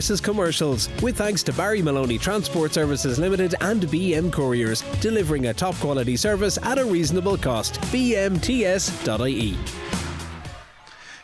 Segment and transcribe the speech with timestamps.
[0.00, 5.52] Services commercials with thanks to Barry Maloney Transport Services Limited and BM Couriers, delivering a
[5.54, 7.80] top quality service at a reasonable cost.
[7.90, 9.56] bmts.ie.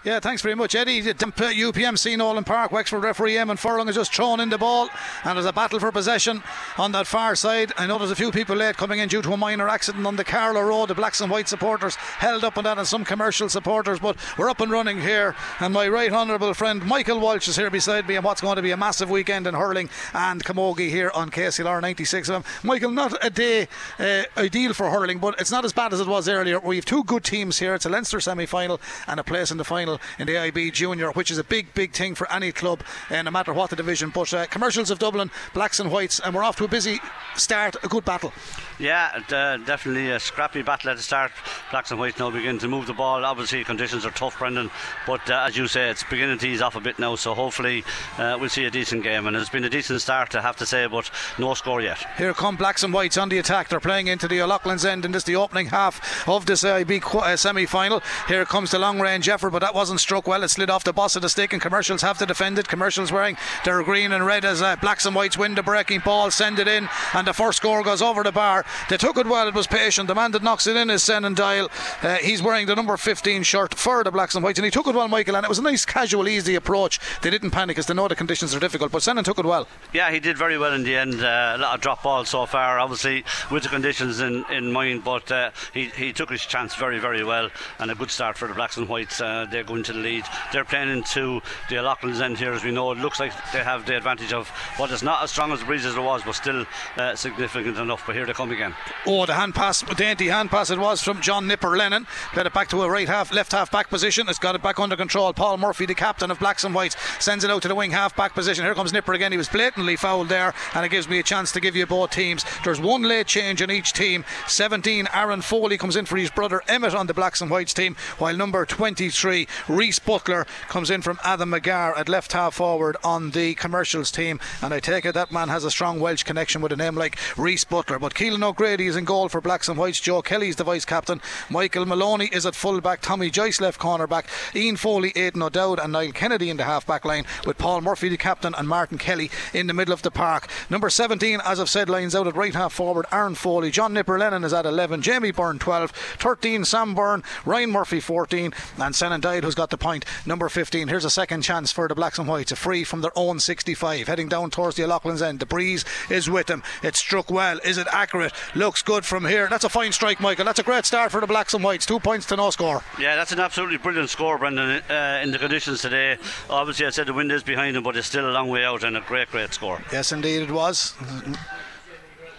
[0.04, 1.00] Yeah, thanks very much, Eddie.
[1.00, 4.90] UPMC Nowlan Park, Wexford referee Eamon Furlong has just thrown in the ball,
[5.24, 6.42] and there's a battle for possession
[6.76, 7.72] on that far side.
[7.78, 10.16] I know there's a few people late coming in due to a minor accident on
[10.16, 10.90] the Carlow Road.
[10.90, 14.50] The blacks and white supporters held up on that, and some commercial supporters, but we're
[14.50, 15.34] up and running here.
[15.58, 18.62] And my right honourable friend Michael Walsh is here beside me, and what's going to
[18.62, 22.52] be a massive weekend in hurling and camogie here on KCLR 96 of them.
[22.62, 26.06] Michael, not a day uh, ideal for hurling, but it's not as bad as it
[26.06, 26.60] was earlier.
[26.60, 27.74] We have two good teams here.
[27.74, 31.10] It's a Leinster semi final and a place in the final in the AIB Junior,
[31.12, 34.10] which is a big, big thing for any club, uh, no matter what the division.
[34.10, 37.00] But uh, commercials of Dublin, blacks and whites, and we're off to a busy
[37.36, 38.32] start, a good battle.
[38.78, 41.32] Yeah, uh, definitely a scrappy battle at the start.
[41.70, 43.24] Blacks and whites now begin to move the ball.
[43.24, 44.70] Obviously, conditions are tough, Brendan,
[45.06, 47.14] but uh, as you say, it's beginning to ease off a bit now.
[47.14, 47.84] So hopefully,
[48.18, 49.26] uh, we'll see a decent game.
[49.26, 52.04] And it's been a decent start, I have to say, but no score yet.
[52.16, 53.68] Here come blacks and whites on the attack.
[53.68, 57.36] They're playing into the O'Loughlin's end in this the opening half of this AIB uh,
[57.36, 58.02] semi-final.
[58.28, 60.42] Here comes the long range effort, but that wasn't struck well.
[60.42, 62.66] It slid off the boss of the stick, and commercials have to defend it.
[62.66, 66.30] Commercials wearing their green and red as uh, blacks and whites win the breaking ball,
[66.30, 68.64] send it in, and the first score goes over the bar.
[68.88, 69.46] They took it well.
[69.46, 70.08] It was patient.
[70.08, 71.70] The man that knocks it in is Senan Dial.
[72.02, 74.86] Uh, he's wearing the number 15 shirt for the blacks and whites, and he took
[74.86, 75.36] it well, Michael.
[75.36, 76.98] And it was a nice, casual, easy approach.
[77.20, 79.68] They didn't panic as they know the conditions are difficult, but Senan took it well.
[79.92, 81.22] Yeah, he did very well in the end.
[81.22, 85.04] Uh, a lot of drop balls so far, obviously with the conditions in, in mind,
[85.04, 88.48] but uh, he, he took his chance very, very well, and a good start for
[88.48, 89.20] the blacks and whites.
[89.20, 90.24] Uh, they're going to the lead.
[90.52, 92.92] They're playing into the O'Loughlin's end here, as we know.
[92.92, 95.66] It looks like they have the advantage of what is not as strong as the
[95.66, 96.64] breeze as it was, but still
[96.96, 98.04] uh, significant enough.
[98.06, 98.72] But here they come again.
[99.04, 102.06] Oh, the hand pass, dainty hand pass it was from John Nipper Lennon.
[102.34, 104.28] Got it back to a right half, left half back position.
[104.28, 105.32] It's got it back under control.
[105.32, 108.14] Paul Murphy, the captain of Blacks and Whites, sends it out to the wing half
[108.14, 108.64] back position.
[108.64, 109.32] Here comes Nipper again.
[109.32, 112.10] He was blatantly fouled there, and it gives me a chance to give you both
[112.10, 112.44] teams.
[112.62, 114.24] There's one late change in each team.
[114.46, 117.96] 17, Aaron Foley comes in for his brother Emmett on the Blacks and Whites team,
[118.18, 123.30] while number 23, Reese Butler, comes in from Adam McGar at left half forward on
[123.30, 124.38] the commercials team.
[124.60, 127.18] And I take it that man has a strong Welsh connection with a name like
[127.38, 127.98] Reese Butler.
[127.98, 130.00] But Keelan O'Grady is in goal for Blacks and Whites.
[130.00, 131.20] Joe Kelly's the vice captain.
[131.48, 133.00] Michael Maloney is at full back.
[133.00, 134.28] Tommy Joyce left corner back.
[134.54, 138.08] Ian Foley, Aidan O'Dowd, and Niall Kennedy in the half back line with Paul Murphy
[138.08, 140.48] the captain and Martin Kelly in the middle of the park.
[140.68, 143.06] Number 17, as I've said, lines out at right half forward.
[143.10, 143.70] Aaron Foley.
[143.70, 145.02] John Nipper Lennon is at 11.
[145.02, 145.90] Jamie Byrne 12.
[145.90, 147.22] 13, Sam Byrne.
[147.44, 148.52] Ryan Murphy 14.
[148.78, 150.04] And Senan Dial who's got the point.
[150.26, 150.88] Number 15.
[150.88, 152.52] Here's a second chance for the Blacks and Whites.
[152.52, 154.06] A free from their own 65.
[154.06, 155.40] Heading down towards the O'Loughlin's end.
[155.40, 156.62] The breeze is with them.
[156.82, 157.58] It's struck well.
[157.64, 158.32] Is it accurate?
[158.54, 159.48] Looks good from here.
[159.48, 160.44] That's a fine strike, Michael.
[160.44, 161.86] That's a great start for the Blacks and Whites.
[161.86, 162.82] Two points to no score.
[162.98, 166.18] Yeah, that's an absolutely brilliant score, Brendan, uh, in the conditions today.
[166.50, 168.84] Obviously, I said the wind is behind them, but it's still a long way out
[168.84, 169.82] and a great, great score.
[169.92, 170.94] Yes, indeed, it was.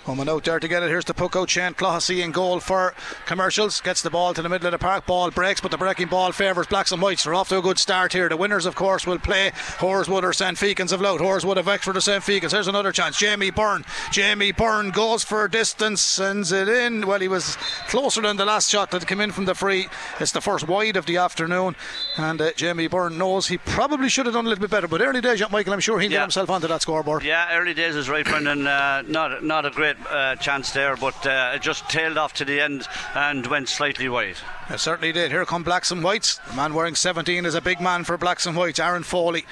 [0.05, 0.89] Coming out there to get it.
[0.89, 1.49] Here's the puck out.
[1.49, 2.93] Shane Clohessy in goal for
[3.25, 3.81] commercials.
[3.81, 5.07] Gets the ball to the middle of the park.
[5.07, 7.23] Ball breaks, but the breaking ball favours blacks and whites.
[7.23, 8.29] They're off to a good start here.
[8.29, 9.49] The winners, of course, will play
[9.79, 10.57] Horeswood or St.
[10.59, 11.21] Fechin's of Louth.
[11.21, 12.21] Horeswood of Wexford or St.
[12.23, 12.51] Fechin's.
[12.51, 13.17] Here's another chance.
[13.17, 13.83] Jamie Byrne.
[14.11, 17.07] Jamie Byrne goes for distance, sends it in.
[17.07, 17.55] Well, he was
[17.87, 19.87] closer than the last shot that came in from the free.
[20.19, 21.75] It's the first wide of the afternoon.
[22.17, 24.87] And uh, Jamie Byrne knows he probably should have done a little bit better.
[24.87, 26.17] But early days, Michael, I'm sure he'll Yeah.
[26.19, 27.23] get himself onto that scoreboard.
[27.23, 28.67] Yeah, early days is right, Brendan.
[28.67, 32.45] Uh, not not a great uh, chance there, but uh, it just tailed off to
[32.45, 34.37] the end and went slightly wide.
[34.69, 35.31] It certainly did.
[35.31, 36.37] Here come Blacks and Whites.
[36.49, 39.45] The man wearing 17 is a big man for Blacks and Whites, Aaron Foley.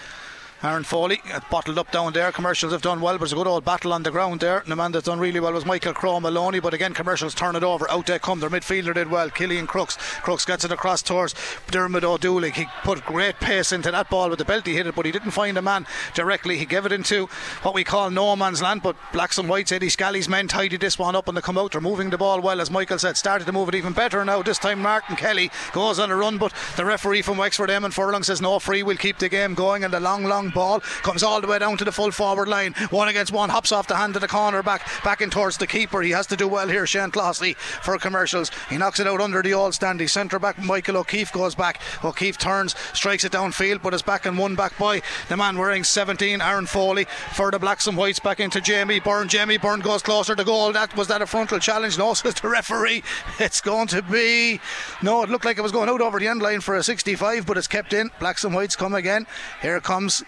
[0.63, 2.31] Aaron Foley uh, bottled up down there.
[2.31, 4.59] Commercials have done well, it's a good old battle on the ground there.
[4.59, 7.57] And the man that's done really well was Michael Crow Maloney, but again, commercials turn
[7.57, 7.89] it over.
[7.91, 8.39] Out they come.
[8.39, 9.29] Their midfielder did well.
[9.29, 9.97] Killian Crooks.
[10.21, 11.35] Crooks gets it across towards
[11.69, 12.51] Dermot O'Dooley.
[12.51, 14.65] He put great pace into that ball with the belt.
[14.65, 16.57] He hit it, but he didn't find a man directly.
[16.57, 17.27] He gave it into
[17.63, 18.83] what we call no man's land.
[18.83, 21.73] But Blacks and Whites, Eddie Scally's men tidied this one up and they come out.
[21.73, 23.17] They're moving the ball well, as Michael said.
[23.17, 24.41] Started to move it even better now.
[24.41, 28.23] This time, Martin Kelly goes on a run, but the referee from Wexford, Eamon Furlong,
[28.23, 28.81] says no free.
[28.81, 29.83] We'll keep the game going.
[29.83, 32.73] And the long, long ball comes all the way down to the full forward line.
[32.89, 35.67] One against one, hops off the hand of the corner back, back in towards the
[35.67, 36.01] keeper.
[36.01, 38.51] He has to do well here, Shane Clossley, for commercials.
[38.69, 40.09] He knocks it out under the all standy.
[40.09, 41.81] Centre back Michael O'Keefe goes back.
[42.03, 45.83] O'Keefe turns, strikes it downfield, but is back and one back by the man wearing
[45.83, 49.27] 17, Aaron Foley, for the blacks and whites back into Jamie Byrne.
[49.27, 50.71] Jamie Byrne goes closer to goal.
[50.71, 51.97] That was that a frontal challenge?
[51.97, 53.03] No, says the referee.
[53.39, 54.59] It's going to be.
[55.01, 57.45] No, it looked like it was going out over the end line for a 65,
[57.45, 58.11] but it's kept in.
[58.19, 59.25] Blacks and whites come again.
[59.61, 60.23] Here comes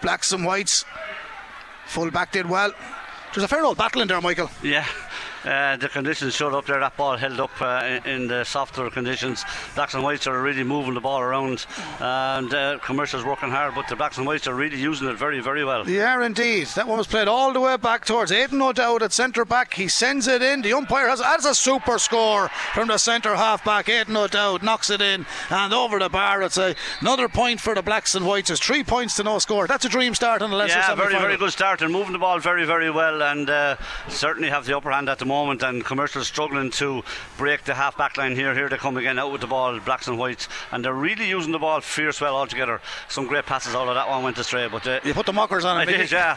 [0.00, 0.84] blacks and whites.
[1.86, 2.72] Full back did well.
[3.34, 4.50] There's a fair old battle in there, Michael.
[4.62, 4.86] Yeah.
[5.44, 6.80] Uh, the conditions showed up there.
[6.80, 9.44] That ball held up uh, in, in, the softer conditions.
[9.74, 11.64] Blacks and Whites are really moving the ball around,
[11.98, 13.74] and uh, commercials working hard.
[13.74, 15.88] But the Blacks and Whites are really using it very, very well.
[15.88, 16.66] Yeah, indeed.
[16.68, 19.74] That one was played all the way back towards Aidan O'Dowd at centre back.
[19.74, 20.62] He sends it in.
[20.62, 23.88] The umpire has that's a super score from the centre half back.
[23.88, 26.42] Aidan O'Dowd knocks it in and over the bar.
[26.42, 28.50] It's a, another point for the Blacks and Whites.
[28.50, 29.66] It's three points to no score.
[29.66, 32.18] That's a dream start on the Leinster Yeah, very, very good start and moving the
[32.18, 33.76] ball very, very well, and uh,
[34.08, 35.62] certainly have the upper hand at the moment.
[35.62, 37.02] And commercial struggling to
[37.38, 38.54] break the half back line here.
[38.54, 41.52] Here they come again out with the ball, Blacks and Whites, and they're really using
[41.52, 42.80] the ball fierce well altogether.
[43.08, 45.64] Some great passes out of that one went astray, but uh, you put the mockers
[45.64, 45.88] on it.
[45.88, 46.36] I did, yeah.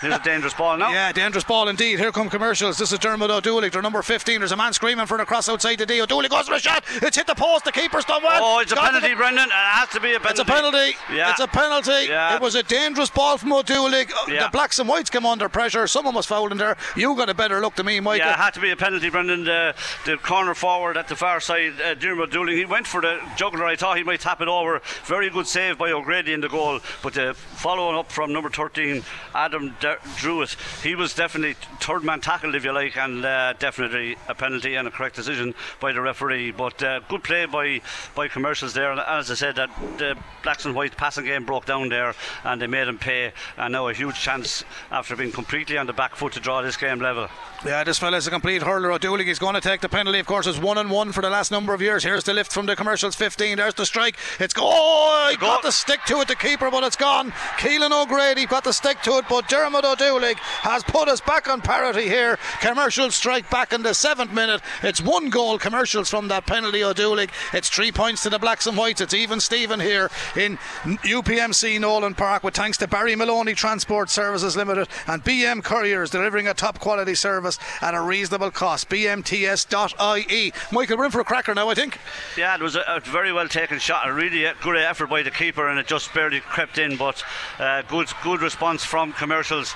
[0.00, 0.90] Here's a dangerous ball now.
[0.90, 1.98] Yeah, dangerous ball indeed.
[1.98, 2.78] Here come commercials.
[2.78, 4.40] This is Dermot O'Dooley, their number 15.
[4.40, 6.02] There's a man screaming for the cross outside the D.
[6.02, 6.84] O'Dooley goes for a shot.
[7.02, 7.64] It's hit the post.
[7.64, 8.42] The keeper's done well.
[8.42, 9.16] Oh, it's a penalty, the...
[9.16, 9.46] Brendan.
[9.46, 10.40] It has to be a penalty.
[10.40, 10.96] It's a penalty.
[11.12, 11.30] Yeah.
[11.30, 12.08] It's a penalty.
[12.08, 12.34] Yeah.
[12.36, 14.02] It was a dangerous ball from O'Dooley.
[14.02, 14.44] Uh, yeah.
[14.44, 15.86] The blacks and whites came under pressure.
[15.86, 16.76] Someone was fouled in there.
[16.96, 18.26] You got a better look to me, Michael.
[18.26, 19.44] Yeah, it had to be a penalty, Brendan.
[19.44, 19.74] The,
[20.06, 23.66] the corner forward at the far side, uh, Dermot O'Dooley, he went for the juggler.
[23.66, 24.80] I thought he might tap it over.
[25.04, 26.80] Very good save by O'Grady in the goal.
[27.02, 29.02] But the following up from number 13,
[29.34, 34.16] Adam De- Druitt, he was definitely third man tackled, if you like, and uh, definitely
[34.28, 36.52] a penalty and a correct decision by the referee.
[36.52, 37.82] But uh, good play by
[38.14, 38.90] by commercials there.
[38.92, 42.14] And as I said, that the blacks and white passing game broke down there,
[42.44, 43.32] and they made him pay.
[43.58, 46.76] And now a huge chance after being completely on the back foot to draw this
[46.76, 47.28] game level.
[47.64, 48.92] Yeah, this a complete hurler.
[48.92, 50.18] O'Dooley is going to take the penalty.
[50.18, 52.04] Of course, it's one and one for the last number of years.
[52.04, 53.56] Here's the lift from the commercials 15.
[53.56, 54.16] There's the strike.
[54.38, 54.62] It's go.
[54.64, 57.30] Oh, he got the stick to it, the keeper, but it's gone.
[57.58, 61.60] Keelan O'Grady got the stick to it, but Dermot O'Dooley has put us back on
[61.60, 62.38] parity here.
[62.60, 64.60] Commercials strike back in the seventh minute.
[64.82, 67.28] It's one goal commercials from that penalty, O'Dooley.
[67.52, 69.00] It's three points to the Blacks and Whites.
[69.00, 74.56] It's even Stephen here in UPMC Nowlan Park with thanks to Barry Maloney Transport Services
[74.56, 78.90] Limited and BM Couriers delivering a top quality service at a reasonable cost.
[78.90, 80.52] BMTS.ie.
[80.70, 81.98] Michael, we're in for a cracker now, I think.
[82.36, 84.06] Yeah, it was a, a very well taken shot.
[84.06, 86.98] A really good effort by the keeper, and it just barely crept in.
[86.98, 87.24] But
[87.58, 89.74] uh, good, good response from commercials.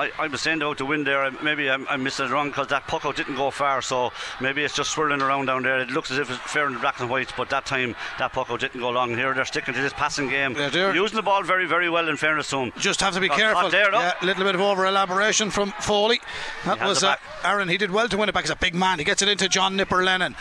[0.00, 2.68] I, I was saying out the wind there, maybe I, I missed it wrong because
[2.68, 5.78] that puck out didn't go far, so maybe it's just swirling around down there.
[5.80, 8.32] It looks as if it's fair in the black and white, but that time that
[8.32, 9.14] puck out didn't go long.
[9.14, 12.08] Here they're sticking to this passing game, yeah, using the ball very, very well.
[12.08, 13.68] In fairness to them, just have to be Got careful.
[13.68, 16.20] There, yeah, a little bit of over elaboration from Foley.
[16.64, 17.68] That was uh, Aaron.
[17.68, 18.44] He did well to win it back.
[18.44, 18.98] He's a big man.
[18.98, 20.34] He gets it into John Nipper Lennon.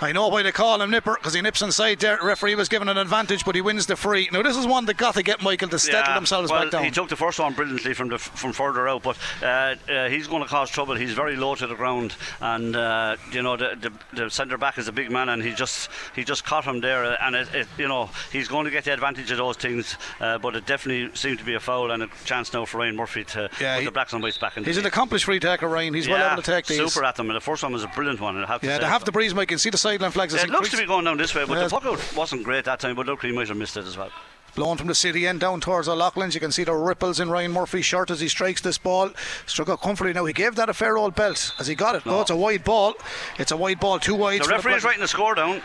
[0.00, 2.18] I know why they call him Nipper because he nips inside there.
[2.22, 4.28] Referee was given an advantage, but he wins the free.
[4.30, 6.72] Now this is one that got to get Michael to settle yeah, themselves well, back
[6.72, 6.84] down.
[6.84, 10.26] He took the first one brilliantly from the from further out, but uh, uh, he's
[10.26, 10.96] going to cause trouble.
[10.96, 13.76] He's very low to the ground, and uh, you know the,
[14.12, 16.80] the, the centre back is a big man, and he just he just caught him
[16.80, 19.96] there, and it, it, you know he's going to get the advantage of those things.
[20.20, 22.96] Uh, but it definitely seemed to be a foul and a chance now for Ryan
[22.96, 24.64] Murphy to yeah, put he, the blacks and whites back in.
[24.64, 25.94] He's an accomplished free taker, Ryan.
[25.94, 26.76] He's yeah, well able to take these.
[26.76, 28.36] Super at them, and the first one was a brilliant one.
[28.36, 29.50] I have yeah, they have the breeze, Mike.
[29.50, 30.34] You can see the sideline flags.
[30.34, 32.80] it looks to be going down this way, but the puck out wasn't great that
[32.80, 32.96] time.
[32.96, 34.10] But look, he might have missed it as well
[34.56, 36.34] blown from the city end down towards O'Loughlin's.
[36.34, 39.10] You can see the ripples in Ryan Murphy's shirt as he strikes this ball.
[39.44, 40.12] Struck out comfortably.
[40.12, 42.04] Now he gave that a fair old belt as he got it.
[42.04, 42.94] No, oh, it's a wide ball.
[43.38, 44.42] It's a wide ball, too wide.
[44.42, 45.62] The referee is writing the score down.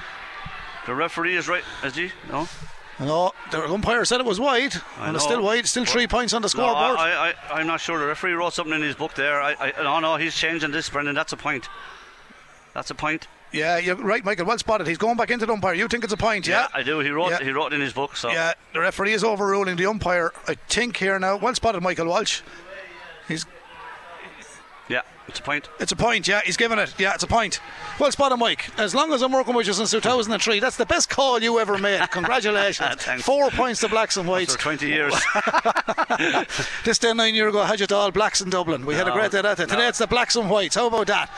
[0.86, 1.64] The referee is right.
[1.84, 2.12] Is he?
[2.30, 2.48] No.
[3.00, 5.16] No, the umpire said it was wide, I and know.
[5.16, 5.66] it's still wide.
[5.66, 6.98] Still three points on the scoreboard.
[6.98, 7.98] No, I, I, I'm not sure.
[7.98, 9.42] The referee wrote something in his book there.
[9.42, 11.16] I, I, no, no, he's changing this, Brendan.
[11.16, 11.68] That's a point.
[12.76, 13.28] That's a point.
[13.52, 14.46] Yeah, you're right, Michael.
[14.46, 14.88] Well spotted.
[14.88, 15.74] He's going back into the umpire.
[15.74, 16.62] You think it's a point, yeah?
[16.62, 17.00] yeah I do.
[17.00, 17.32] He wrote.
[17.32, 17.44] Yeah.
[17.44, 18.16] He wrote in his book.
[18.16, 20.32] So yeah, the referee is overruling the umpire.
[20.48, 21.38] I think here now.
[21.38, 22.42] Well spotted, Michael Walsh.
[23.28, 23.46] He's.
[24.88, 25.70] Yeah, it's a point.
[25.80, 26.42] It's a point, yeah.
[26.46, 26.94] He's given it.
[26.98, 27.60] Yeah, it's a point.
[28.00, 28.70] Well spotted, Mike.
[28.78, 31.78] As long as I'm working with you since 2003, that's the best call you ever
[31.78, 32.02] made.
[32.12, 33.04] Congratulations.
[33.22, 34.56] Four points to blacks and whites.
[34.56, 35.14] For 20 years.
[36.86, 38.86] this day nine years ago, had you all blacks in Dublin.
[38.86, 39.66] We no, had a great day that day.
[39.66, 40.76] Today it's the blacks and whites.
[40.76, 41.30] How about that?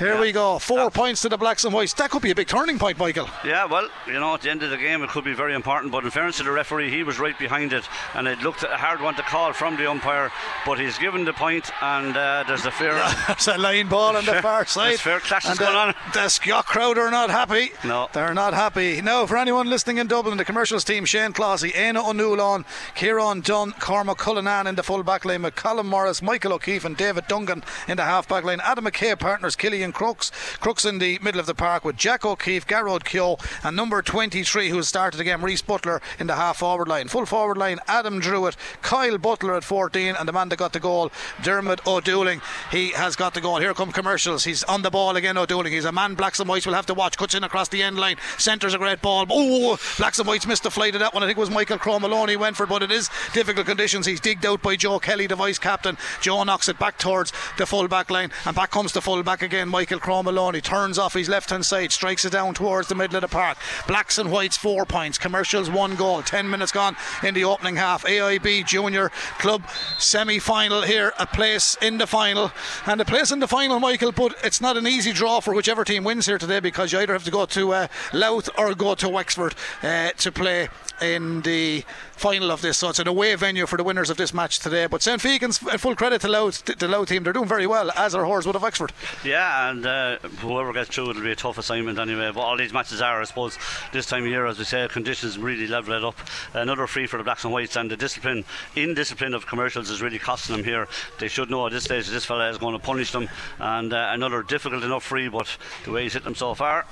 [0.00, 0.20] Here yeah.
[0.20, 0.58] we go.
[0.58, 1.92] Four points to the Blacks and Whites.
[1.92, 3.28] That could be a big turning point, Michael.
[3.44, 5.92] Yeah, well, you know, at the end of the game, it could be very important.
[5.92, 8.78] But in fairness to the referee, he was right behind it, and it looked a
[8.78, 10.32] hard one to call from the umpire.
[10.64, 12.94] But he's given the point, and uh, there's a fair.
[13.26, 14.92] there's a line ball on the far side.
[14.92, 15.94] There's fair clashes going on.
[16.14, 17.72] The Scott crowd are not happy.
[17.84, 19.02] No, they're not happy.
[19.02, 22.64] No, for anyone listening in Dublin, the commercials team: Shane Clossy, Aina O'Neill
[22.94, 27.24] Kieran Dunn, Cormac Cullinan in the full back line, McCallum Morris, Michael O'Keefe, and David
[27.24, 28.60] Dungan in the half back line.
[28.64, 30.30] Adam McKay partners Killian Crooks.
[30.60, 34.70] Crooks in the middle of the park with Jack O'Keefe, Garrod Keogh, and number 23
[34.70, 37.08] who has started again, Reese Butler in the half forward line.
[37.08, 40.80] Full forward line, Adam Druitt, Kyle Butler at 14, and the man that got the
[40.80, 42.40] goal, Dermot O'Dooling.
[42.70, 43.58] He has got the goal.
[43.58, 44.44] Here come commercials.
[44.44, 45.70] He's on the ball again, O'Dooling.
[45.70, 47.18] He's a man, blacks and whites will have to watch.
[47.18, 49.26] Cuts in across the end line, centres a great ball.
[49.30, 51.22] Oh, blacks and whites missed the flight of that one.
[51.22, 54.06] I think it was Michael Crow Maloney went for but it is difficult conditions.
[54.06, 55.98] He's digged out by Joe Kelly, the vice captain.
[56.20, 59.42] Joe knocks it back towards the full back line, and back comes the full back
[59.42, 59.68] again.
[59.80, 63.16] Michael Crow Maloney turns off his left hand side, strikes it down towards the middle
[63.16, 63.56] of the park.
[63.88, 65.16] Blacks and whites, four points.
[65.16, 66.20] Commercials, one goal.
[66.20, 68.04] Ten minutes gone in the opening half.
[68.04, 69.08] AIB Junior
[69.38, 69.62] Club
[69.96, 72.52] semi final here, a place in the final.
[72.84, 75.82] And a place in the final, Michael, but it's not an easy draw for whichever
[75.82, 78.94] team wins here today because you either have to go to uh, Louth or go
[78.96, 80.68] to Wexford uh, to play
[81.00, 82.78] in the final of this.
[82.78, 84.86] So it's an away venue for the winners of this match today.
[84.86, 85.20] But St.
[85.20, 88.54] Fechin's, full credit to Louth, the Louth team, they're doing very well, as are Horeswood
[88.54, 88.92] of Wexford.
[89.24, 92.30] Yeah, and uh, whoever gets through, it'll be a tough assignment anyway.
[92.34, 93.56] But all these matches are, I suppose,
[93.92, 96.18] this time of year, as we say, conditions really level it up.
[96.54, 100.18] Another free for the Blacks and Whites, and the discipline, indiscipline of commercials is really
[100.18, 100.88] costing them here.
[101.18, 103.28] They should know at this stage this fella is going to punish them.
[103.58, 106.86] And uh, another difficult enough free, but the way he's hit them so far,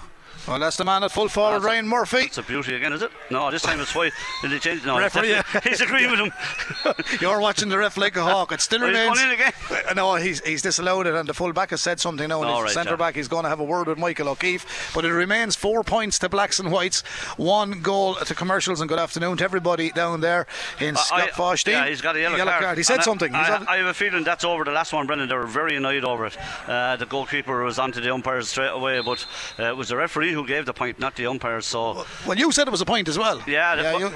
[0.48, 2.18] well, that's the man at full forward, Ryan Murphy.
[2.18, 3.10] It's a beauty again, is it?
[3.30, 4.12] No, this time it's white.
[4.42, 4.84] Did he change?
[4.84, 6.32] No, Referee, he's agreeing with him.
[7.20, 8.52] You're watching the ref like a hawk.
[8.52, 9.10] It still remains.
[9.10, 9.52] He's going in again.
[9.70, 12.40] Uh, No, he's he's disallowed it, and the full back has said something now.
[12.40, 14.92] The right, centre back, he's going to have a word with Michael O'Keefe.
[14.94, 17.02] But it remains four points to blacks and whites,
[17.36, 20.46] one goal to commercials, and good afternoon to everybody down there
[20.80, 21.72] in Skeoughvosteen.
[21.72, 22.78] Yeah, he's got a yellow, card.
[22.78, 23.34] He said And something.
[23.34, 25.28] He's I, I have a feeling that's over the last one, Brendan.
[25.28, 26.36] They were very annoyed over it.
[26.66, 29.26] Uh, the goalkeeper was onto the umpires straight away, but
[29.58, 31.66] uh, it was the referee who gave the point, not the umpires.
[31.66, 33.42] So, well, you said it was a point as well.
[33.46, 34.06] yeah, the- you,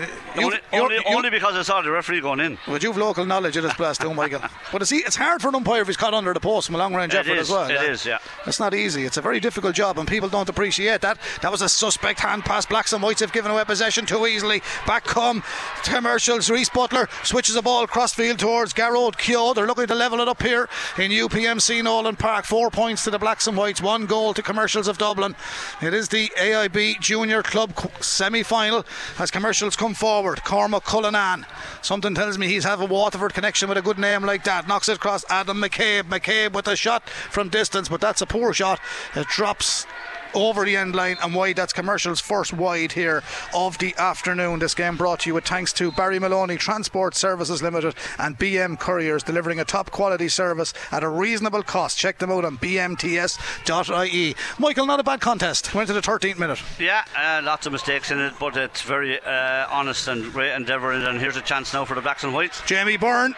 [0.44, 2.58] only, you, only, you- only because I saw the referee going in.
[2.68, 4.40] Well, you've local knowledge of this place too, Michael.
[4.72, 6.78] But see, it's hard for an umpire if he's caught under the post from a
[6.78, 7.70] long range It effort is, as well.
[7.70, 8.18] it is, yeah.
[8.46, 9.04] It's not easy.
[9.04, 11.18] It's a very difficult job, and people don't appreciate that.
[11.42, 12.64] That was a suspect hand pass.
[12.64, 14.62] Blacks and whites have given away possession too easily.
[14.86, 15.42] Back come
[15.84, 16.48] commercials.
[16.50, 19.52] Reese Butler switches the ball cross field towards Garrod Keogh.
[19.54, 22.44] They're looking to level it up here in UPMC Nowlan Park.
[22.46, 25.34] Four points to the Blacks and Whites, one goal to Commercials of Dublin.
[25.82, 28.84] It is the AIB Junior Club semi final
[29.18, 30.44] as commercials come forward.
[30.44, 31.46] Cormac Cullinan.
[31.80, 34.68] Something tells me he's have a Waterford connection with a good name like that.
[34.68, 36.02] Knocks it across Adam McCabe.
[36.02, 38.78] McCabe with a shot from distance, but that's a poor shot.
[39.16, 39.86] It drops
[40.34, 41.56] over the end line and wide.
[41.56, 43.22] That's commercials first wide here
[43.54, 44.58] of the afternoon.
[44.58, 48.78] This game brought to you with thanks to Barry Maloney Transport Services Limited and BM
[48.78, 51.98] Couriers, delivering a top quality service at a reasonable cost.
[51.98, 54.36] Check them out on bmts.ie.
[54.58, 55.74] Michael, not a bad contest.
[55.74, 56.62] Went to the 13th minute.
[56.78, 60.92] Yeah, uh, lots of mistakes in it, but it's very uh, honest and great endeavour.
[60.92, 62.62] And here's a chance now for the Blacks and Whites.
[62.66, 63.34] Jamie Byrne.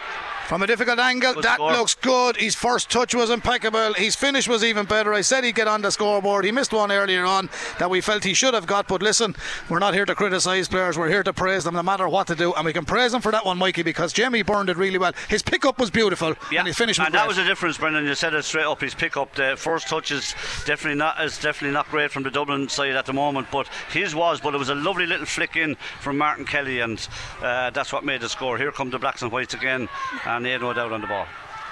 [0.47, 1.71] From a difficult angle, Good that score.
[1.71, 2.37] looks good.
[2.37, 3.93] His first touch was impeccable.
[3.95, 5.11] His finish was even better.
[5.11, 6.45] I said he'd get on the scoreboard.
[6.45, 7.49] He missed one earlier on
[7.79, 8.87] that we felt he should have got.
[8.87, 9.35] But listen,
[9.69, 10.99] we're not here to criticise players.
[10.99, 12.53] We're here to praise them no matter what to do.
[12.53, 15.13] And we can praise him for that one, Mikey, because Jamie burned it really well.
[15.29, 16.35] His pickup was beautiful.
[16.51, 18.05] Yeah, And his finish was and that was the difference, Brendan.
[18.05, 18.81] You said it straight up.
[18.81, 20.35] His pickup, the first touch is
[20.65, 24.13] definitely not is definitely not great from the Dublin side at the moment, but his
[24.13, 24.41] was.
[24.41, 27.05] But it was a lovely little flick in from Martin Kelly, and
[27.41, 28.59] uh, that's what made the score.
[28.59, 29.89] Here come the Blacks and Whites again,
[30.25, 31.27] and they had no doubt on the ball.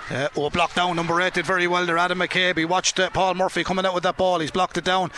[0.10, 0.96] Uh, oh, blocked down.
[0.96, 1.98] Number eight did very well there.
[1.98, 2.58] Adam McCabe.
[2.58, 4.40] He watched uh, Paul Murphy coming out with that ball.
[4.40, 5.12] He's blocked it down.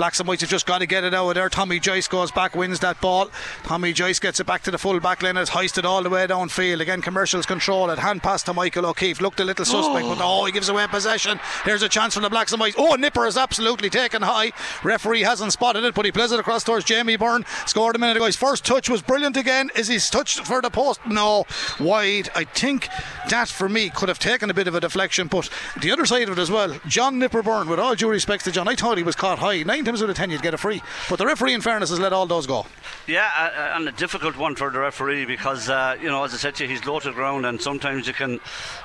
[0.00, 1.50] Blacks and Whites have just got to get it out of there.
[1.50, 3.30] Tommy Joyce goes back, wins that ball.
[3.64, 5.36] Tommy Joyce gets it back to the full back line.
[5.36, 6.80] It's hoisted all the way downfield.
[6.80, 7.98] Again, commercials control it.
[7.98, 9.20] Hand pass to Michael O'Keefe.
[9.20, 11.38] Looked a little suspect, but oh, he gives away possession.
[11.66, 12.76] Here's a chance for the Blacks and Whites.
[12.78, 14.52] Oh, Nipper is absolutely taken high.
[14.82, 17.44] Referee hasn't spotted it, but he plays it across towards Jamie Byrne.
[17.66, 18.24] Scored a minute ago.
[18.24, 19.70] His first touch was brilliant again.
[19.76, 21.00] Is his touch for the post?
[21.06, 21.44] No,
[21.78, 22.30] wide.
[22.34, 22.88] I think
[23.28, 26.30] that for me could have taken a bit of a deflection, but the other side
[26.30, 26.80] of it as well.
[26.86, 29.62] John Nipper Byrne, with all due respect to John, I thought he was caught high.
[29.90, 30.82] Times out of ten, you'd get a free.
[31.08, 32.66] But the referee, in fairness, has let all those go.
[33.06, 36.36] Yeah, uh, and a difficult one for the referee because uh, you know, as I
[36.36, 38.40] said to you, he's low to the ground, and sometimes you can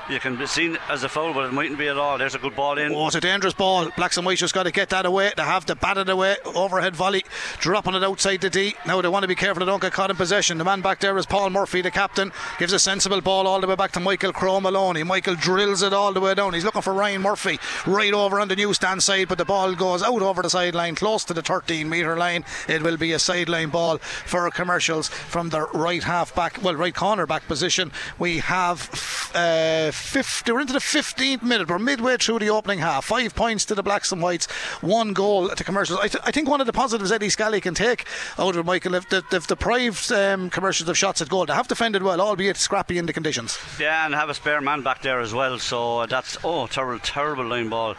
[0.09, 2.17] you can be seen as a foul, but it mightn't be at all.
[2.17, 2.93] There's a good ball in.
[2.93, 3.89] Oh, it's a dangerous ball.
[3.95, 5.31] Blacks and Whites just got to get that away.
[5.35, 6.38] They have to bat it away.
[6.45, 7.24] Overhead volley,
[7.59, 8.75] dropping it outside the D.
[8.85, 10.57] Now they want to be careful they don't get caught in possession.
[10.57, 12.31] The man back there is Paul Murphy, the captain.
[12.59, 15.03] Gives a sensible ball all the way back to Michael Crow Maloney.
[15.03, 16.53] Michael drills it all the way down.
[16.53, 20.01] He's looking for Ryan Murphy right over on the newsstand side, but the ball goes
[20.01, 22.46] out over the sideline, close to the 13 metre line.
[22.68, 26.96] It will be a sideline ball for commercials from the right half back, well, right
[26.96, 27.92] corner back position.
[28.18, 28.90] We have
[29.36, 31.70] uh, 50, we're into the 15th minute.
[31.70, 33.06] We're midway through the opening half.
[33.06, 34.48] Five points to the Blacks and Whites,
[34.82, 36.00] one goal to commercials.
[36.00, 38.06] I, th- I think one of the positives Eddie Scally can take
[38.38, 41.68] out of Michael, if, the, if deprived um, commercials of shots at goal, they have
[41.68, 43.58] defended well, albeit scrappy in the conditions.
[43.80, 45.60] Yeah, and have a spare man back there as well.
[45.60, 47.96] So that's oh, terrible, terrible line ball.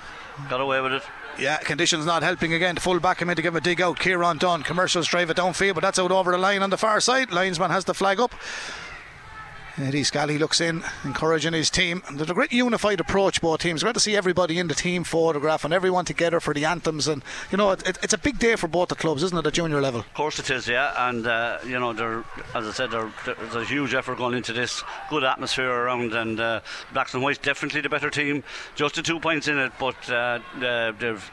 [0.48, 1.02] got away with it.
[1.38, 2.76] Yeah, conditions not helping again.
[2.76, 3.98] Full back him in to give him a dig out.
[3.98, 4.62] Kieran Dunn.
[4.62, 7.30] Commercials drive it downfield, but that's out over the line on the far side.
[7.30, 8.34] Linesman has the flag up.
[9.78, 12.02] Eddie Scally looks in, encouraging his team.
[12.10, 13.82] There's a great unified approach, both teams.
[13.82, 17.06] Great to see everybody in the team photograph and everyone together for the anthems.
[17.06, 19.52] And, you know, it, it's a big day for both the clubs, isn't it, at
[19.52, 20.00] junior level?
[20.00, 21.08] Of course it is, yeah.
[21.08, 21.90] And, uh, you know,
[22.54, 24.82] as I said, there, there's a huge effort going into this.
[25.10, 26.14] Good atmosphere around.
[26.14, 26.60] And uh,
[26.94, 28.44] Blacks and Whites definitely the better team.
[28.76, 31.30] Just the two points in it, but uh, they've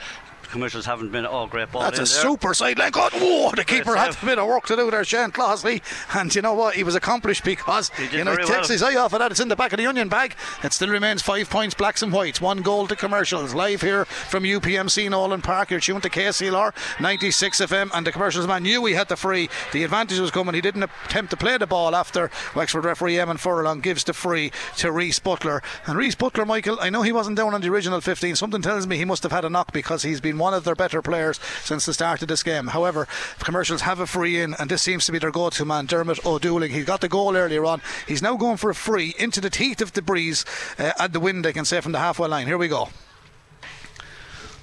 [0.53, 1.81] commercials haven't been all great ball.
[1.81, 2.05] That's a there.
[2.05, 3.11] super sideline cut.
[3.13, 5.81] Whoa, the keeper had a bit of work to do there, Shane Clossley.
[6.13, 6.75] And you know what?
[6.75, 8.67] He was accomplished because you know he takes well.
[8.67, 9.31] his eye off of that.
[9.31, 10.35] It's in the back of the onion bag.
[10.63, 12.39] It still remains five points, blacks and whites.
[12.39, 13.55] One goal to commercials.
[13.55, 15.71] Live here from UPMC Nowlan Park.
[15.71, 17.89] You're tuned to KCLR 96 FM.
[17.91, 19.49] And the commercials man knew he had the free.
[19.71, 20.53] The advantage was coming.
[20.53, 24.51] He didn't attempt to play the ball after Wexford referee Eamon Furlong gives the free
[24.77, 25.63] to Reese Butler.
[25.87, 28.35] And Reese Butler, Michael, I know he wasn't down on the original 15.
[28.35, 30.75] Something tells me he must have had a knock because he's been one of their
[30.75, 32.67] better players since the start of this game.
[32.67, 33.07] However,
[33.39, 36.19] commercials have a free in, and this seems to be their go to man, Dermot
[36.25, 36.69] O'Dooling.
[36.71, 37.81] He got the goal earlier on.
[38.07, 40.45] He's now going for a free into the teeth of the breeze
[40.77, 42.45] uh, at the wind, I can say, from the halfway line.
[42.47, 42.89] Here we go.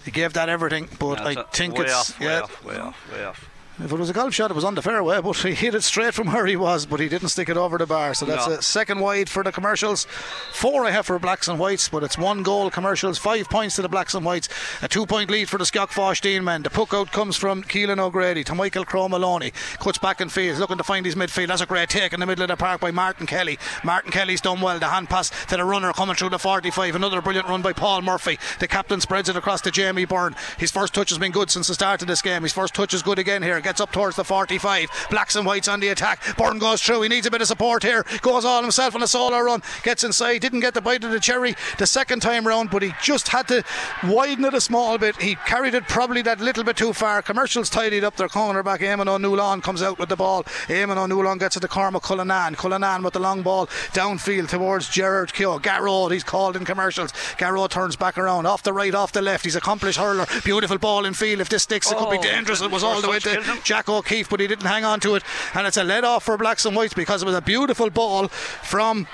[0.04, 1.94] He gave that everything, but Yeah, I think way it's.
[1.94, 3.49] off, way yeah, off, way off, way off.
[3.82, 5.82] If it was a golf shot, it was on the fairway, but he hit it
[5.82, 8.12] straight from where he was, but he didn't stick it over the bar.
[8.14, 8.54] So that's No.
[8.54, 10.06] a second wide for the commercials.
[10.52, 13.82] Four I have for blacks and whites, but it's one goal commercials, five points to
[13.82, 14.48] the blacks and whites.
[14.82, 16.62] A two point lead for the Skeoughvosteen men.
[16.62, 19.52] The puck out comes from Keelan O'Grady to Michael Crow Maloney.
[19.78, 21.48] Cuts back and field, looking to find his midfield.
[21.48, 23.58] That's a great take in the middle of the park by Martin Kelly.
[23.82, 24.78] Martin Kelly's done well.
[24.78, 26.94] The hand pass to the runner coming through the 45.
[26.96, 28.38] Another brilliant run by Paul Murphy.
[28.58, 30.36] The captain spreads it across to Jamie Byrne.
[30.58, 32.42] His first touch has been good since the start of this game.
[32.42, 33.56] His first touch is good again here.
[33.70, 35.06] Gets up towards the 45.
[35.10, 36.36] Blacks and whites on the attack.
[36.36, 37.02] Byrne goes through.
[37.02, 38.04] He needs a bit of support here.
[38.20, 39.62] Goes all himself on a solo run.
[39.84, 40.38] Gets inside.
[40.38, 43.46] Didn't get the bite of the cherry the second time round, but he just had
[43.46, 43.62] to
[44.02, 45.22] widen it a small bit.
[45.22, 47.22] He carried it probably that little bit too far.
[47.22, 48.80] Commercials tidied up their cornerback.
[48.80, 50.42] Eamon O'Neill comes out with the ball.
[50.66, 52.56] Eamon O'Neill gets it to Cormac Cullinan.
[52.56, 55.60] Cullinan with the long ball downfield towards Gerard Keogh.
[55.60, 57.12] Garrod, he's called in commercials.
[57.38, 59.44] Garrod turns back around off the right, off the left.
[59.44, 60.26] He's accomplished hurler.
[60.44, 61.40] Beautiful ball in field.
[61.40, 62.60] If this sticks, it could be Oh, dangerous.
[62.60, 63.59] It was all the way to.
[63.64, 65.22] Jack O'Keefe, but he didn't hang on to it.
[65.54, 68.28] And it's a let off for blacks and whites because it was a beautiful ball
[68.28, 69.06] from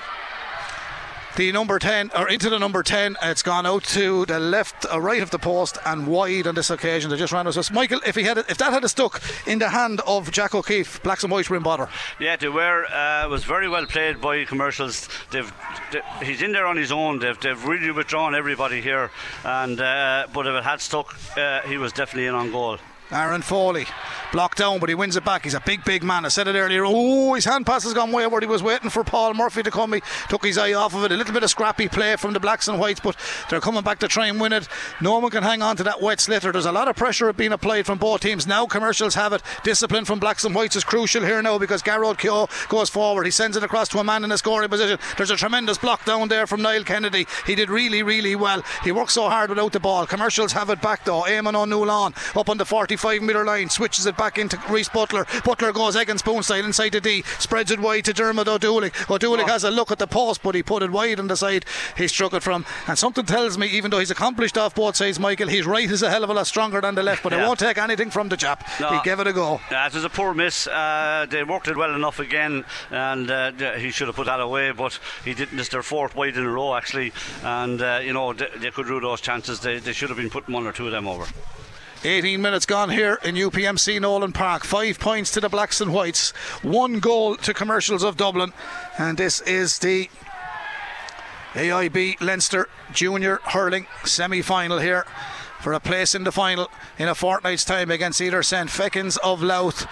[1.37, 4.99] the number 10 or into the number 10 it's gone out to the left or
[4.99, 8.15] right of the post and wide on this occasion they just ran us Michael if
[8.15, 11.31] he had it, if that had stuck in the hand of Jack O'Keefe blacks and
[11.31, 11.89] whites were in bother
[12.19, 12.85] Yeah, they were.
[12.85, 15.07] Uh, was very well played by commercials.
[15.31, 15.51] They've,
[15.91, 17.19] they, he's in there on his own.
[17.19, 19.11] They've, they've really withdrawn everybody here.
[19.43, 22.79] And uh, but if it had stuck, uh, he was definitely in on goal.
[23.11, 23.85] Aaron Foley
[24.31, 25.43] blocked down, but he wins it back.
[25.43, 26.25] He's a big, big man.
[26.25, 26.83] I said it earlier.
[26.85, 28.43] Oh, his hand pass has gone wayward.
[28.43, 29.93] He was waiting for Paul Murphy to come.
[29.93, 31.11] He took his eye off of it.
[31.11, 33.15] A little bit of scrappy play from the blacks and whites, but
[33.49, 34.67] they're coming back to try and win it.
[34.99, 36.51] No one can hang on to that wet sliotar.
[36.51, 38.45] There's a lot of pressure being applied from both teams.
[38.45, 39.41] Now commercials have it.
[39.63, 43.25] Discipline from blacks and whites is crucial here now because Garrod Keogh goes forward.
[43.25, 44.99] He sends it across to a man in a scoring position.
[45.15, 47.25] There's a tremendous block down there from Niall Kennedy.
[47.45, 48.63] He did really, really well.
[48.83, 50.05] He worked so hard without the ball.
[50.05, 51.21] Commercials have it back though.
[51.23, 52.65] Eamon O'Neill on up on the
[52.97, 53.69] 45 metre line.
[53.69, 55.25] Switches it back into Reese Butler.
[55.45, 57.23] Butler goes egg and spoon style inside the D.
[57.39, 58.91] Spreads it wide to Dermot O'Dooling.
[59.09, 61.65] O'Dooling has a look at the post, but he put it wide on the side
[61.95, 62.65] he struck it from.
[62.87, 66.01] And something tells me, even though he's accomplished off both sides, Michael, his right is
[66.01, 68.29] a hell of a lot stronger than the left, but it won't take anything from
[68.29, 68.67] the chap.
[68.79, 68.89] No.
[68.89, 69.59] He gave it a go.
[69.69, 70.67] It was a poor miss.
[70.67, 74.71] Uh, they worked it well enough again, and uh, he should have put that away,
[74.71, 75.59] but he didn't.
[75.59, 78.87] It's their fourth wide in a row, actually, and uh, you know they, they could
[78.87, 79.59] rue those chances.
[79.59, 81.27] They, they should have been putting one or two of them over.
[82.03, 84.63] 18 minutes gone here in UPMC Nowlan Park.
[84.63, 86.29] Five points to the Blacks and Whites.
[86.61, 88.53] One goal to Commercials of Dublin.
[88.99, 90.09] And this is the
[91.53, 95.05] AIB Leinster Junior Hurling semi final here
[95.59, 98.69] for a place in the final in a fortnight's time against either St.
[98.69, 99.87] Fechin's of Louth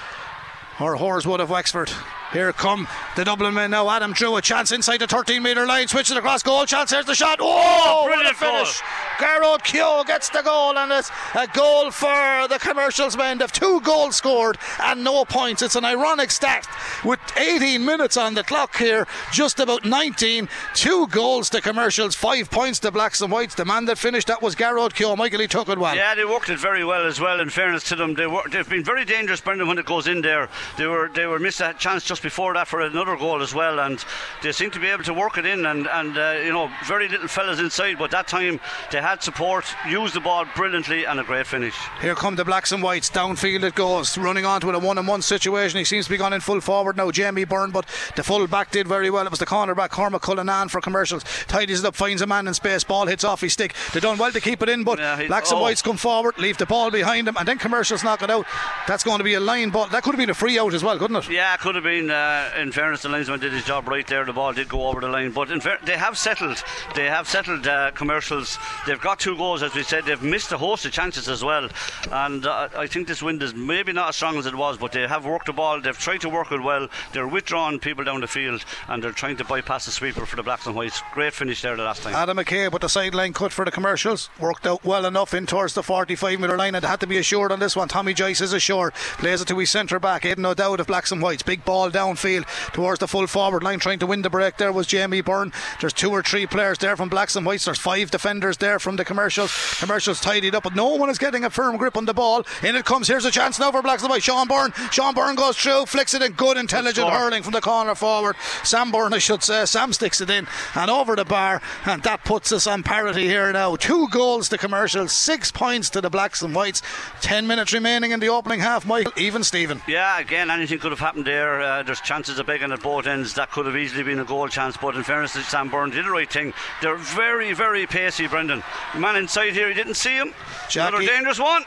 [0.79, 1.91] or Horeswood of Wexford.
[2.33, 3.89] Here come the Dublin men now.
[3.89, 6.65] Adam Drew, a chance inside the 13 metre line, switches across goal.
[6.65, 7.39] Chance, there's the shot.
[7.41, 8.81] Oh, a brilliant finish!
[9.19, 13.38] Garrod Keogh gets the goal, and it's a goal for the commercials men.
[13.38, 15.61] They've two goals scored and no points.
[15.61, 16.67] It's an ironic stat
[17.05, 20.49] with 18 minutes on the clock here, just about 19.
[20.73, 23.55] Two goals to commercials, five points to blacks and whites.
[23.55, 25.15] The man that finished that was Garrod Keogh.
[25.15, 25.95] Michael, he took it well.
[25.95, 27.39] Yeah, they worked it very well as well.
[27.39, 30.21] In fairness to them, they were, they've been very dangerous, Brendan, when it goes in
[30.21, 30.49] there.
[30.77, 33.79] They were they were missed a chance just before that for another goal as well,
[33.79, 34.03] and
[34.41, 35.65] they seem to be able to work it in.
[35.65, 38.59] And and uh, you know, very little fellas inside, but that time
[38.91, 41.75] they had support, used the ball brilliantly, and a great finish.
[42.01, 43.09] Here come the blacks and whites.
[43.09, 44.17] Downfield it goes.
[44.17, 45.77] Running onto it, a one on one situation.
[45.77, 47.85] He seems to be gone in full forward now, Jamie Byrne, but
[48.15, 49.25] the full back did very well.
[49.25, 51.23] It was the corner cornerback, Cormac Cullinan for commercials.
[51.47, 52.83] Tidies it up, finds a man in space.
[52.83, 53.73] Ball hits off his stick.
[53.93, 55.63] They done well to keep it in, but Yeah, blacks and oh.
[55.63, 58.45] whites come forward, leave the ball behind them, and then commercials knock it out.
[58.88, 59.88] That's going to be a line ball.
[59.88, 61.29] That could have been a free out as well, couldn't it?
[61.29, 62.04] Yeah, it could have been.
[62.09, 64.25] Uh, in fairness, the linesman did his job right there.
[64.25, 66.63] The ball did go over the line, but fair, they have settled.
[66.95, 68.57] They have settled uh, commercials.
[68.85, 70.05] They've got two goals, as we said.
[70.05, 71.69] They've missed a host of chances as well,
[72.11, 74.91] and uh, I think this wind is maybe not as strong as it was, but
[74.91, 75.81] they have worked the ball.
[75.81, 76.87] They've tried to work it well.
[77.13, 80.43] They're withdrawing people down the field, and they're trying to bypass the sweeper for the
[80.43, 81.01] blacks and whites.
[81.13, 82.15] Great finish there the last time.
[82.15, 84.29] Adam McKay with the sideline cut for the commercials.
[84.39, 87.51] Worked out well enough in towards the 45 metre line and had to be assured
[87.51, 87.87] on this one.
[87.87, 88.93] Tommy Joyce is assured.
[88.93, 90.25] Plays it to his centre back.
[90.25, 91.43] Aidan O'Dowd of Blacks and Whites.
[91.43, 93.79] Big ball downfield towards the full forward line.
[93.79, 95.51] Trying to win the break there was Jamie Byrne.
[95.79, 97.65] There's two or three players there from Blacks and Whites.
[97.65, 99.51] There's five defenders there from the commercials.
[99.79, 102.43] Commercials tidied up, but no one is getting a firm grip on the ball.
[102.63, 103.08] In it comes.
[103.08, 104.25] Here's a chance now for Blacks and Whites.
[104.25, 104.71] Sean Byrne.
[104.91, 106.34] Sean Byrne goes through, flicks it in.
[106.34, 108.36] Good, intelligent hurling from the corner forward.
[108.63, 109.65] Sam Byrne, I should say.
[109.65, 113.51] Sam sticks it in and over the bar, and that puts us on parity here
[113.51, 113.75] now.
[113.75, 116.81] Two goals to commercials, six points to the Blacks and Whites.
[117.21, 118.86] Ten minutes remaining in the opening half.
[118.86, 119.81] Michael, even Stephen.
[119.88, 121.62] Yeah, again, anything could have happened there.
[121.62, 123.33] Uh, there's chances of begging at both ends.
[123.35, 124.77] That could have easily been a goal chance.
[124.77, 126.53] But in fairness to Sam Byrne, did the right thing.
[126.81, 128.63] They're very, very pacey, Brendan.
[128.93, 130.33] The man inside here, he didn't see him.
[130.73, 131.63] Another dangerous one.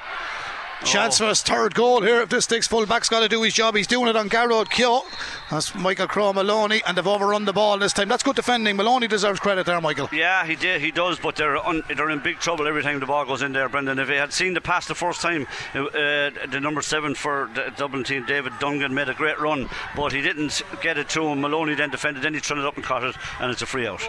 [0.85, 1.25] Chance Oh.
[1.25, 2.21] for his third goal here.
[2.21, 3.75] If this sticks, full back's got to do his job.
[3.75, 5.05] He's doing it on Garrod Keogh.
[5.51, 8.09] That's Michael Crow Maloney, and they've overrun the ball this time.
[8.09, 8.77] That's good defending.
[8.77, 10.09] Maloney deserves credit there, Michael.
[10.13, 10.81] Yeah, he did.
[10.81, 13.53] He does, but they're un, they're in big trouble every time the ball goes in
[13.53, 13.99] there, Brendan.
[13.99, 17.51] If he had seen the pass the first time, uh, uh, the number seven for
[17.55, 21.23] the Dublin team, David Dungan, made a great run, but he didn't get it to
[21.25, 21.41] him.
[21.41, 23.87] Maloney then defended, then he turned it up and caught it, and it's a free
[23.87, 24.03] out.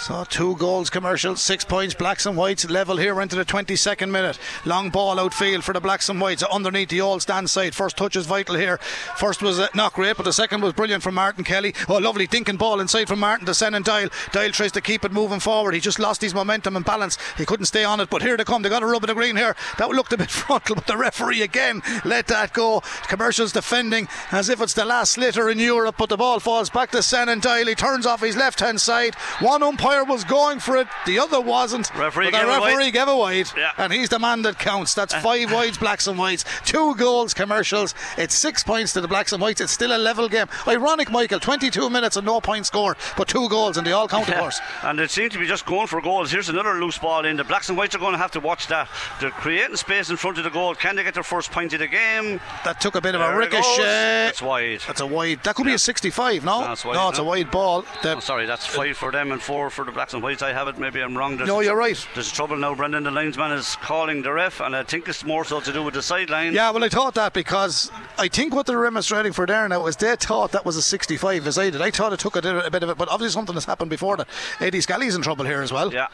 [0.00, 4.38] So two goals commercial, six points, blacks and whites level here into the 22nd minute.
[4.64, 7.74] Long ball outfield for the blacks and whites underneath the all stand side.
[7.74, 8.78] First touch is vital here.
[9.16, 11.74] First was uh, not great, but the second was brilliant from Martin Kelly.
[11.88, 14.08] Oh, lovely dinking ball inside from Martin to Senan Dial.
[14.30, 15.74] Dial tries to keep it moving forward.
[15.74, 17.18] He just lost his momentum and balance.
[17.36, 18.62] He couldn't stay on it, but here they come.
[18.62, 19.56] They got a rub of the green here.
[19.78, 22.82] That looked a bit frontal, but the referee again let that go.
[23.08, 26.92] Commercials defending as if it's the last sliotar in Europe, but the ball falls back
[26.92, 27.66] to Senan Dial.
[27.66, 29.16] He turns off his left hand side.
[29.40, 31.92] One umpire was going for it, the other wasn't.
[31.94, 32.92] Referee but the gave referee wide.
[32.92, 33.70] gave a wide, Yeah.
[33.78, 34.94] and he's the man that counts.
[34.94, 37.94] That's five wides, blacks and whites, two goals, commercials.
[38.16, 39.60] It's six points to the blacks and whites.
[39.60, 40.46] It's still a level game.
[40.66, 41.40] Ironic, Michael.
[41.40, 44.60] 22 minutes and no point score, but two goals, and they all count, of course.
[44.82, 46.30] And it seems to be just going for goals.
[46.30, 47.36] Here's another loose ball in.
[47.36, 48.88] The Blacks and Whites are going to have to watch that.
[49.20, 50.74] They're creating space in front of the goal.
[50.74, 52.40] Can they get their first point of the game?
[52.64, 54.28] That took a bit of There a ricochet.
[54.28, 54.80] It's wide.
[54.86, 55.40] That's a wide.
[55.44, 56.60] That could be a 65, no?
[56.60, 57.84] That's wide, no, it's a wide ball.
[58.02, 60.42] The- Oh, sorry, that's five for them and four for the Blacks and Whites.
[60.42, 60.78] I have it.
[60.78, 61.36] Maybe I'm wrong.
[61.36, 62.06] There's No, you're right.
[62.14, 62.74] There's trouble now.
[62.74, 65.82] Brendan, the linesman, is calling the ref, and I think it's more so to do
[65.82, 66.52] with the sideline.
[66.52, 69.96] Yeah, well, I thought that because I think what they're remonstrating for there now is
[69.96, 71.80] they thought that was a 65 as I did.
[71.82, 74.16] I thought it took a, a bit of it, but obviously something has happened before
[74.16, 74.28] that.
[74.60, 75.92] Eddie Scally's in trouble here as well.
[75.92, 76.08] Yeah.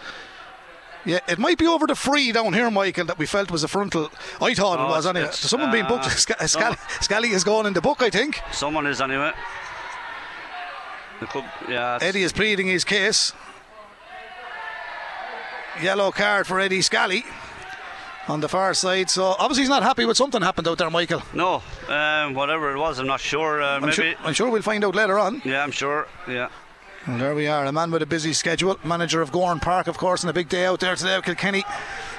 [1.07, 3.69] Yeah, it might be over the free down here, Michael, that we felt was a
[3.69, 4.11] frontal.
[4.41, 5.27] I thought Oh, it was anyway.
[5.27, 6.07] it's, Someone being booked.
[6.07, 8.41] uh, Scally, Scally is going in the book, I think.
[8.53, 9.33] Someone is anyway.
[11.31, 11.99] Could, yeah.
[12.01, 13.33] Eddie is pleading his case.
[15.83, 17.25] Yellow card for Eddie Scally
[18.29, 19.11] on the far side.
[19.11, 21.23] So obviously he's not happy with something happened out there, Michael.
[21.33, 23.63] No, um, whatever it was, I'm not sure.
[23.63, 23.93] Uh, I'm maybe.
[23.93, 25.43] sure, I'm sure we'll find out later on.
[25.45, 26.07] Yeah, I'm sure.
[26.29, 26.49] Yeah.
[27.07, 28.79] There we are, a man with a busy schedule.
[28.83, 31.17] Manager of Gowran Park, of course, and a big day out there today.
[31.17, 31.63] With Kilkenny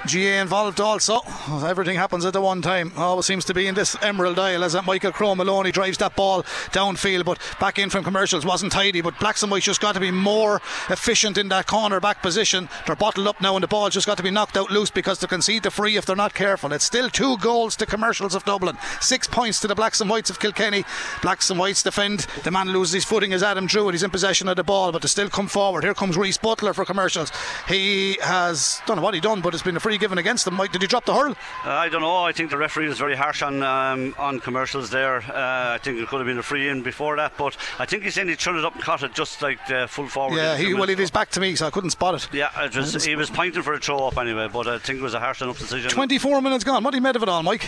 [0.06, 1.22] GA involved also.
[1.66, 2.92] Everything happens at the one time.
[2.96, 6.16] Always seems to be in this Emerald Isle as that Michael Crow Maloney drives that
[6.16, 9.02] ball downfield, but back in from commercials wasn't tidy.
[9.02, 10.58] But Blacks and Whites just got to be more
[10.90, 12.70] efficient in that corner back position.
[12.86, 15.18] They're bottled up now, and the ball's just got to be knocked out loose because
[15.18, 16.72] they concede the free if they're not careful.
[16.72, 20.30] It's still two goals to commercials of Dublin, six points to the Blacks and Whites
[20.30, 20.86] of Kilkenny.
[21.24, 22.28] Blacks and Whites defend.
[22.44, 24.75] The man loses his footing is Adam Drew, and he's in possession of the ball,
[24.92, 25.84] but to still come forward.
[25.84, 27.32] Here comes Reese Butler for commercials.
[27.68, 30.56] He has don't know what he done, but it's been a free given against him.
[30.56, 31.32] Mike, did he drop the hurl?
[31.64, 32.24] Uh, I don't know.
[32.24, 35.18] I think the referee was very harsh on um, on commercials there.
[35.18, 38.04] Uh, I think it could have been a free in before that, but I think
[38.04, 40.38] he's saying he turned it up and caught it just like the full forward.
[40.38, 42.28] Yeah, he well, it is back to me, so I couldn't spot it.
[42.34, 45.04] Yeah, it was, he was pointing for a throw up anyway, but I think it
[45.04, 45.90] was a harsh enough decision.
[45.90, 46.84] 24 minutes gone.
[46.84, 47.68] What do you made of it all, Mike?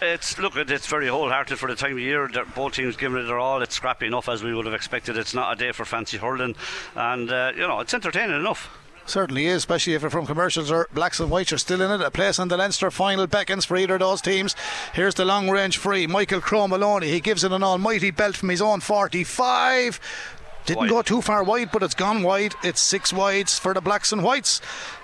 [0.00, 2.28] It's look, it's very wholehearted for the time of year.
[2.54, 3.62] Both teams giving it their all.
[3.62, 5.16] It's scrappy enough as we would have expected.
[5.16, 6.56] It's not a day for fancy hurling,
[6.94, 8.70] and uh, you know it's entertaining enough.
[9.06, 12.04] Certainly is, especially if you're from commercials or blacks and whites are still in it.
[12.04, 14.54] A place in the Leinster final beckons for either of those teams.
[14.92, 16.06] Here's the long range free.
[16.06, 17.08] Michael Crow Maloney.
[17.08, 19.98] He gives it an almighty belt from his own 45.
[20.66, 20.90] Didn't wide.
[20.90, 22.54] go too far wide, but it's gone wide.
[22.62, 24.60] It's six wides for the blacks and whites.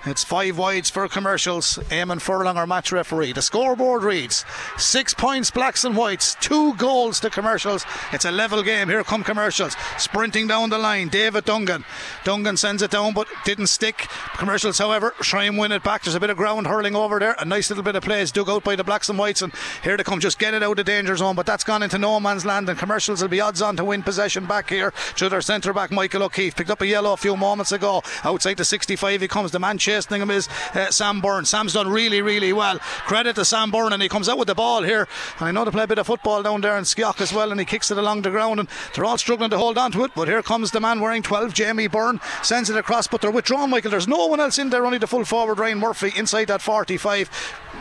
[0.07, 1.79] It's five wides for commercials.
[1.89, 3.33] Eamon Furlong, our match referee.
[3.33, 4.45] The scoreboard reads
[4.77, 7.83] six points, blacks and whites, two goals to commercials.
[8.13, 8.87] It's a level game.
[8.87, 9.75] Here come commercials.
[9.97, 11.83] Sprinting down the line, David Dungan.
[12.23, 14.07] Dungan sends it down, but didn't stick.
[14.37, 16.03] Commercials, however, try and win it back.
[16.03, 17.35] There's a bit of ground hurling over there.
[17.39, 19.53] A nice little bit of play is dug out by the blacks and whites, and
[19.83, 20.19] here they come.
[20.19, 22.77] Just get it out of danger zone, but that's gone into no man's land, and
[22.77, 26.21] commercials will be odds on to win possession back here to their centre back, Michael
[26.21, 26.55] O'Keefe.
[26.55, 28.03] Picked up a yellow a few moments ago.
[28.23, 29.51] Outside the 65, he comes.
[29.51, 31.45] The man chasing him is uh, Sam Byrne.
[31.45, 32.79] Sam's done really, really well.
[32.79, 35.07] Credit to Sam Byrne, and he comes out with the ball here.
[35.39, 37.51] And I know they play a bit of football down there in Skiock as well,
[37.51, 40.03] and he kicks it along the ground, and they're all struggling to hold on to
[40.03, 40.11] it.
[40.15, 43.69] But here comes the man wearing 12, Jamie Byrne, sends it across, but they're withdrawn,
[43.69, 43.91] Michael.
[43.91, 47.29] There's no one else in there, only the full forward, Ryan Murphy, inside that 45.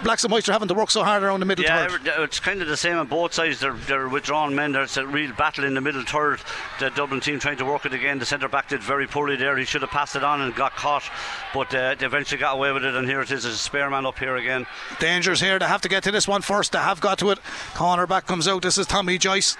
[0.04, 2.02] Blacks and Whites are having to work so hard around the middle Yeah, third.
[2.22, 3.58] it's kind of the same on both sides.
[3.60, 4.72] They're, they're withdrawn men.
[4.72, 6.40] There's a real battle in the middle third.
[6.78, 8.18] The Dublin team trying to work it again.
[8.18, 9.56] The centre back did very poorly there.
[9.56, 11.04] He should have passed it on and got caught,
[11.54, 12.94] but uh, they eventually got away with it.
[12.94, 14.66] And here it is, a spare man up here again.
[15.00, 15.58] Dangers here.
[15.58, 16.72] They have to get to this one first.
[16.72, 17.38] They have got to it.
[17.74, 18.62] Corner back comes out.
[18.62, 19.56] This is Tommy Joyce.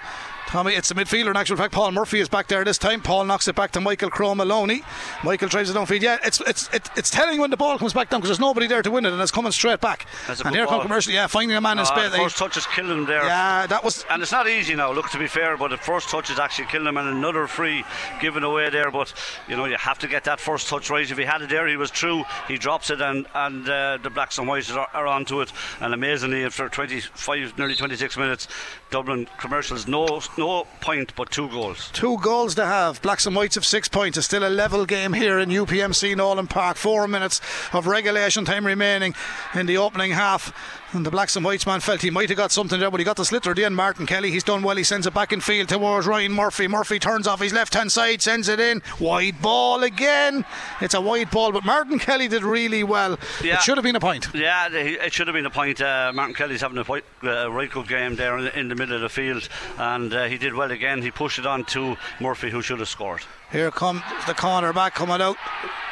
[0.47, 1.29] Tommy, it's the midfielder.
[1.31, 3.01] In actual fact, Paul Murphy is back there this time.
[3.01, 4.83] Paul knocks it back to Michael Crow Maloney.
[5.23, 6.01] Michael tries it downfield.
[6.01, 8.67] Yeah, it's it's it, it's telling when the ball comes back down because there's nobody
[8.67, 10.05] there to win it, and it's coming straight back.
[10.27, 10.81] That's a and here come ball.
[10.83, 11.11] commercial.
[11.13, 12.11] Yeah, finding a man in Uh, space.
[12.11, 13.23] the first touch is killing him there.
[13.25, 16.09] Yeah, that was And it's not easy now, look, to be fair, but the first
[16.09, 17.83] touch is actually killing him, and another free
[18.21, 18.91] given away there.
[18.91, 19.13] But
[19.47, 21.09] you know, you have to get that first touch right.
[21.09, 22.23] If he had it there, he was true.
[22.47, 25.51] He drops it, and and uh, the blacks and whites are, are onto it.
[25.81, 28.47] And amazingly, after 25, nearly 26 minutes,
[28.91, 30.44] Dublin commercials no no
[30.81, 31.89] point but two goals.
[31.93, 33.01] Two goals to have.
[33.01, 34.17] Blacks and Whites have six points.
[34.17, 36.77] It's still a level game here in UPMC Nowlan Park.
[36.77, 37.41] Four minutes
[37.73, 39.15] of regulation time remaining
[39.53, 40.53] in the opening half.
[40.95, 43.03] And the Blacks and Whites man felt he might have got something there, but he
[43.03, 43.75] got the sliotar at the end.
[43.75, 44.77] Martin Kelly, he's done well.
[44.77, 46.69] He sends it back in field towards Ryan Murphy.
[46.69, 48.81] Murphy turns off his left hand side, sends it in.
[48.97, 50.45] Wide ball again.
[50.79, 53.19] It's a wide ball, but Martin Kelly did really well.
[53.43, 53.55] Yeah.
[53.55, 54.29] It should have been a point.
[54.33, 55.81] Yeah, it should have been a point.
[55.81, 58.95] Uh, Martin Kelly's having a quite, uh, right good game there in, in the middle
[58.95, 61.01] of the field, and uh, he did well again.
[61.01, 63.21] He pushed it on to Murphy, who should have scored.
[63.55, 65.37] Here come the corner back coming out.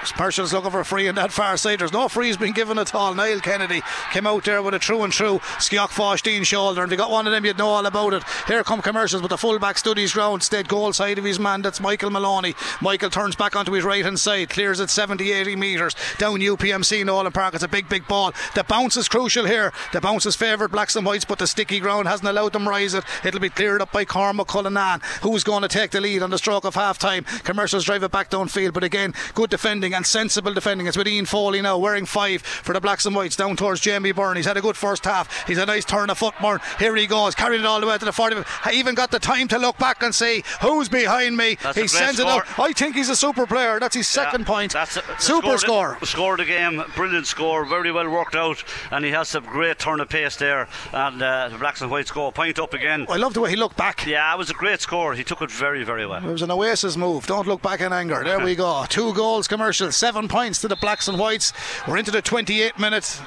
[0.06, 1.80] Spurson's looking for a free on that far side.
[1.80, 3.13] There's no free's been given at all.
[3.13, 6.84] Niall Kennedy came out there with a true and true Skeoughvosteen shoulder.
[6.84, 8.23] And if you got one of them, you'd know all about it.
[8.47, 11.62] Here come commercials, but the fullback stood his ground, stayed goal side of his man.
[11.62, 12.56] That's Michael Maloney.
[12.82, 17.06] Michael turns back onto his right hand side, clears it 70 80 metres down UPMC
[17.06, 17.54] Nowlan Park.
[17.54, 18.34] It's a big, big ball.
[18.56, 19.71] The bounce is crucial here.
[19.93, 22.93] The bounce is favoured blacks and whites, but the sticky ground hasn't allowed them rise
[22.93, 23.06] it.
[23.23, 26.38] It'll be cleared up by Cormac Cullinan, who's going to take the lead on the
[26.38, 27.26] stroke of half time.
[27.53, 30.87] Commercials drive it back downfield, but again, good defending and sensible defending.
[30.87, 34.11] It's with Ian Foley now, wearing five for the blacks and whites down towards Jamie
[34.11, 34.37] Byrne.
[34.37, 35.45] He's had a good first half.
[35.45, 36.59] He's a nice turn of foot, Byrne.
[36.79, 38.37] Here he goes, carried it all the way to the 40.
[38.65, 41.59] I even got the time to look back and see who's behind me.
[41.61, 42.41] That's he sends it score.
[42.43, 42.59] out.
[42.59, 43.79] I think he's a super player.
[43.79, 44.73] That's his second Yeah, point.
[44.73, 45.99] That's a, super score.
[46.01, 49.77] it- Scored the game, brilliant score, very well worked out, and he has some great
[49.77, 50.67] turn of pace there.
[50.91, 53.05] And uh, the Blacks and Whites go a point up again.
[53.09, 54.07] I love the way he looked back.
[54.07, 55.13] Yeah, it was a great score.
[55.13, 56.23] He took it very, very well.
[56.27, 57.27] It was an Oasis move.
[57.33, 58.23] Don't look back in anger.
[58.23, 58.85] There we go.
[58.89, 59.91] Two goals commercial.
[59.91, 61.51] Seven points to the Blacks and Whites.
[61.87, 63.17] We're into the 28 minutes.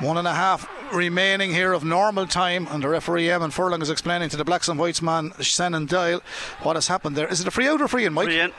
[0.00, 3.88] One and a half remaining here of normal time, and the referee Eamon Furlong is
[3.88, 6.22] explaining to the Blacks and Whites man Senan Dial
[6.62, 7.28] what has happened there.
[7.28, 8.26] Is it a free out or free in, Mike?
[8.26, 8.52] Brilliant.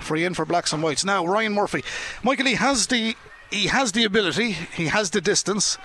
[0.00, 1.06] Free in for Blacks and Whites.
[1.06, 1.82] Now Ryan Murphy,
[2.22, 3.16] Michael, he has the
[3.50, 5.78] he has the ability, he has the distance.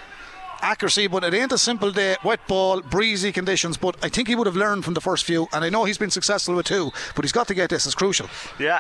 [0.64, 2.16] Accuracy, but it ain't a simple day.
[2.24, 3.78] Wet ball, breezy conditions.
[3.78, 5.98] But I think he would have learned from the first few, and I know he's
[5.98, 6.92] been successful with two.
[7.16, 7.86] But he's got to get this.
[7.86, 8.28] It's crucial.
[8.58, 8.80] Yeah.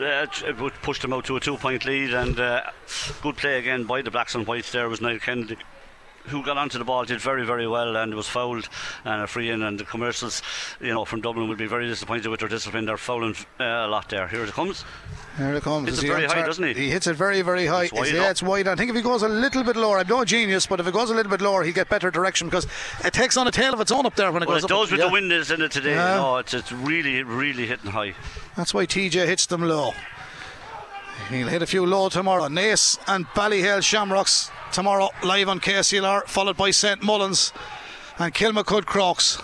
[0.00, 2.62] Uh, it- it would pushed them out to a two point lead and uh,
[3.22, 5.56] good play again by the Blacks and Whites there was Niall Kennedy
[6.26, 8.68] who got onto the ball did very very well and was fouled
[9.04, 10.42] and a free in and the commercials
[10.80, 13.88] you know from Dublin would be very disappointed with their discipline they're fouling uh, a
[13.88, 14.84] lot there here it comes
[15.36, 15.88] Here it comes.
[15.88, 16.74] Hits it he very high, doesn't he?
[16.74, 17.84] He hits it very, very high.
[17.86, 18.30] It's wide yeah, up.
[18.30, 18.68] it's wide.
[18.68, 20.94] I think if he goes a little bit lower, I'm no genius, but if it
[20.94, 22.68] goes a little bit lower, he'll get better direction because
[23.04, 24.70] it takes on a tail of its own up there when it well goes it
[24.70, 24.78] up.
[24.82, 25.06] does with Yeah.
[25.06, 26.14] the wind is in it today Yeah.
[26.14, 28.14] you know it's, it's really really hitting high
[28.56, 29.92] That's why TJ hits them low.
[31.30, 32.48] He'll hit a few low tomorrow.
[32.48, 37.52] Naas and Ballyhale Shamrocks tomorrow live on KCLR, followed by St Mullins
[38.18, 39.40] and Kilmacud Crokes.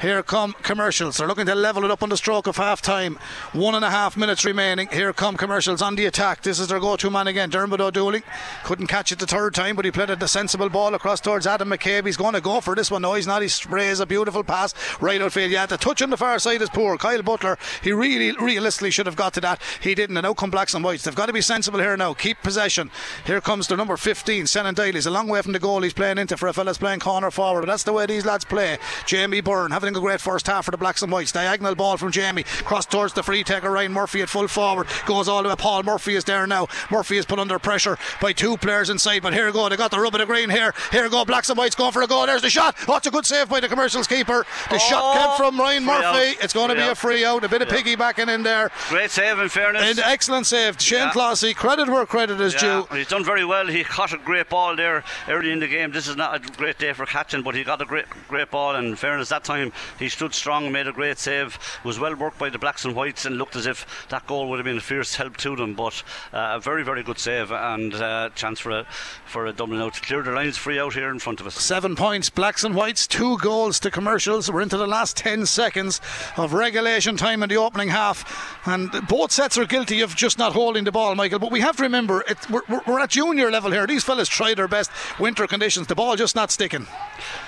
[0.00, 1.16] Here come commercials.
[1.16, 3.18] They're looking to level it up on the stroke of half time.
[3.52, 4.88] One and a half minutes remaining.
[4.88, 6.42] Here come commercials on the attack.
[6.42, 7.48] This is their go to man again.
[7.48, 8.22] Dermot O'Dooley
[8.64, 11.70] couldn't catch it the third time, but he played a sensible ball across towards Adam
[11.70, 12.06] McCabe.
[12.06, 13.02] He's going to go for this one.
[13.02, 13.42] No, he's not.
[13.42, 15.52] He sprays a beautiful pass right outfield.
[15.52, 16.96] Yeah, the touch on the far side is poor.
[16.96, 19.60] Kyle Butler, he really realistically should have got to that.
[19.80, 20.16] He didn't.
[20.16, 21.04] And out come blacks and whites.
[21.04, 22.14] They've got to be sensible here now.
[22.14, 22.90] Keep possession.
[23.26, 24.92] Here comes the number 15, Senan Daly.
[24.92, 27.30] He's a long way from the goal he's playing into for a fella's playing corner
[27.30, 27.60] forward.
[27.62, 28.78] But that's the way these lads play.
[29.06, 31.32] Jamie Byrne having having a great first half for the Blacks and Whites.
[31.32, 32.42] Diagonal ball from Jamie.
[32.42, 34.86] Cross towards the free taker, Ryan Murphy at full forward.
[35.06, 35.54] Goes all the way.
[35.56, 36.68] Paul Murphy is there now.
[36.90, 39.22] Murphy is put under pressure by two players inside.
[39.22, 39.68] But here we go.
[39.68, 40.72] They got the rub of the green here.
[40.90, 41.24] Here we go.
[41.24, 42.26] Blacks and Whites going for a goal.
[42.26, 42.76] There's the shot.
[42.88, 44.46] Oh, it's a good save by the commercials keeper.
[44.70, 46.04] The oh, shot came from Ryan Murphy.
[46.04, 46.44] Out.
[46.44, 46.92] It's going to be out.
[46.92, 47.44] a free out.
[47.44, 47.74] A bit of yeah.
[47.74, 48.70] piggybacking in there.
[48.88, 49.82] Great save, in fairness.
[49.82, 50.80] And excellent save.
[50.80, 51.12] Shane yeah.
[51.12, 51.52] Classy.
[51.52, 52.84] Credit where credit is yeah.
[52.88, 52.96] due.
[52.96, 53.66] He's done very well.
[53.66, 55.90] He caught a great ball there early in the game.
[55.92, 58.74] This is not a great day for catching, but he got a great, great ball.
[58.74, 61.58] And in fairness, that time he stood strong, made a great save.
[61.84, 64.58] Was well worked by the Blacks and Whites, and looked as if that goal would
[64.58, 65.74] have been a fierce help to them.
[65.74, 68.84] But uh, a very, very good save and uh, chance for a
[69.26, 71.54] for a Dublin out to clear the lines free out here in front of us.
[71.54, 74.50] Seven points, Blacks and Whites, two goals to commercials.
[74.50, 76.00] We're into the last ten seconds
[76.36, 80.52] of regulation time in the opening half, and both sets are guilty of just not
[80.52, 81.38] holding the ball, Michael.
[81.38, 83.86] But we have to remember we're, we're at junior level here.
[83.86, 84.90] These fellas try their best.
[85.18, 86.86] Winter conditions, the ball just not sticking.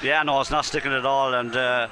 [0.03, 1.55] Yeah, no, it's not sticking at all, and.
[1.55, 1.89] Uh,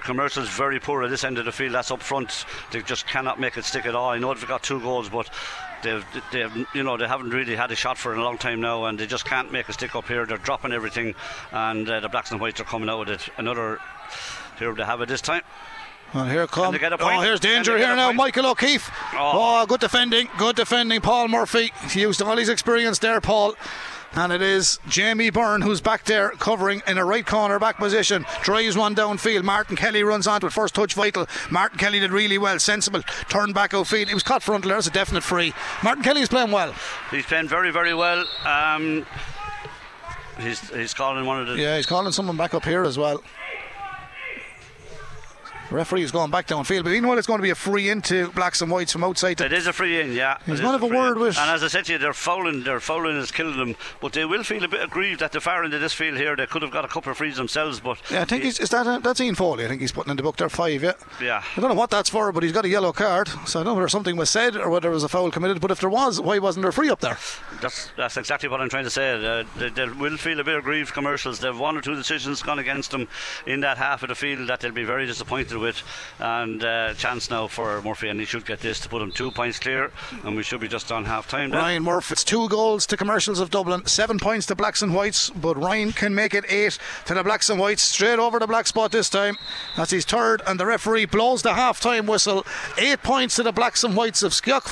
[0.00, 1.74] commercials very poor at this end of the field.
[1.74, 2.44] That's up front.
[2.72, 4.10] They just cannot make it stick at all.
[4.10, 5.30] I know they've got two goals, but
[5.82, 8.84] they've, they've, you know, they haven't really had a shot for a long time now,
[8.84, 10.26] and they just can't make a stick up here.
[10.26, 11.14] They're dropping everything,
[11.52, 13.28] and uh, the blacks and whites are coming out with it.
[13.36, 13.78] Another
[14.58, 15.42] here they have it this time.
[16.14, 16.74] Well, here come.
[16.74, 18.12] Oh, here's danger here now.
[18.12, 18.90] Michael O'Keefe.
[19.12, 19.60] Oh.
[19.62, 19.66] oh.
[19.66, 20.28] good defending.
[20.38, 21.02] Good defending.
[21.02, 21.70] Paul Murphy.
[21.90, 23.54] He used all his experience there, Paul
[24.14, 28.24] and it is Jamie Byrne who's back there covering in a right corner back position.
[28.42, 29.42] Drives one downfield.
[29.44, 30.52] Martin Kelly runs onto it.
[30.52, 31.26] First touch vital.
[31.50, 32.58] Martin Kelly did really well.
[32.58, 33.02] Sensible.
[33.28, 34.08] Turn back outfield.
[34.08, 34.70] He was caught frontal.
[34.70, 35.52] There's a definite free.
[35.82, 36.74] Martin Kelly is playing well.
[37.10, 38.24] He's playing very, very well.
[38.44, 39.06] Um,
[40.38, 41.56] he's, he's calling one of the.
[41.56, 43.22] Yeah, he's calling someone back up here as well.
[45.70, 47.18] Referee is going back downfield, but know?
[47.18, 49.40] It's going to be a free into blacks and whites from outside.
[49.40, 50.38] It is a free in, yeah.
[50.46, 51.22] He's going to have a word in.
[51.22, 51.38] with.
[51.38, 52.62] And as I said to you, they're fouling.
[52.62, 55.64] they're fouling is killing them, but they will feel a bit aggrieved at the far
[55.64, 56.36] end of this field here.
[56.36, 58.60] They could have got a couple of frees themselves, but yeah, I think he, he's
[58.60, 59.64] is that a, that's Ian Foley.
[59.64, 60.82] I think he's putting in the book there five.
[60.82, 61.42] Yeah, yeah.
[61.56, 63.72] I don't know what that's for, but he's got a yellow card, so I don't
[63.72, 65.60] know whether something was said or whether there was a foul committed.
[65.60, 67.18] But if there was, why wasn't there free up there?
[67.60, 69.12] That's that's exactly what I'm trying to say.
[69.12, 70.92] Uh, they, they, will feel a bit aggrieved.
[70.94, 71.40] Commercials.
[71.40, 73.08] They've one or two decisions gone against them
[73.46, 75.82] in that half of the field that they'll be very disappointed with,
[76.18, 79.30] and uh, chance now for Murphy, and he should get this to put him two
[79.30, 79.90] points clear,
[80.24, 81.50] and we should be just on half time.
[81.50, 81.58] Now.
[81.58, 85.30] Ryan Murphy, it's two goals to commercials of Dublin, seven points to Blacks and Whites,
[85.30, 88.66] but Ryan can make it eight to the Blacks and Whites, straight over the black
[88.66, 89.36] spot this time.
[89.76, 92.44] That's his third, and the referee blows the half time whistle.
[92.76, 94.68] Eight points to the Blacks and Whites of Skeoch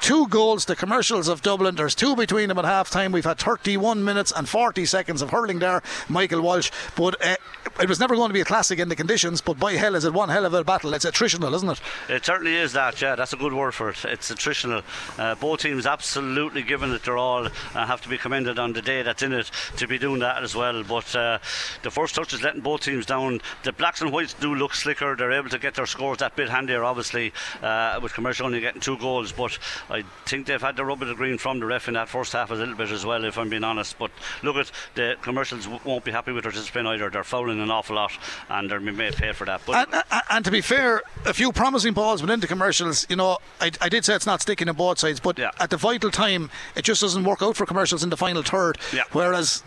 [0.00, 1.74] two goals to commercials of Dublin.
[1.74, 3.12] There's two between them at half time.
[3.12, 7.36] We've had 31 minutes and 40 seconds of hurling there, Michael Walsh, but uh,
[7.80, 10.04] it was never going to be a classic in the conditions, but by hell is
[10.04, 10.94] it one hell of a battle.
[10.94, 11.80] It's attritional, isn't it?
[12.08, 14.04] It certainly is that, yeah, that's a good word for it.
[14.04, 14.82] It's attritional.
[15.18, 18.82] Uh, both teams absolutely giving it their all and have to be commended on the
[18.82, 20.82] day that's in it to be doing that as well.
[20.82, 21.38] But uh,
[21.82, 23.40] the first touch is letting both teams down.
[23.64, 25.16] The blacks and whites do look slicker.
[25.16, 28.80] They're able to get their scores that bit handier, obviously, uh, with commercial only getting
[28.80, 29.32] two goals.
[29.32, 32.08] But I think they've had the rub of the green from the ref in that
[32.08, 33.98] first half a little bit as well, if I'm being honest.
[33.98, 34.10] But
[34.42, 37.10] look at the commercials won't be happy with their discipline either.
[37.10, 38.12] They're fouling an awful lot
[38.48, 39.62] and they're made pay for that.
[39.66, 43.06] But and, and, and to be fair, a few promising balls went into commercials.
[43.08, 45.50] You know, I, I did say it's not sticking on both sides, but yeah.
[45.58, 48.78] at the vital time, it just doesn't work out for commercials in the final third.
[48.92, 49.04] Yeah.
[49.12, 49.62] Whereas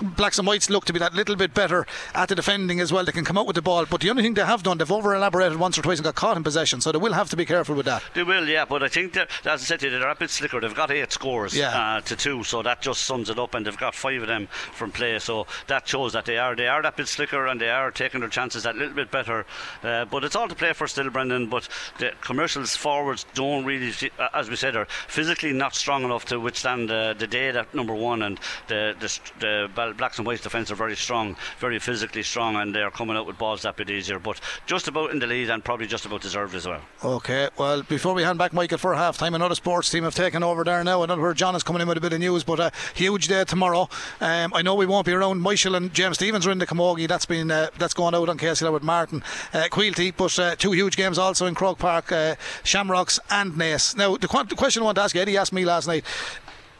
[0.00, 3.04] blacks and whites look to be that little bit better at the defending as well.
[3.04, 4.90] They can come out with the ball, but the only thing they have done, they've
[4.90, 7.36] over elaborated once or twice and got caught in possession, so they will have to
[7.36, 8.02] be careful with that.
[8.14, 10.60] They will, yeah, but I think that, as I said they're a bit slicker.
[10.60, 11.96] They've got eight scores yeah.
[11.96, 14.46] uh, to two, so that just sums it up, and they've got five of them
[14.46, 17.70] from play, so that shows that they are they are that bit slicker and they
[17.70, 19.46] are taking their chances that little bit better.
[19.82, 21.48] Uh, but it's all to play for still, Brendan.
[21.48, 26.24] But the commercials forwards don't really, uh, as we said, are physically not strong enough
[26.26, 30.42] to withstand uh, the day that number one and the the, the blacks and whites
[30.42, 33.90] defence are very strong, very physically strong, and they're coming out with balls that bit
[33.90, 34.18] easier.
[34.18, 36.80] But just about in the lead and probably just about deserved as well.
[37.04, 40.42] Okay, well, before we hand back Michael for half time, another sports team have taken
[40.42, 41.04] over there now.
[41.04, 43.44] Know where John is coming in with a bit of news, but a huge day
[43.44, 43.88] tomorrow.
[44.20, 45.40] Um, I know we won't be around.
[45.40, 47.08] Michael and James Stevens are in the Camogie.
[47.08, 49.22] That's been uh, that's going out on KCL with Martin
[49.52, 53.96] uh, Quilty, but uh, two huge games also in Croke Park, uh, Shamrocks and Naas.
[53.96, 56.04] Now, the, qu- the question I want to ask you, Eddie asked me last night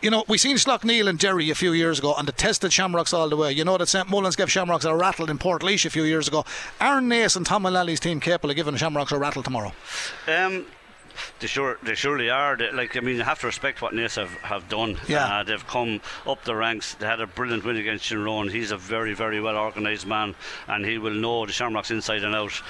[0.02, 3.12] you know, we seen Slaughtneil and Derry a few years ago, and they tested Shamrocks
[3.12, 3.52] all the way.
[3.52, 6.44] You know that St Mullins gave Shamrocks a rattle in Portlaoise a few years ago.
[6.80, 9.72] Aaron Naas and Tom Mullally's team capable of giving Shamrocks a rattle tomorrow?
[10.26, 10.66] Um,
[11.40, 12.56] they sure they surely are.
[12.56, 14.98] They, like I mean, you have to respect what Naas have, have done.
[15.08, 16.94] Yeah, uh, they've come up the ranks.
[16.94, 18.50] They had a brilliant win against Shinrone.
[18.50, 20.34] He's a very very well organised man,
[20.66, 22.62] and he will know the Shamrocks inside and out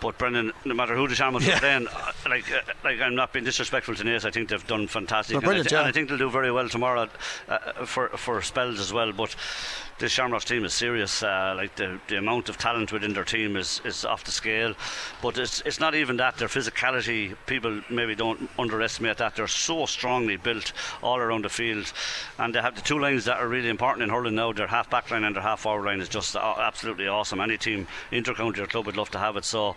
[0.00, 1.56] But Brendan, no matter who the Shamrocks yeah.
[1.56, 4.24] are playing, uh, like uh, like I'm not being disrespectful to Naas.
[4.24, 5.36] I think they've done fantastic.
[5.36, 7.08] And I, th- and I, think they'll do very well tomorrow
[7.48, 9.12] uh, for for spells as well.
[9.12, 9.36] But
[10.00, 11.22] this Shamrocks team is serious.
[11.22, 14.74] Uh, like the, the amount of talent within their team is, is off the scale.
[15.22, 16.38] But it's it's not even that.
[16.38, 19.36] Their physicality, people maybe don't underestimate that.
[19.36, 21.92] They're so strongly built all around the field,
[22.38, 24.52] and they have the two lines that are really important in hurling now.
[24.52, 27.40] Their half back line and their half forward line is just absolutely awesome.
[27.40, 29.44] Any team, inter-county or club, would love to have it.
[29.44, 29.76] So,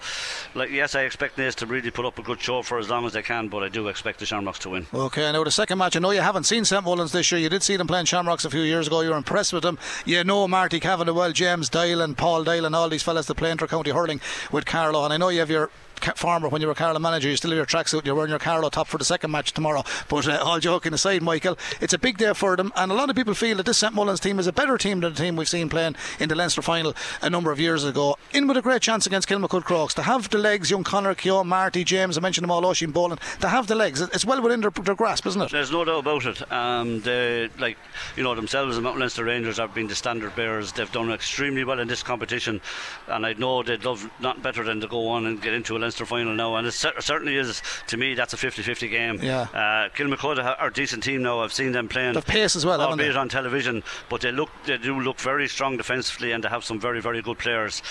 [0.56, 3.06] like yes, I expect Naas to really put up a good show for as long
[3.06, 4.88] as they can, but I do expect the Shamrocks to win.
[4.93, 5.97] Okay, now the second match.
[5.97, 7.41] I know you haven't seen St Mullins this year.
[7.41, 9.02] You did see them playing Shamrocks a few years ago.
[9.02, 9.78] You were impressed with them.
[10.06, 13.36] You know Marty Kavanagh well, James Doyle and Paul Doyle and all these fellas that
[13.36, 15.05] play inter-county hurling with Carlow.
[15.05, 15.72] And I know you have your
[16.16, 17.30] farmer when you were Carlow manager.
[17.30, 18.06] You still have your tracksuit.
[18.06, 19.84] You're wearing your Carlow top for the second match tomorrow.
[20.10, 23.10] But uh, all joking aside, Michael, it's a big day for them, and a lot
[23.10, 25.36] of people feel that this St Mullins team is a better team than the team
[25.36, 28.18] we've seen playing in the Leinster final a number of years ago.
[28.32, 30.72] In with a great chance against Kilmacud Crokes to have the legs.
[30.72, 32.18] Young Connor, Keogh, Marty, James.
[32.18, 32.66] I mentioned them all.
[32.66, 34.01] Oisin Boland to have the legs.
[34.01, 35.51] It's well within their, their grasp, isn't it?
[35.51, 36.51] There's no doubt about it.
[36.51, 37.78] Um, they, like
[38.16, 40.72] you know themselves, the Mount Leinster Rangers have been the standard bearers.
[40.72, 42.62] They've done extremely well in this competition,
[43.08, 45.80] and I know they'd love not better than to go on and get into a
[45.80, 46.56] Leinster final now.
[46.56, 48.14] And it certainly is to me.
[48.16, 49.20] That's a 50-50 game.
[49.22, 49.41] Yeah.
[49.41, 51.41] Uh, Kilmacud are a decent team now.
[51.41, 52.14] I've seen them playing.
[52.14, 55.78] The pace as well, albeit on television, but they look they do look very strong
[55.78, 57.82] defensively, and they have some very very good players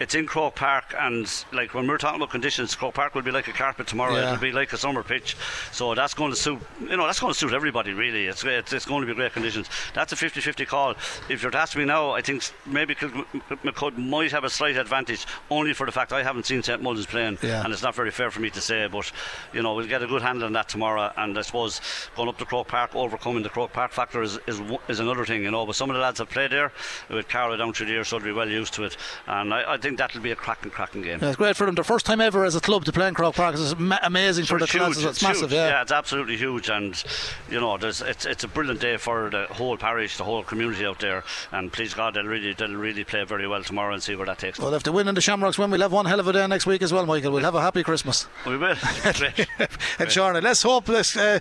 [0.00, 3.30] it's in Croke Park, and like when we're talking about conditions, Croke Park will be
[3.30, 4.14] like a carpet tomorrow.
[4.14, 4.32] Yeah.
[4.32, 5.36] It'll be like a summer pitch,
[5.72, 6.60] so that's going to suit.
[6.80, 8.26] You know, that's going to suit everybody really.
[8.26, 9.68] It's it's, it's going to be great conditions.
[9.94, 10.94] That's a 50-50 call.
[11.28, 15.26] If you're to ask me now, I think maybe McCud might have a slight advantage,
[15.50, 17.62] only for the fact I haven't seen St Mullins playing, yeah.
[17.64, 18.88] and it's not very fair for me to say.
[18.88, 19.10] But
[19.52, 21.80] you know, we'll get a good handle on that tomorrow, and I suppose
[22.16, 25.42] going up to Croke Park, overcoming the Croke Park factor is, is is another thing.
[25.42, 26.72] You know, but some of the lads have played there
[27.08, 29.74] with Carlow down through the years, so they'll be well used to it, and I,
[29.74, 31.18] I think that'll be a cracking, cracking game.
[31.20, 31.74] Yeah, it's great for them.
[31.74, 33.54] Their first time ever as a club to play in Croke Park.
[33.54, 35.52] It's ma- amazing for, for the huge, It's, it's massive.
[35.52, 35.68] Yeah.
[35.68, 37.02] yeah, it's absolutely huge, and
[37.50, 41.00] you know, it's it's a brilliant day for the whole parish, the whole community out
[41.00, 41.22] there.
[41.52, 44.38] And please God, they'll really they'll really play very well tomorrow and see where that
[44.38, 44.58] takes.
[44.58, 46.46] Well, if they win in the Shamrocks win, we'll have one hell of a day
[46.46, 47.32] next week as well, Michael.
[47.32, 48.26] We'll have a happy Christmas.
[48.46, 48.76] We will.
[49.98, 51.40] and Charlie, let's hope this uh,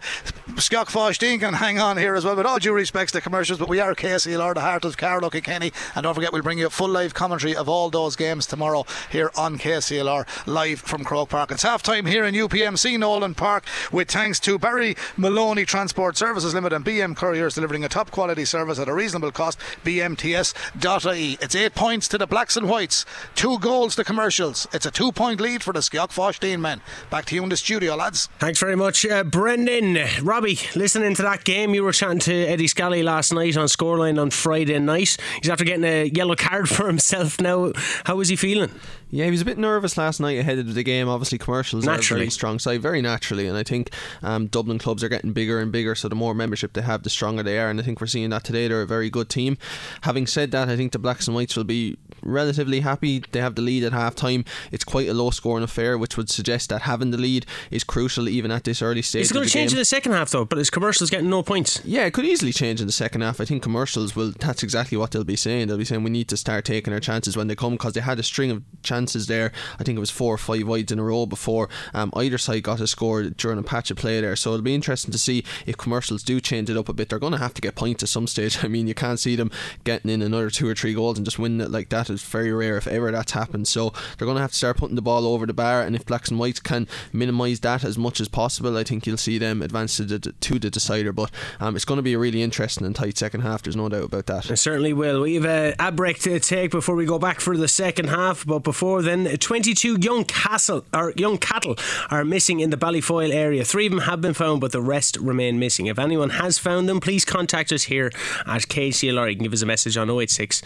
[0.55, 2.35] Skeoughvosteen can hang on here as well.
[2.35, 5.29] With all due respects to the commercials, but we are KCLR, the heart of Carlow
[5.29, 8.32] Kenny, and don't forget we'll bring you a full live commentary of all those games
[8.41, 11.51] tomorrow here on KCLR live from Croke Park.
[11.51, 16.53] It's half time here in UPMC Nowlan Park with thanks to Barry Maloney Transport Services
[16.53, 19.59] Limited and BM Couriers delivering a top quality service at a reasonable cost.
[19.85, 21.37] BMTS.ie.
[21.41, 23.05] It's eight points to the Blacks and Whites,
[23.35, 24.67] two goals to commercials.
[24.73, 26.81] It's a two point lead for the Skeoughvosteen men.
[27.09, 28.27] Back to you in the studio, lads.
[28.39, 29.97] Thanks very much, uh, Brendan.
[30.23, 34.19] Robbie, listening to that game, you were chatting to Eddie Scally last night on Scoreline
[34.19, 35.17] on Friday night.
[35.41, 37.71] He's after getting a yellow card for himself now.
[38.05, 38.71] How is he feeling?
[39.13, 41.07] Yeah, he was a bit nervous last night ahead of the game.
[41.07, 42.21] Obviously, commercials naturally.
[42.21, 43.91] are a very strong side, very naturally, and I think
[44.23, 45.93] um, Dublin clubs are getting bigger and bigger.
[45.93, 48.31] So the more membership they have, the stronger they are, and I think we're seeing
[48.31, 48.67] that today.
[48.67, 49.59] They're a very good team.
[50.01, 53.23] Having said that, I think the Blacks and Whites will be relatively happy.
[53.31, 54.45] They have the lead at half time.
[54.71, 58.27] It's quite a low scoring affair, which would suggest that having the lead is crucial
[58.27, 59.21] even at this early stage.
[59.21, 59.77] It's going to change game.
[59.77, 61.79] in the second half though, but his commercials getting no points.
[61.85, 63.39] Yeah, it could easily change in the second half.
[63.39, 64.31] I think commercials will.
[64.39, 65.67] That's exactly what they'll be saying.
[65.67, 68.01] They'll be saying we need to start taking our chances when they come because they
[68.01, 69.51] had a string of chances there.
[69.79, 72.63] I think it was four or five wides in a row before um, either side
[72.63, 74.35] got a score during a patch of play there.
[74.35, 77.09] So it'll be interesting to see if commercials do change it up a bit.
[77.09, 78.59] They're going to have to get points at some stage.
[78.63, 79.51] I mean, you can't see them
[79.83, 82.09] getting in another two or three goals and just winning it like that.
[82.09, 83.67] It's very rare if ever that's happened.
[83.67, 86.05] So they're going to have to start putting the ball over the bar, and if
[86.05, 89.61] blacks and whites can minimise that as much as possible, I think you'll see them
[89.61, 91.11] advance to the, to the decider.
[91.11, 93.63] But um, it's going to be a really interesting and tight second half.
[93.63, 94.49] There's no doubt about that.
[94.49, 95.21] It certainly will.
[95.21, 98.45] We have a, a break to take before we go back for the second half.
[98.45, 101.75] But before then, 22 young castle or young cattle
[102.09, 103.63] are missing in the Ballyfoyle area.
[103.63, 105.87] Three of them have been found, but the rest remain missing.
[105.87, 108.11] If anyone has found them, please contact us here
[108.45, 109.29] at KCLR.
[109.29, 110.61] You can give us a message on 086.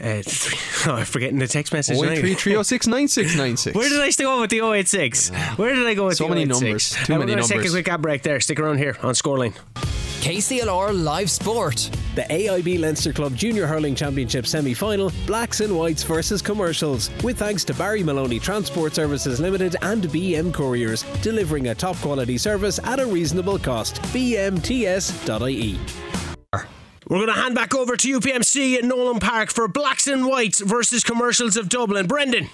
[0.00, 1.98] Uh, three, oh, I'm forgetting the text message.
[1.98, 2.56] 083
[3.72, 5.30] Where did I go with the 086?
[5.56, 6.90] Where did I go with so the many numbers.
[7.04, 7.48] Too uh, many numbers.
[7.48, 8.40] take a quick ad break there.
[8.40, 9.54] Stick around here on Scoreline.
[10.22, 11.90] KCLR Live Sport.
[12.14, 17.10] The AIB Leinster Club Junior Hurling Championship semi final, Blacks and Whites versus Commercials.
[17.24, 22.38] With thanks to Barry Maloney Transport Services Limited and BM Couriers, delivering a top quality
[22.38, 23.96] service at a reasonable cost.
[24.14, 25.76] BMTS.ie.
[27.08, 30.60] We're going to hand back over to UPMC at Nowlan Park for Blacks and Whites
[30.60, 32.06] versus Commercials of Dublin.
[32.06, 32.48] Brendan.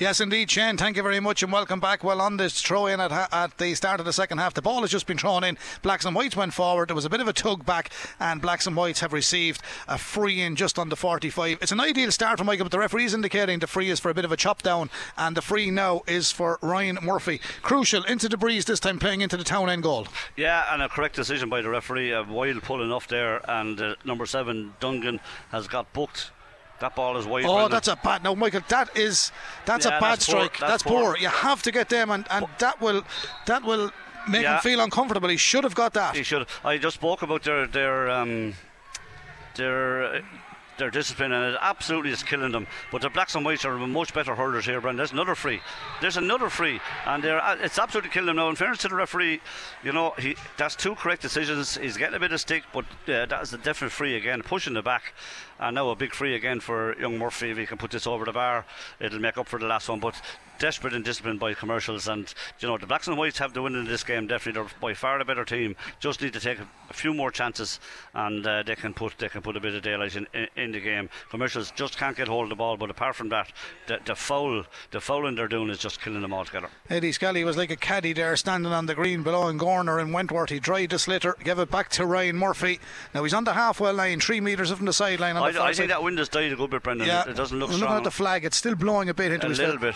[0.00, 0.78] Yes, indeed, Shane.
[0.78, 2.02] Thank you very much and welcome back.
[2.02, 4.80] Well, on this throw in at, at the start of the second half, the ball
[4.80, 5.58] has just been thrown in.
[5.82, 6.88] Blacks and Whites went forward.
[6.88, 9.98] There was a bit of a tug back, and Blacks and Whites have received a
[9.98, 11.58] free in just on the 45.
[11.60, 14.08] It's an ideal start for Michael, but the referee is indicating the free is for
[14.08, 14.88] a bit of a chop down,
[15.18, 17.38] and the free now is for Ryan Murphy.
[17.60, 20.08] Crucial into the breeze this time, playing into the town end goal.
[20.34, 22.12] Yeah, and a correct decision by the referee.
[22.12, 25.20] A wild pulling off there, and uh, number seven Dungan
[25.50, 26.30] has got booked.
[26.80, 27.44] That ball is wide.
[27.44, 27.70] Oh, Brendan.
[27.72, 28.24] that's a bad.
[28.24, 29.32] Now, Michael, that is
[29.66, 30.34] that's Yeah, a bad that's poor.
[30.36, 30.58] strike.
[30.58, 31.02] That's That's, poor.
[31.02, 31.16] poor.
[31.18, 33.04] You have to get them, and, and that will
[33.46, 33.90] that will
[34.28, 34.56] make Yeah.
[34.56, 35.28] him feel uncomfortable.
[35.28, 36.16] He should have got that.
[36.16, 36.46] He should.
[36.64, 38.54] I just spoke about their their um,
[39.56, 40.22] their.
[40.78, 42.66] Their discipline and it absolutely is killing them.
[42.90, 44.96] But the blacks and whites are much better hurlers here, Brendan.
[44.96, 45.60] There's another free.
[46.00, 48.48] There's another free, and they're uh, it's absolutely killing them now.
[48.48, 49.42] In fairness to the referee,
[49.84, 51.76] you know he that's two correct decisions.
[51.76, 54.72] He's getting a bit of stick, but uh, that is a definite free again, pushing
[54.72, 55.12] the back.
[55.60, 57.50] And now a big free again for young Murphy.
[57.50, 58.64] If he can put this over the bar,
[58.98, 60.00] it'll make up for the last one.
[60.00, 60.20] But
[60.60, 63.74] desperate and disciplined by commercials, and you know the blacks and whites have the win
[63.74, 64.28] in this game.
[64.28, 65.74] Definitely, they're by far the better team.
[65.98, 67.80] Just need to take a, few more chances,
[68.14, 70.72] and uh, they can put they can put a bit of daylight in, in, in
[70.72, 71.08] the game.
[71.30, 72.76] Commercials just can't get hold of the ball.
[72.76, 73.52] But apart from that,
[73.86, 76.68] the, the foul, the fouling they're doing is just killing them altogether.
[76.88, 80.12] Eddie Scully was like a caddy there, standing on the green below in Gorner and
[80.12, 80.50] Wentworth.
[80.50, 82.80] He dried the sliotar, gave it back to Ryan Murphy.
[83.14, 85.36] Now he's on the halfway line, three metres from the sideline.
[85.36, 87.06] On I, far I think that wind has died a good bit, Brendan.
[87.06, 88.44] yeah, It, doesn't look looking at the flag.
[88.44, 89.94] It's still blowing a bit into a his little bit.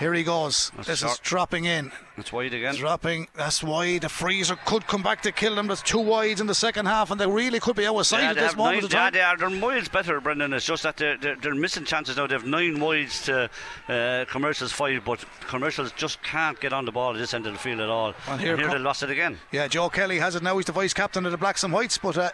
[0.00, 0.72] Here he goes.
[0.74, 1.92] That's this is dropping in.
[2.16, 2.74] It's wide again.
[2.74, 3.28] Dropping.
[3.34, 5.68] That's why the freezer could come back to kill them.
[5.68, 8.36] There's two wides in the second half, and they really could be outside Yeah, at
[8.36, 9.12] this moment nine, of yeah, time.
[9.12, 9.36] they are.
[9.36, 10.52] They're miles better, Brendan.
[10.52, 12.26] It's just that they're, they're, they're missing chances now.
[12.26, 13.48] They have nine wides to
[13.88, 17.52] uh, commercials five, but commercials just can't get on the ball at this end of
[17.52, 18.14] the field at all.
[18.26, 19.38] And here here co- they lost it again.
[19.52, 20.56] Yeah, Joe Kelly has it now.
[20.56, 22.30] He's the vice captain of the Blacks and Whites, but uh,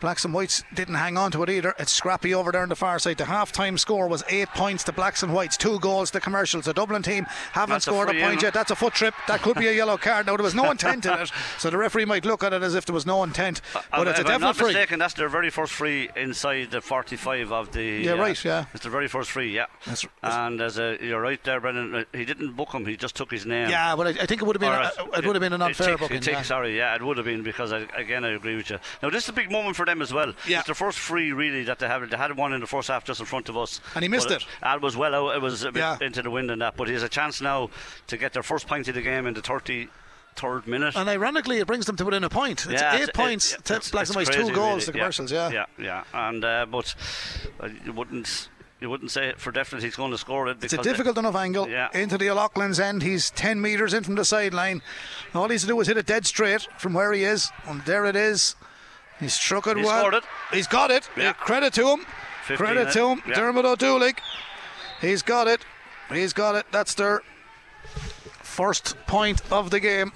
[0.00, 1.74] Blacks and Whites didn't hang on to it either.
[1.78, 3.18] It's scrappy over there on the far side.
[3.18, 6.64] The half time score was eight points to Blacks and Whites, two goals to commercials.
[6.64, 8.46] The Dublin team haven't That's scored a, free point in.
[8.46, 8.54] yet.
[8.54, 9.14] That's a foot trip.
[9.28, 10.26] That could be a yellow card.
[10.26, 12.74] Now, there was no intent in it, so the referee might look at it as
[12.74, 13.60] if there was no intent.
[13.72, 14.68] But Uh, it's a if I'm not free.
[14.68, 17.82] mistaken, that's their very first free inside the 45 of the.
[17.82, 18.64] Yeah, uh, right, yeah.
[18.72, 19.66] It's their very first free, yeah.
[19.84, 21.94] That's- and as a, you're right there, Brendan.
[21.94, 23.68] uh, He didn't book him; he just took his name.
[23.70, 25.52] Yeah, but I, I think it would have been a, uh, it would have been
[25.52, 26.16] an it unfair tick- booking.
[26.18, 26.42] it tick, yeah.
[26.42, 28.78] Sorry, yeah, it would have been because I, again I agree with you.
[29.02, 30.32] Now this is a big moment for them as well.
[30.46, 30.58] Yeah.
[30.58, 32.08] It's their first free really that they have.
[32.08, 34.30] They had one in the first half just in front of us, And he missed
[34.30, 34.44] it.
[34.62, 35.36] Al was well out.
[35.36, 35.98] It was a bit Yeah.
[36.00, 37.70] into the wind and that, but he has a chance now
[38.06, 40.96] to get their first point of the game in the 33rd minute.
[40.96, 42.66] And ironically, it brings them to within a point.
[42.66, 44.80] It's Yeah, eight it's- points it- it's- Blacks and Whites, two goals really.
[44.86, 45.32] to commercials.
[45.32, 45.50] Yeah.
[45.50, 46.02] yeah, yeah.
[46.14, 46.94] And uh, but
[47.62, 48.48] uh, you wouldn't
[48.80, 50.56] you wouldn't say for definite he's going to score it.
[50.62, 51.88] It's a because it- difficult enough angle Yeah.
[51.92, 53.02] into the O'Loughlin's end.
[53.02, 54.80] He's 10 metres in from the sideline.
[55.34, 57.50] All he's to do is hit it dead straight from where he is.
[57.66, 58.56] And there it is.
[59.20, 60.14] He's struck it He well.
[60.14, 60.24] it.
[60.52, 61.08] He's got it.
[61.16, 61.34] Yeah.
[61.34, 62.06] Credit to him.
[62.46, 62.90] 15, Credit eh?
[62.92, 63.22] to him.
[63.28, 63.34] Yeah.
[63.34, 64.18] Dermot O'Dooling.
[65.00, 65.64] He's got it.
[66.10, 66.66] He's got it.
[66.72, 67.22] That's their
[68.42, 70.12] first point of the game.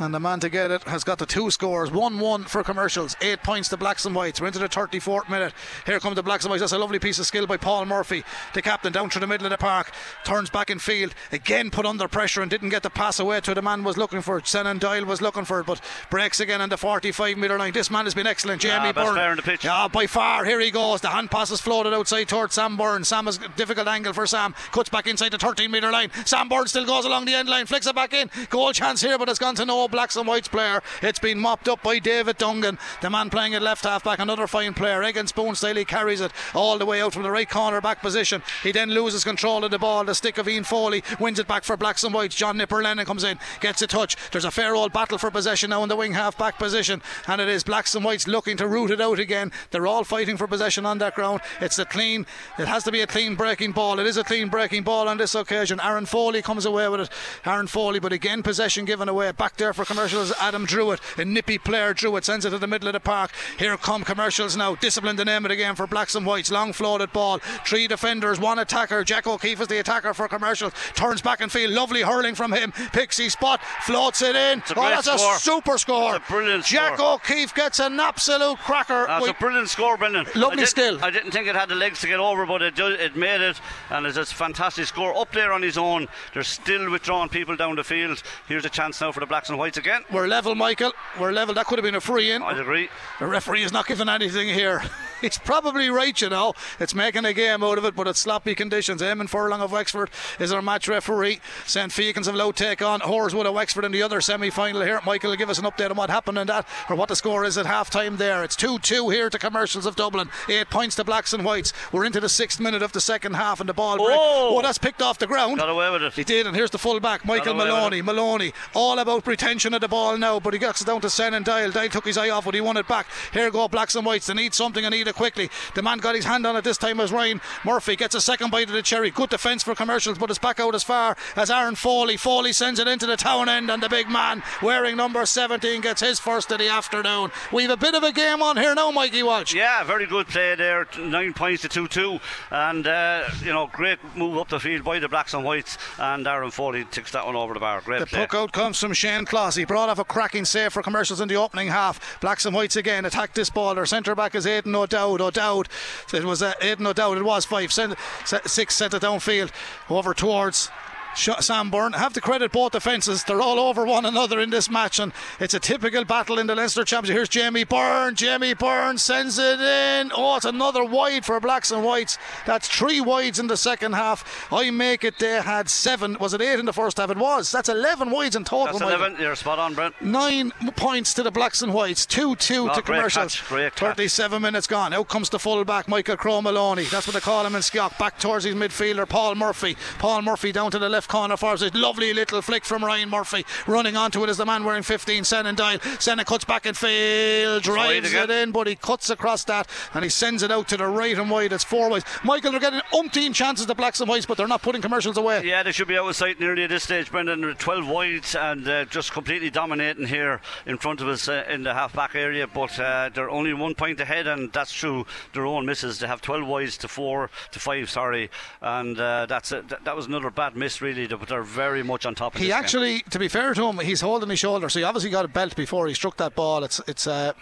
[0.00, 3.14] And the man to get it has got the two scores 1 1 for commercials,
[3.20, 4.40] 8 points to Blacks and Whites.
[4.40, 5.52] We're into the 34th minute.
[5.86, 6.62] Here come the Blacks and Whites.
[6.62, 8.24] That's a lovely piece of skill by Paul Murphy,
[8.54, 9.92] the captain, down through the middle of the park.
[10.24, 13.54] Turns back in field, again put under pressure and didn't get the pass away to
[13.54, 14.46] the man was looking for it.
[14.46, 15.80] Senan Doyle was looking for it, but
[16.10, 17.72] breaks again on the 45 metre line.
[17.72, 18.62] This man has been excellent.
[18.62, 19.16] Jamie Ah, Byrne.
[19.16, 19.64] on the pitch.
[19.64, 20.44] Yeah, by far.
[20.44, 21.02] Here he goes.
[21.02, 23.04] The hand pass is floated outside towards Sam Byrne.
[23.04, 24.56] Sam has a difficult angle for Sam.
[24.72, 26.10] Cuts back inside the 13 metre line.
[26.24, 28.28] Sam Byrne still goes along the end line, flicks it back in.
[28.50, 30.82] Goal chance here, but it's gone to no Blacks and Whites player.
[31.02, 34.18] It's been mopped up by David Dungan, the man playing at left half back.
[34.18, 35.02] Another fine player.
[35.02, 35.76] Egan Spoon style.
[35.76, 38.42] He carries it all the way out from the right corner back position.
[38.62, 40.04] He then loses control of the ball.
[40.04, 42.34] The stick of Ian Foley wins it back for Blacks and Whites.
[42.34, 44.16] John Nipper Lennon comes in, gets a touch.
[44.30, 47.40] There's a fair old battle for possession now in the wing half back position, and
[47.40, 49.52] it is Blacks and Whites looking to root it out again.
[49.70, 51.40] They're all fighting for possession on that ground.
[51.60, 52.26] It's a clean.
[52.58, 53.98] It has to be a clean breaking ball.
[53.98, 55.80] It is a clean breaking ball on this occasion.
[55.80, 57.10] Aaron Foley comes away with it.
[57.44, 59.32] Aaron Foley, but again possession given away.
[59.32, 60.32] Back there for commercials.
[60.40, 61.92] Adam Druitt, a nippy player.
[61.94, 63.30] Druitt sends it to the middle of the park.
[63.58, 64.74] Here come commercials now.
[64.76, 66.50] Discipline the name of the game for Blacks and Whites.
[66.50, 67.38] Long floated ball.
[67.66, 69.04] Three defenders, one attacker.
[69.04, 70.72] Jack O'Keefe is the attacker for commercials.
[70.94, 71.72] Turns back and field.
[71.72, 72.72] Lovely hurling from him.
[72.92, 73.60] His spot.
[73.82, 74.62] Floats it in.
[74.76, 75.34] oh, that's score.
[75.34, 76.16] a super score.
[76.16, 77.14] A brilliant Jack score.
[77.14, 79.06] O'Keefe gets an absolute cracker.
[79.06, 80.26] That's We- a brilliant score, Brendan.
[80.34, 80.98] Lovely I skill.
[81.04, 83.40] I didn't think it had the legs to get over, but it do, it made
[83.40, 83.60] it,
[83.90, 86.06] and it's a fantastic score up there on his own.
[86.32, 88.22] They're still withdrawing people down the field.
[88.48, 90.04] Here's a chance now for the Blacks and Whites again.
[90.12, 90.92] We're level, Michael.
[91.18, 91.54] We're level.
[91.54, 92.42] That could have been a free in.
[92.42, 92.88] I'd agree.
[93.18, 94.82] The referee is not giving anything here.
[95.20, 96.52] he's probably right, you know.
[96.78, 99.00] It's making a game out of it, but it's sloppy conditions.
[99.00, 101.40] Eamon Furlong of Wexford is our match referee.
[101.66, 101.90] St.
[101.90, 105.00] Fechin's of Louth take on Horeswood of Wexford in the other semi final here.
[105.06, 107.44] Michael will give us an update on what happened in that or what the score
[107.44, 108.44] is at half time there.
[108.44, 110.28] It's 2 2 here to Commercials of Dublin.
[110.48, 111.72] Eight points to Blacks and Whites.
[111.90, 114.18] We're into the sixth minute of the second half, and the ball break.
[114.20, 114.56] Oh!
[114.56, 115.58] oh that's picked off the ground.
[115.58, 116.12] Got away with it.
[116.12, 118.02] He did, and here's the full back, Michael Maloney.
[118.02, 121.44] Maloney, all about retention of the ball now, but he gets it down to Senan
[121.44, 121.70] Dial.
[121.70, 123.06] Dial took his eye off, but he won it back.
[123.32, 124.26] Here go Blacks and Whites.
[124.26, 125.48] They need something and need it quickly.
[125.74, 128.50] The man got his hand on it this time as Ryan Murphy gets a second
[128.50, 129.10] bite of the cherry.
[129.10, 132.16] Good defence for commercials, but it's back out as far as Aaron Foley.
[132.16, 136.00] Foley sends it into the town end, and the big man wearing number 17 gets
[136.00, 137.30] his first of the afternoon.
[137.52, 139.54] We've a bit of a game on here now, Mikey Walsh.
[139.54, 140.86] Yeah, very good play there.
[140.98, 142.18] Nine points to 2 2.
[142.50, 145.78] And, uh, you know, great move up the field by the Blacks and Whites.
[145.98, 147.80] And Aaron Foley ticks that one over the bar.
[147.82, 148.18] Great The play.
[148.20, 149.43] puck out comes from Shane Kloss.
[149.52, 152.18] He brought off a cracking save for commercials in the opening half.
[152.20, 153.74] Blacks and Whites again attack this ball.
[153.74, 155.20] Their centre back is Aidan O'Dowd.
[155.20, 155.68] O'Dowd,
[156.14, 157.18] it was uh, Aidan O'Dowd.
[157.18, 159.50] It was five, sent, six sent it downfield
[159.90, 160.70] over towards.
[161.16, 163.24] Sam Byrne have to credit both defences.
[163.24, 166.54] They're all over one another in this match, and it's a typical battle in the
[166.54, 167.16] Leinster Championship.
[167.16, 168.14] Here's Jamie Byrne.
[168.14, 170.10] Jamie Byrne sends it in.
[170.14, 172.18] Oh, it's another wide for Blacks and Whites.
[172.46, 174.46] That's three wides in the second half.
[174.52, 175.18] I make it.
[175.18, 176.16] They had seven.
[176.20, 177.10] Was it eight in the first half?
[177.10, 177.50] It was.
[177.50, 178.78] That's 11 wides in total.
[178.78, 178.80] That's.
[178.94, 179.16] 11.
[179.20, 180.00] You're spot on, Brent.
[180.02, 183.36] Nine points to the Blacks and Whites, 2 2 Oh, to great commercials.
[183.36, 183.96] catch, great catch.
[183.96, 184.92] 37 minutes gone.
[184.92, 186.84] Out comes the full back, Michael Crow Maloney.
[186.84, 187.98] That's what they call him in Skiock.
[187.98, 189.76] Back towards his midfielder, Paul Murphy.
[189.98, 191.62] Paul Murphy down to the left corner for us.
[191.62, 193.44] A lovely little flick from Ryan Murphy.
[193.66, 195.78] Running onto it is the man wearing 15, Sen Dial.
[195.78, 200.10] Senan cuts back and field, drives it in, but he cuts across that and he
[200.10, 201.52] sends it out to the right and wide.
[201.52, 202.04] It's four ways.
[202.22, 205.42] Michael, they're getting umpteen chances, the Blacks and Whites, but they're not putting commercials away.
[205.44, 207.54] Yeah, they should be out of sight nearly at this stage, Brendan.
[207.54, 211.74] 12 wides and uh, just completely dominating here in front of us uh, in the
[211.74, 212.46] half back area.
[212.46, 215.98] But uh, they're only one point ahead, and that's through their own misses.
[215.98, 218.30] They have 12 wides to 4 to 5, sorry.
[218.60, 219.50] And uh, that's.
[219.50, 222.46] That, that was another bad miss, really, but they're very much on top of He
[222.46, 222.64] this game.
[222.64, 225.28] actually, to be fair to him, he's holding his shoulder, so he obviously got a
[225.28, 226.64] belt before he struck that ball.
[226.64, 227.32] It's it's uh,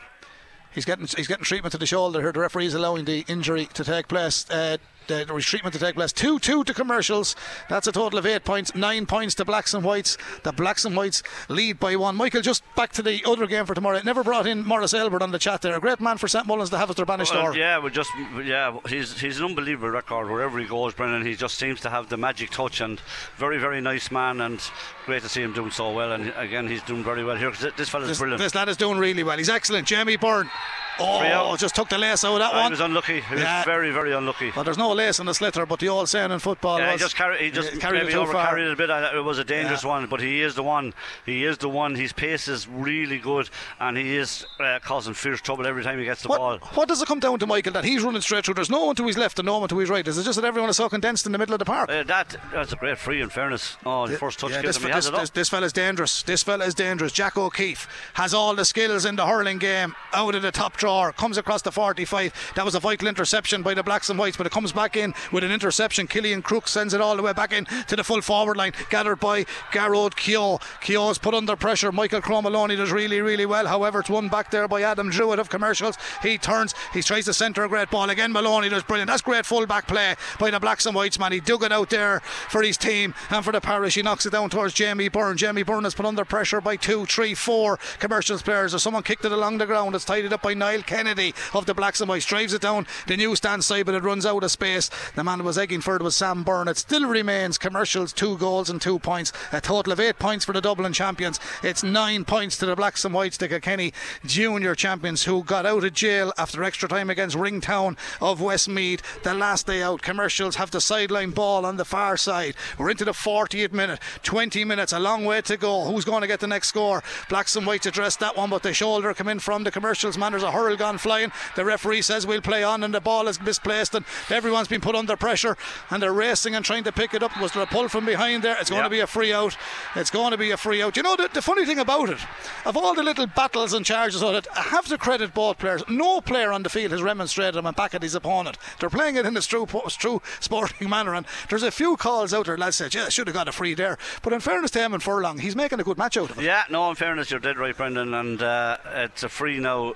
[0.74, 2.32] he's getting he's getting treatment to the shoulder here.
[2.32, 4.48] The referee is allowing the injury to take place.
[4.50, 4.78] Uh,
[5.08, 6.12] the the treatment to take place.
[6.12, 7.34] 2 2 to commercials.
[7.68, 8.74] That's a total of 8 points.
[8.74, 10.18] 9 points to Blacks and Whites.
[10.42, 12.16] The Blacks and Whites lead by one.
[12.16, 13.96] Michael, just back to the other game for tomorrow.
[13.98, 15.76] It never brought in Morris Elbert on the chat there.
[15.76, 17.56] A great man for St Mullins to have as their banished Well, door.
[17.56, 18.10] yeah, we just
[18.44, 21.24] yeah, he's he's an unbelievable record wherever he goes, Brendan.
[21.26, 23.00] He just seems to have the magic touch and
[23.36, 24.60] very very nice man and
[25.06, 26.12] great to see him doing so well.
[26.12, 28.40] And again, he's doing very well here because this fella's This, brilliant.
[28.42, 29.38] this lad is doing really well.
[29.38, 29.86] He's excellent.
[29.86, 30.50] Jamie Byrne.
[30.98, 32.70] Oh, just took the lace out of that Oh, he one.
[32.72, 33.20] was unlucky.
[33.20, 33.64] He was Yeah.
[33.64, 34.52] very very unlucky.
[34.54, 36.92] Well, there's no lace in the sliotar, but the old saying in football Yeah, he
[36.92, 37.40] was just carried.
[37.40, 38.46] He just carried it too over far.
[38.48, 38.90] carried it a bit.
[38.90, 39.90] It was a dangerous Yeah.
[39.90, 40.94] one, but he is the one.
[41.26, 41.94] He is the one.
[41.94, 43.48] His pace is really good,
[43.80, 46.58] and he is uh, causing fierce trouble every time he gets the ball.
[46.58, 47.72] What, what does it come down to, Michael?
[47.72, 48.54] That he's running straight through.
[48.54, 50.06] There's no one to his left and no one to his right.
[50.06, 51.90] Is it just that everyone is so condensed in the middle of the park?
[51.90, 53.20] Uh, that that's a great free.
[53.20, 54.76] In fairness, oh, the first touch Yeah, this.
[54.76, 55.20] He this, has it up.
[55.20, 56.22] this, this fella's dangerous.
[56.22, 57.12] This fella is dangerous.
[57.12, 59.94] Jack O'Keefe has all the skills in the hurling game.
[60.12, 62.52] Out of the top comes across the 45.
[62.56, 65.14] That was a vital interception by the Blacks and Whites, but it comes back in
[65.30, 66.06] with an interception.
[66.06, 69.20] Killian Crook sends it all the way back in to the full forward line, gathered
[69.20, 70.58] by Garrod Keogh.
[70.80, 71.92] Keogh's put under pressure.
[71.92, 73.66] Michael Cromaloney does really, really well.
[73.66, 75.96] However, it's won back there by Adam Druitt of commercials.
[76.22, 78.32] He turns, he tries to centre a great ball again.
[78.32, 79.08] Maloney does brilliant.
[79.08, 81.32] That's great full back play by the Blacks and Whites man.
[81.32, 83.94] He dug it out there for his team and for the parish.
[83.94, 85.36] He knocks it down towards Jamie Byrne.
[85.36, 88.74] Jamie Byrne is put under pressure by two, three, four commercials players.
[88.74, 89.94] Or someone kicked it along the ground.
[89.94, 92.24] It's tidied up by Kennedy of the Blacks and Whites.
[92.24, 94.90] Drives it down the new stand side, but it runs out of space.
[95.14, 96.68] The man who was egging for it was Sam Byrne.
[96.68, 99.32] It still remains commercials, two goals and two points.
[99.52, 101.38] A total of eight points for the Dublin champions.
[101.62, 103.92] It's nine points to the Blacks and Whites, the Kilkenny
[104.24, 109.22] junior champions who got out of jail after extra time against Ringtown of Westmeath.
[109.22, 112.54] The last day out, commercials have the sideline ball on the far side.
[112.78, 115.84] We're into the 40th minute, 20 minutes, a long way to go.
[115.84, 117.02] Who's going to get the next score?
[117.28, 120.16] Blacks and Whites address that one, but the shoulder come in from the commercials.
[120.16, 121.32] There's a hurl gone flying.
[121.56, 124.94] The referee says we'll play on, and the ball is misplaced, and everyone's been put
[124.94, 125.56] under pressure,
[125.90, 127.38] and they're racing and trying to pick it up.
[127.40, 128.56] Was there a pull from behind there?
[128.60, 128.84] It's going Yeah.
[128.84, 129.56] to be a free out.
[129.96, 130.96] It's going to be a free out.
[130.96, 132.18] You know, the, the funny thing about it,
[132.64, 135.82] of all the little battles and charges on it, I have to credit both players.
[135.88, 138.58] No player on the field has remonstrated and went back at his opponent.
[138.80, 142.46] They're playing it in a true, true sporting manner, and there's a few calls out
[142.46, 142.56] there.
[142.58, 145.02] Lads said, "Yeah, should have got a free there." But in fairness to him and
[145.02, 146.44] Furlong, he's making a good match out of it.
[146.44, 149.94] Yeah, no, in fairness, you're dead right, Brendan, and uh, it's a free now.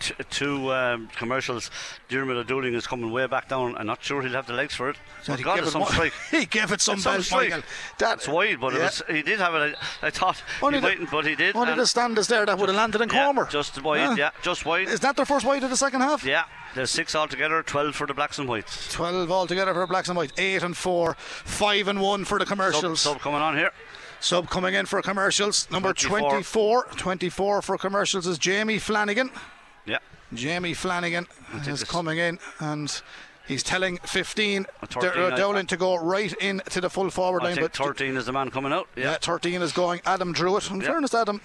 [0.00, 1.70] T- two um, commercials.
[2.08, 3.76] Dermot O'Dooling is coming way back down.
[3.76, 4.96] I'm not sure he'll have the legs for it.
[5.26, 6.12] He God, gave it some strike.
[6.30, 7.50] he gave it some belt, strike.
[7.50, 7.62] Michael.
[7.98, 8.84] That- wide, but it Yeah.
[8.84, 9.76] was, he did have it.
[10.02, 11.56] I, I thought Only he the- waited, but he did.
[11.56, 13.46] Only the standards there that would have landed in yeah, Cromer.
[13.46, 14.14] just wide, Huh?
[14.18, 14.88] yeah, just wide.
[14.88, 16.24] Is that their first wide of the second half?
[16.24, 16.44] yeah,
[16.74, 18.92] there's six altogether, 12 for the Blacks and Whites.
[18.92, 20.32] 12 altogether for Blacks and Whites.
[20.38, 21.14] 8 and 4.
[21.18, 23.00] 5 and 1 for the Sub, commercials.
[23.00, 23.70] sub coming on here.
[24.20, 25.70] Sub coming in for commercials.
[25.70, 26.30] Number 24.
[26.30, 26.84] 24.
[26.96, 29.30] 24 for commercials is Jamie Flanagan.
[29.86, 29.98] Yeah.
[30.34, 31.26] Jamie Flanagan
[31.66, 33.00] is coming in and
[33.46, 37.42] he's telling 15 A 13, Der- I- Dowling to go right into the full forward
[37.42, 37.56] I line.
[37.60, 38.88] But 13 is the man coming out.
[38.96, 39.18] yeah, Yeah.
[39.20, 40.70] 13 is going Adam Druitt.
[40.70, 40.88] In Yeah.
[40.88, 41.40] fairness Adam,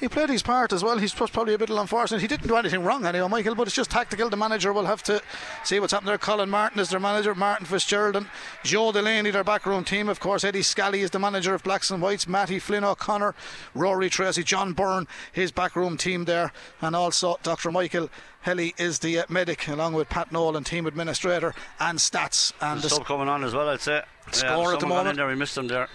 [0.00, 0.98] he played his part as well.
[0.98, 2.20] He's probably a bit unfortunate.
[2.20, 4.28] He didn't do anything wrong anyway, Michael, but it's just tactical.
[4.28, 5.22] The manager will have to
[5.64, 6.18] see what's happening there.
[6.18, 8.26] Colin Martin is their manager, Martin Fitzgerald and
[8.64, 10.08] Joe Delaney, their backroom team.
[10.08, 13.34] Of course, Eddie Scally is the manager of Blacks and Whites, Matty Flynn O'Connor,
[13.74, 17.70] Rory Tracy, John Byrne, his backroom team there, and also Dr.
[17.70, 18.10] Michael
[18.42, 22.52] Helly is the uh, medic, along with Pat Nolan, team administrator, and stats.
[22.60, 24.02] And the Sub coming on as well, I'd say.
[24.32, 25.10] Score yeah, at the moment.
[25.10, 25.88] In there, we missed him there.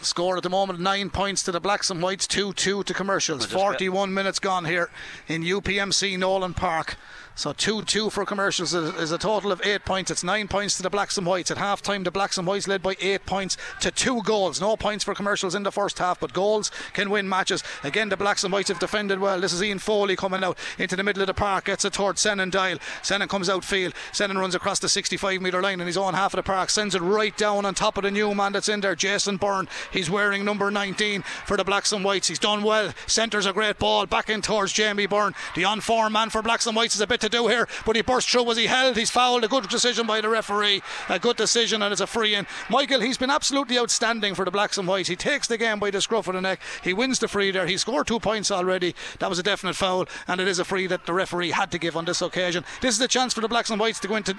[0.00, 3.40] Score at the moment nine points to the Blacks and Whites, 2 2 to commercials.
[3.40, 4.90] I just get- 41 minutes gone here
[5.28, 6.96] in UPMC Nowlan Park.
[7.34, 10.10] So 2 2 for commercials is, a total of eight points.
[10.10, 11.50] It's nine points to the Blacks and Whites.
[11.50, 14.60] At half time, the Blacks and Whites led by eight points to two goals.
[14.60, 17.64] No points for commercials in the first half, but goals can win matches.
[17.82, 19.40] Again, the Blacks and Whites have defended well.
[19.40, 22.22] This is Ian Foley coming out into the middle of the park, gets it towards
[22.22, 22.78] Senan Dial.
[23.02, 23.94] Senan comes outfield.
[24.12, 26.94] Senan runs across the 65 metre line in his own half of the park, sends
[26.94, 29.68] it right down on top of the new man that's in there, Jason Byrne.
[29.90, 32.28] He's wearing number 19 for the Blacks and Whites.
[32.28, 32.92] He's done well.
[33.06, 35.34] Centres a great ball back in towards Jamie Byrne.
[35.54, 37.96] The on form man for Blacks and Whites is a bit to do here, but
[37.96, 38.44] he burst through.
[38.44, 38.96] Was he held?
[38.96, 39.44] He's fouled.
[39.44, 40.82] A good decision by the referee.
[41.08, 42.46] A good decision, and it's a free in.
[42.68, 45.08] Michael, he's been absolutely outstanding for the Blacks and Whites.
[45.08, 46.60] He takes the game by the scruff of the neck.
[46.82, 47.66] He wins the free there.
[47.66, 48.94] He scored two points already.
[49.18, 51.78] That was a definite foul, and it is a free that the referee had to
[51.78, 52.64] give on this occasion.
[52.80, 54.36] This is the chance for the Blacks and Whites to go into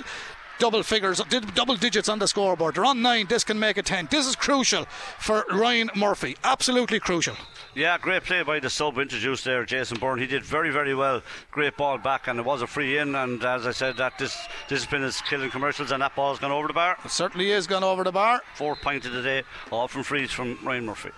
[0.63, 1.21] double figures,
[1.55, 2.75] double digits on the scoreboard.
[2.75, 3.25] They're on nine.
[3.27, 4.07] This can make it ten.
[4.09, 4.85] This is crucial
[5.19, 6.37] for Ryan Murphy.
[6.41, 7.35] Absolutely crucial.
[7.75, 10.19] Yeah, great play by the sub introduced there, Jason Byrne.
[10.19, 11.21] He did very, very well.
[11.51, 13.13] Great ball back, and it was a free in.
[13.13, 14.37] And as I said, that this
[14.69, 16.97] discipline is been its killing commercials, and that ball's gone over the bar.
[17.03, 18.39] It certainly is gone over the bar.
[18.55, 21.09] Four point of the day, all from frees from Ryan Murphy.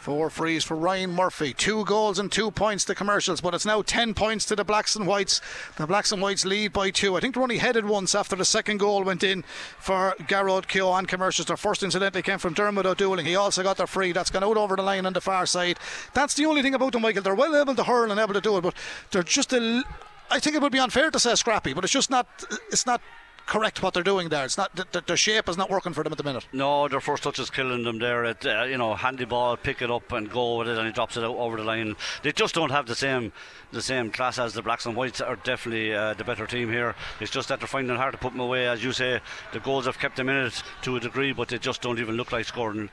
[0.00, 1.52] Four frees for Ryan Murphy.
[1.52, 4.96] Two goals and two points to commercials, but it's now 10 points to the Blacks
[4.96, 5.42] and Whites.
[5.76, 7.16] The Blacks and Whites lead by two.
[7.16, 9.42] I think they're only headed once after the second goal went in
[9.78, 11.48] for Garrod Keogh on commercials.
[11.48, 13.26] Their first incidentally came from Dermot O'Dooling.
[13.26, 14.12] He also got their free.
[14.12, 15.78] That's gone out over the line on the far side.
[16.14, 17.22] That's the only thing about them, Michael.
[17.22, 18.74] They're well able to hurl and able to do it, but
[19.10, 19.84] they're just a.
[20.30, 22.26] I think it would be unfair to say scrappy, but it's just not.
[22.70, 23.02] It's not
[23.50, 24.44] correct what they're doing there.
[24.44, 24.74] It's not.
[24.76, 26.46] th- th- Their shape is not working for them at the minute.
[26.52, 28.24] No, their first touch is killing them there.
[28.24, 30.92] At uh, you know, handy ball, pick it up and go with it, and he
[30.92, 31.96] drops it out over the line.
[32.22, 33.32] They just don't have the same
[33.72, 35.20] the same class as the Blacks and Whites.
[35.20, 36.94] Are definitely uh, the better team here.
[37.20, 38.68] It's just that they're finding it hard to put them away.
[38.68, 39.20] As you say,
[39.52, 42.16] the goals have kept them in it to a degree, but they just don't even
[42.16, 42.88] look like scoring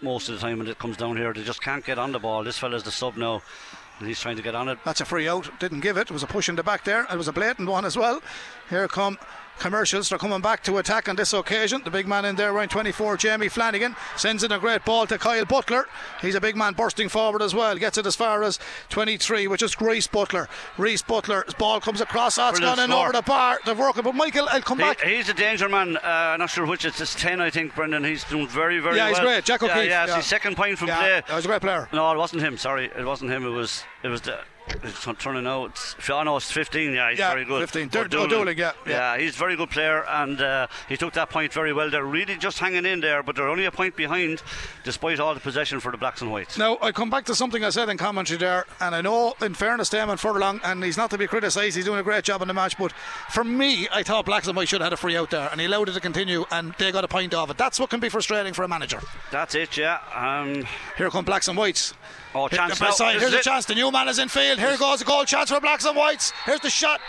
[0.00, 1.32] most of the time when it comes down here.
[1.34, 2.44] They just can't get on the ball.
[2.44, 3.42] This fella's the sub now.
[3.98, 4.78] And he's trying to get on it.
[4.84, 5.50] That's a free out.
[5.58, 6.02] Didn't give it.
[6.02, 7.04] It was a push in the back there.
[7.10, 8.22] It was a blatant one as well.
[8.70, 9.18] Here come
[9.58, 10.08] commercials.
[10.08, 11.82] They're coming back to attack on this occasion.
[11.84, 15.18] The big man in there, wearing 24, Jamie Flanagan, sends in a great ball to
[15.18, 15.86] Kyle Butler.
[16.20, 17.76] He's a big man bursting forward as well.
[17.76, 18.58] Gets it as far as
[18.90, 20.48] 23, which is Reese Butler.
[20.76, 22.38] Reese Butler's ball comes across.
[22.38, 23.58] Oh, it's Brilliant gone in over the bar.
[23.64, 24.02] They're working.
[24.02, 25.00] But Michael, I'll come He, back.
[25.00, 25.96] he's a danger man.
[25.96, 26.84] Uh, not sure which.
[26.84, 27.74] It's, it's ten, I think.
[27.74, 28.04] Brendan.
[28.04, 29.14] He's doing very, very Yeah, well.
[29.14, 29.44] he's great.
[29.44, 30.16] Jack yeah, O'Keefe, Yeah, it's yeah.
[30.16, 31.22] his second point from yeah, play.
[31.26, 31.88] that was a great player.
[31.92, 32.56] No, it wasn't him.
[32.56, 33.44] Sorry, it wasn't him.
[33.44, 33.84] It was.
[34.02, 34.38] It was the.
[34.82, 35.94] It's turning out.
[36.08, 36.92] No, it's 15.
[36.92, 37.60] Yeah, he's Yeah, very good.
[37.60, 37.88] 15.
[37.88, 38.30] Dur- O'Doolan.
[38.30, 39.18] O'Doolan, yeah, yeah.
[39.18, 41.90] he's a very good player, and uh, he took that point very well.
[41.90, 44.42] They're really just hanging in there, but they're only a point behind,
[44.84, 46.58] despite all the possession for the Blacks and Whites.
[46.58, 49.54] Now, I come back to something I said in commentary there, and I know, in
[49.54, 52.48] fairness to Furlong, and he's not to be criticised, he's doing a great job in
[52.48, 52.92] the match, but
[53.30, 55.60] for me, I thought Blacks and Whites should have had a free out there, and
[55.60, 57.58] he allowed it to continue, and they got a point off it.
[57.58, 59.00] That's what can be frustrating for a manager.
[59.30, 59.76] That's it.
[59.76, 59.98] Yeah.
[60.14, 60.64] Um,
[60.96, 61.94] Here come Blacks and Whites.
[62.34, 62.92] Oh, chance now.
[63.10, 63.42] Here's is a it.
[63.42, 63.64] chance.
[63.64, 64.58] The new man is in field.
[64.58, 66.32] Here goes a goal chance for Blacks and Whites.
[66.44, 67.00] Here's the shot.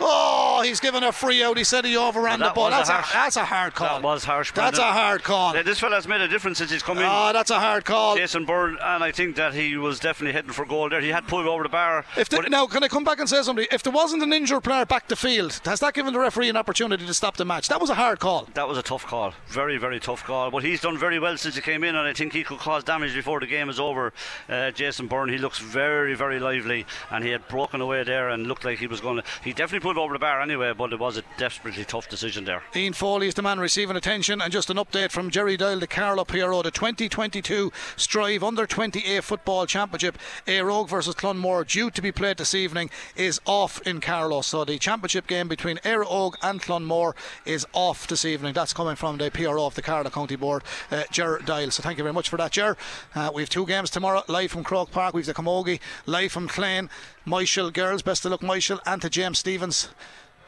[0.00, 1.56] Oh, he's given a free out.
[1.58, 2.70] He said he overran the ball.
[2.70, 4.00] was a That's a, that's a hard call.
[4.00, 4.52] That was harsh.
[4.52, 5.54] That's a hard call.
[5.54, 7.04] Yeah, This fella's made a difference since he's come in.
[7.06, 8.16] Oh, that's a hard call.
[8.16, 11.00] Jason Byrne, and I think that he was definitely heading for goal there.
[11.00, 12.04] He had pulled over the bar.
[12.16, 13.66] If the, now, can I come back and say something?
[13.70, 16.56] If there wasn't an injured player back the field, has that given the referee an
[16.56, 17.68] opportunity to stop the match?
[17.68, 18.48] That was a hard call.
[18.54, 20.50] that was a tough call, very, very tough call.
[20.50, 22.84] But he's done very well since he came in, and I think he could cause
[22.84, 24.12] damage before the game is over.
[24.48, 28.46] Uh, Jason Byrne, he looks very, very lively, and he had broken away there and
[28.46, 29.24] looked like he was going to.
[29.42, 32.62] He definitely pulled over the bar anyway, but it was a desperately tough decision there.
[32.76, 35.88] Ian Foley is the man receiving attention, and just an update from Jerry Dial, the
[35.88, 42.00] Carlow PRO, the 2022 Strive Under 20A Football Championship, A Rogue versus Clonmore, due to
[42.00, 44.40] be played this evening, is off in Carlow.
[44.42, 47.14] So the championship game between Rogue and Clonmore
[47.44, 48.54] is off this evening.
[48.54, 50.62] That's coming from the PRO of the Carlow County Board,
[50.92, 51.72] uh, Ger Dial.
[51.72, 52.76] So thank you very much for that, Ger.
[53.16, 55.12] Uh, we have two games tomorrow, live from Croke Park.
[55.12, 56.88] We have the Camogie, live from Clane.
[57.24, 59.88] Michael girls, best of luck, Michael, and to James Stevens.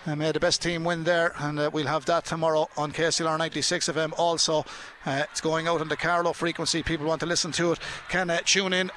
[0.06, 3.38] Uh, made the best team win there, and uh, we'll have that tomorrow on KCLR
[3.38, 4.12] 96 FM.
[4.18, 4.64] Also,
[5.06, 6.82] uh, it's going out on the Carlow frequency.
[6.82, 8.90] People want to listen to it can uh, tune in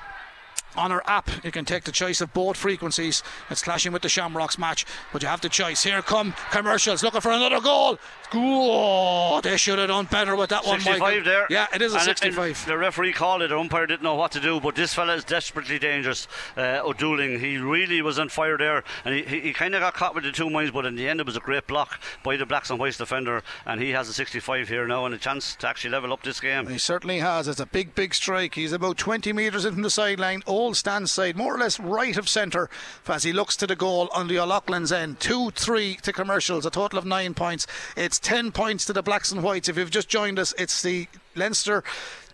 [0.75, 1.30] on our app.
[1.45, 3.23] You can take the choice of both frequencies.
[3.49, 5.84] It's clashing with the Shamrocks match, but you have the choice.
[5.84, 7.99] Here come commercials looking for another goal.
[8.34, 11.23] Oh, they should have done better with that 65 one, Michael.
[11.25, 11.47] there.
[11.49, 12.63] Yeah, it is a And- 65.
[12.63, 13.49] and the referee called it.
[13.49, 16.28] The umpire didn't know what to do, but this fella is desperately dangerous.
[16.55, 19.93] Uh, O'Dooling, he really was on fire there, and he, he, he kind of got
[19.93, 22.36] caught with the two minds, but in the end, it was a great block by
[22.38, 25.55] the Blacks and Whites defender, and he has a 65 here now and a chance
[25.55, 26.67] to actually level up this game.
[26.67, 27.47] He certainly has.
[27.47, 28.55] It's a big, big strike.
[28.55, 32.17] He's about 20 metres in from the sideline, old stand side, more or less right
[32.17, 32.69] of centre
[33.07, 35.19] as he looks to the goal on the O'Loughlin's end.
[35.19, 37.67] 2 3 to commercials, a total of 9 points.
[37.95, 39.70] It's 10 points to the Blacks and Whites.
[39.70, 41.84] If you've just joined us, it's the Leinster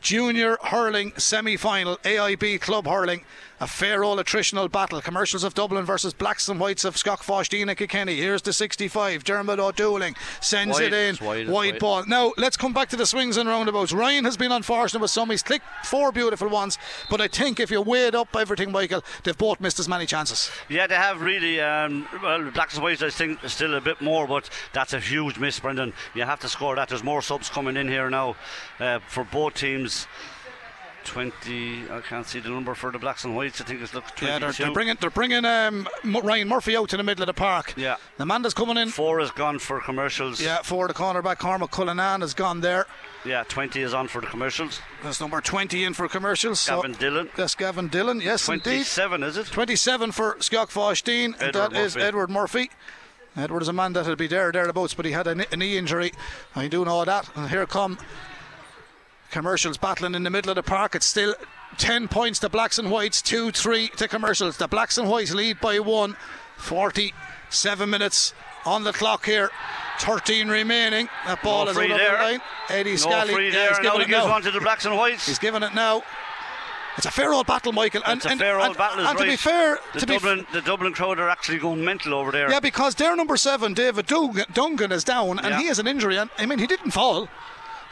[0.02, 3.24] Junior Hurling semi final, AIB Club Hurling.
[3.64, 5.00] A fair old attritional battle.
[5.00, 8.18] Commercials of Dublin versus Blacks and Whites of Skeoughvosteen and Kilkenny.
[8.18, 9.24] Here's the 65.
[9.24, 11.26] Dermot O'Dooling sends Wide, it in.
[11.26, 11.80] wide, wide wide.
[11.80, 12.06] ball.
[12.06, 13.94] Now, let's come back to the swings and roundabouts.
[13.94, 15.30] Ryan has been unfortunate with some.
[15.30, 16.78] He's clicked four beautiful ones,
[17.10, 20.52] but I think if you weighed up everything, Michael, they've both missed as many chances.
[20.68, 21.62] Yeah, they have really.
[21.62, 25.40] Um, well, Blacks and Whites, I think, still a bit more, but that's a huge
[25.40, 25.94] miss, Brendan.
[26.16, 26.90] You have to score that.
[26.90, 28.36] There's more subs coming in here now
[28.82, 30.06] uh, for both teams.
[31.06, 33.62] 20, I can't see the number for the Blacks and Whites.
[33.62, 34.26] I think it's look 22.
[34.26, 37.34] Yeah, they're, they're bringing they're bringing um, Ryan Murphy out to the middle of the
[37.34, 37.74] park.
[37.76, 37.98] Yeah.
[38.18, 38.90] the man that's coming in.
[38.90, 40.42] Four is gone for commercials.
[40.42, 42.86] Yeah, for the cornerback, Cormac Cullinan has gone there.
[43.26, 44.80] Yeah, 20 is on for the commercials.
[45.02, 46.60] That's number 20 in for commercials.
[46.60, 47.30] so- Gavin Dillon.
[47.36, 48.64] That's Gavin Dillon, yes, indeed.
[48.64, 49.46] 27, is it?
[49.48, 51.36] 27 for Skeoughvosteen.
[51.42, 52.06] Edward That is Murphy.
[52.08, 52.72] Edward Murphy.
[53.36, 56.12] Edward is a man that'll be there thereabouts, but he had a, a knee injury.
[56.56, 57.30] I do know that.
[57.36, 57.98] And here come
[59.34, 60.96] commercials battling in the middle of the park.
[60.96, 61.36] It's still
[61.78, 64.56] 10 points to Blacks and Whites, 2 3 to commercials.
[64.58, 66.16] The Blacks and Whites lead by one.
[66.58, 68.34] 47 minutes
[68.66, 69.50] on the clock here.
[70.00, 71.10] 13 remaining.
[71.26, 72.18] That ball No is free of there.
[72.18, 72.42] the line.
[72.70, 73.34] Eddie No Scally.
[73.34, 73.70] free yeah, there.
[73.70, 74.40] he's Now he it gives now.
[74.40, 75.26] to the Blacks and Whites.
[75.28, 76.04] He's giving it now.
[76.96, 78.04] It's a fair old battle, Michael.
[78.06, 80.06] And, It's a and, fair old and, battle, is and to be fair, the to
[80.06, 82.52] be Dublin, the Dublin crowd are actually going mental over there.
[82.52, 85.60] yeah, because their number seven, David Dungan, Dungan is down, and Yeah.
[85.60, 86.18] he has an injury.
[86.18, 87.30] And I mean, he didn't fall,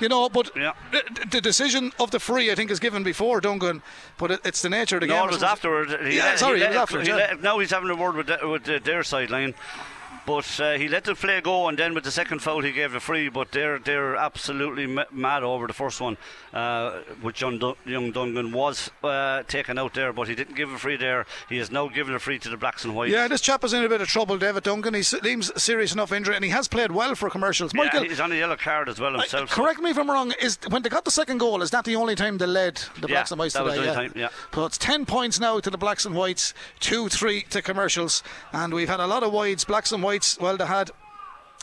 [0.02, 0.30] you know.
[0.30, 0.74] But Yeah.
[0.92, 3.82] the, the decision of the free, I think, is given before Dungan.
[4.18, 5.30] But it, it's the nature of the No, game.
[5.30, 5.94] it was afterwards.
[6.04, 7.28] He Yeah, sorry, he it was afterwards, he yeah.
[7.32, 9.54] let- now he's having a word with, the, with the, their sideline.
[10.26, 12.92] But uh, he let the play go, and then with the second foul, he gave
[12.92, 13.28] the free.
[13.28, 16.16] But they're they're absolutely ma- mad over the first one,
[16.54, 20.72] uh, which young, Dun- young Dungan was uh, taken out there, but he didn't give
[20.72, 21.26] a free there.
[21.50, 23.12] He has now given a free to the Blacks and Whites.
[23.12, 24.96] Yeah, this chap is in a bit of trouble, David Dungan.
[24.96, 27.74] He seems serious enough injury, and he has played well for commercials.
[27.74, 29.50] Yeah, Michael, he's on a yellow card as well I- himself.
[29.50, 30.34] correct me if I'm wrong.
[30.40, 33.08] Is when they got the second goal, is that the only time they led the
[33.08, 33.86] Yeah, Blacks and Whites that was today?
[33.88, 34.30] the only time, yeah.
[34.54, 38.22] So it's ten points now to the Blacks and Whites, two three to commercials,
[38.54, 39.64] and we've had a lot of wides.
[39.66, 40.92] Blacks and Whites, well, they had.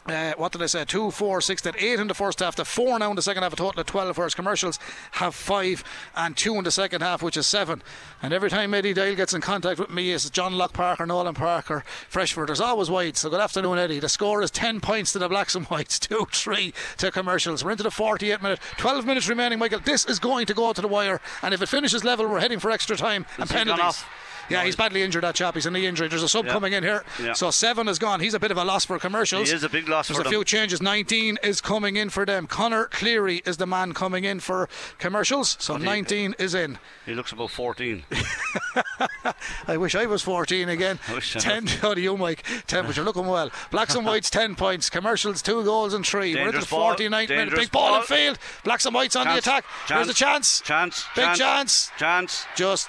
[0.07, 0.87] Uh, what did I say?
[0.87, 2.57] Two, four, six, then eight in the first half.
[2.57, 3.53] The four now in the second half.
[3.53, 4.17] A total of twelve.
[4.17, 4.79] Whereas commercials
[5.13, 5.85] have five
[6.17, 7.83] and two in the second half, which is seven.
[8.23, 11.35] And every time Eddie Dale gets in contact with me, is John Locke Parker, Nolan
[11.35, 12.49] Parker, Freshford.
[12.49, 13.19] There's always wide.
[13.19, 13.99] So good afternoon, Eddie.
[14.01, 17.63] The score is ten points to the Blacks and Whites, two, three to commercials.
[17.63, 19.59] We're into the 48 minute, 12 minutes remaining.
[19.59, 22.41] Michael, this is going to go to the wire, and if it finishes level, we're
[22.41, 24.05] heading for extra time and Has he gone penalties.
[24.49, 25.55] Yeah, he's badly injured, that chap.
[25.55, 26.09] He's a knee injury.
[26.09, 26.53] There's a sub Yeah.
[26.53, 27.05] coming in here.
[27.23, 27.33] Yeah.
[27.35, 28.21] So seven is gone.
[28.21, 29.49] He's a bit of a loss for commercials.
[29.49, 30.23] He is a big loss for them.
[30.23, 30.33] There's a them.
[30.41, 30.81] few changes.
[30.83, 32.47] 19 is coming in for them.
[32.47, 34.69] Connor Cleary is the man coming in for
[34.99, 35.57] commercials.
[35.61, 36.79] So he- 19 is in.
[37.05, 38.05] He looks about 14.
[39.67, 40.99] I wish I was 14 again.
[41.09, 42.45] I wish 10 out of oh, you, Mike.
[42.67, 43.51] 10, but you're looking well.
[43.71, 44.89] Blacks and Whites, 10 points.
[44.91, 46.35] Commercials, 2 goals and 3.
[46.35, 46.67] We're into the.
[46.67, 47.55] 49th minute.
[47.55, 48.01] Big ball ball.
[48.01, 48.39] in field.
[48.65, 49.45] Blacks and Whites on Chance.
[49.45, 49.65] the attack.
[49.89, 50.61] There's a chance.
[50.61, 51.05] Chance.
[51.17, 51.39] Big chance.
[51.39, 51.91] chance.
[51.99, 52.47] Chance.
[52.57, 52.89] Just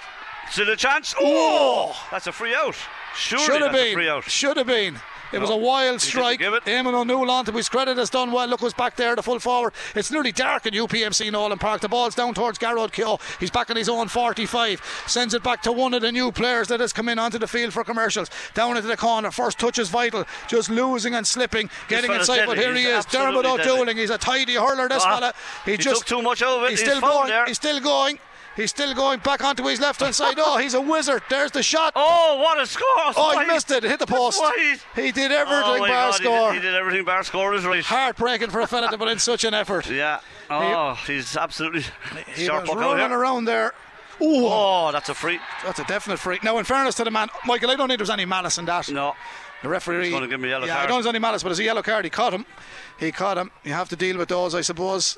[0.52, 1.14] Still a chance.
[1.20, 1.96] Oh!
[2.12, 2.76] That's a free out.
[3.16, 4.22] Surely should have been.
[4.24, 5.00] Should have been.
[5.32, 6.40] It was a wild strike.
[6.40, 8.48] Eamon O'Neill on to his credit has done well.
[8.48, 9.74] Look who's back there, the full forward.
[9.94, 11.82] It's nearly dark in UPMC Nowlan Park.
[11.82, 13.20] The ball's down towards Garrod Keogh.
[13.40, 15.04] He's back on his own 45.
[15.06, 17.46] Sends it back to one of the new players that has come in onto the
[17.48, 18.32] field for commercials.
[18.56, 19.30] Down into the corner.
[19.30, 20.26] First touch is vital.
[20.48, 21.70] Just losing and slipping.
[21.90, 23.06] Getting inside, but here he is.
[23.06, 23.46] Dermot.
[23.46, 23.98] O'Dooling.
[23.98, 25.34] He's a tidy hurler, this Ah, fella.
[25.64, 26.66] He, he just took too much over.
[26.66, 26.72] it.
[26.72, 27.28] He's He's still going.
[27.30, 27.46] there.
[27.46, 28.18] He's still going.
[28.60, 30.36] He's still going back onto his left hand side.
[30.38, 31.24] Oh, he's a wizard.
[31.30, 31.94] There's the shot.
[31.96, 32.86] Oh, what a score!
[33.16, 33.84] Oh, he missed it.
[33.84, 34.42] Hit the post.
[34.96, 36.52] He did Oh everything my bar God, he score.
[36.52, 37.82] did, he did everything oh, bar score is right.
[37.86, 39.90] Heartbreaking for a fella to put in such an effort.
[40.00, 40.20] Yeah.
[40.50, 41.84] Oh, he's absolutely
[42.36, 43.18] He sharp was running here.
[43.18, 43.74] around there.
[44.22, 45.40] Ooh, Oh, that's a free.
[45.64, 46.44] that's a definite freak.
[46.44, 48.66] Now, in fairness to the man, Michael, I don't think there was any malice in
[48.66, 48.90] that.
[48.92, 49.16] No.
[49.62, 50.06] The referee.
[50.06, 50.90] He's gonna give him a yellow yeah, I card.
[50.90, 52.04] don't think there's any malice, but it's a yellow card.
[52.04, 52.46] He caught him.
[53.00, 53.52] He caught him.
[53.64, 55.18] You have to deal with those, I suppose.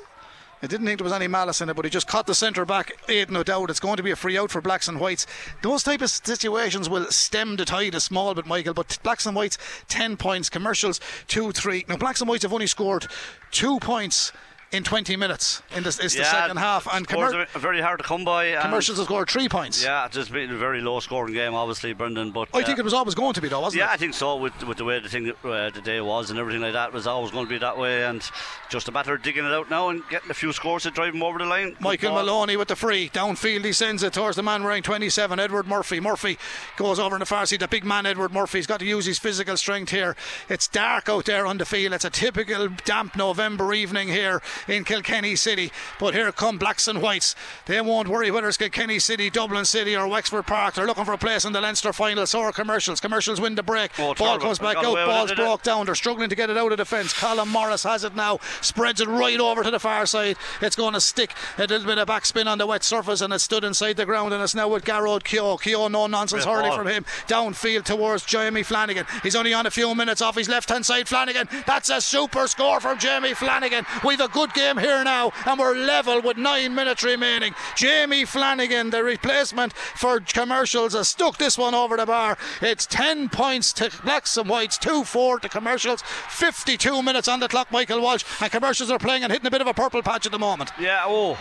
[0.62, 2.64] I didn't think there was any malice in it, but he just caught the centre
[2.64, 2.92] back.
[3.08, 3.68] Aid, no doubt.
[3.68, 5.26] It's going to be a free out for blacks and whites.
[5.62, 8.72] Those type of situations will stem the tide a small bit, Michael.
[8.72, 9.58] But blacks and whites,
[9.88, 10.48] ten points.
[10.48, 11.84] Commercials, two, three.
[11.88, 13.08] Now blacks and whites have only scored
[13.50, 14.32] two points
[14.72, 15.62] in 20 minutes.
[15.76, 18.56] In this, it's the second half, and commer- very hard to come by.
[18.60, 19.84] commercials have scored three points.
[19.84, 22.30] Yeah, it's just been a very low scoring game, obviously, Brendan.
[22.30, 23.88] But I uh, think it was always going to be, though, wasn't Yeah, it?
[23.88, 24.36] Yeah, I think so.
[24.36, 26.94] With with the way the thing uh, the day was and everything like that, it
[26.94, 28.04] was always going to be that way.
[28.04, 28.28] And
[28.70, 31.14] just a matter of digging it out now and getting a few scores to drive
[31.14, 31.76] him over the line.
[31.78, 32.14] Michael.
[32.14, 33.64] Maloney with the free downfield.
[33.64, 36.00] He sends it towards the man wearing 27, Edward Murphy.
[36.00, 36.38] Murphy
[36.76, 37.60] goes over in the far side.
[37.60, 40.16] The big man, Edward Murphy's got to use his physical strength here.
[40.48, 41.92] It's dark out there on the field.
[41.92, 45.72] It's a typical damp November evening here in Kilkenny City.
[45.98, 47.34] But here come blacks and whites.
[47.66, 50.74] They won't worry whether it's Kilkenny City, Dublin City, or Wexford Park.
[50.74, 52.26] They're looking for a place in the Leinster final.
[52.26, 53.00] So are commercials.
[53.00, 53.92] Commercials win the break.
[53.98, 54.94] Oh, Ball comes back out.
[54.94, 55.42] Ball's did it?
[55.42, 55.86] broke down.
[55.86, 57.12] They're struggling to get it out of defence.
[57.12, 58.38] Colin Morris has it now.
[58.60, 60.36] Spreads it right over to the far side.
[60.60, 63.40] It's going to stick a little bit of backspin on the wet surface and it
[63.40, 65.58] stood inside the ground and it's now with Garrod Keogh.
[65.58, 66.78] Keogh, no nonsense hurling ball.
[66.78, 67.04] from him.
[67.26, 69.06] Downfield towards Jamie Flanagan.
[69.22, 71.08] He's only on a few minutes off his left hand side.
[71.08, 71.48] Flanagan.
[71.66, 73.84] That's a super score from Jamie Flanagan.
[74.04, 77.54] We've a good game here now and we're level with nine minutes remaining.
[77.76, 82.36] Jamie Flanagan, the replacement for commercials, has stuck this one over the bar.
[82.60, 86.02] It's 10 points to blacks and whites, 2 4 to commercials.
[86.02, 88.24] 52 minutes on the clock, Michael Walsh.
[88.40, 90.70] And commercials are playing and hitting a bit of a purple patch at the moment.
[90.78, 91.38] Yeah, oh,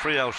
[0.00, 0.34] free out.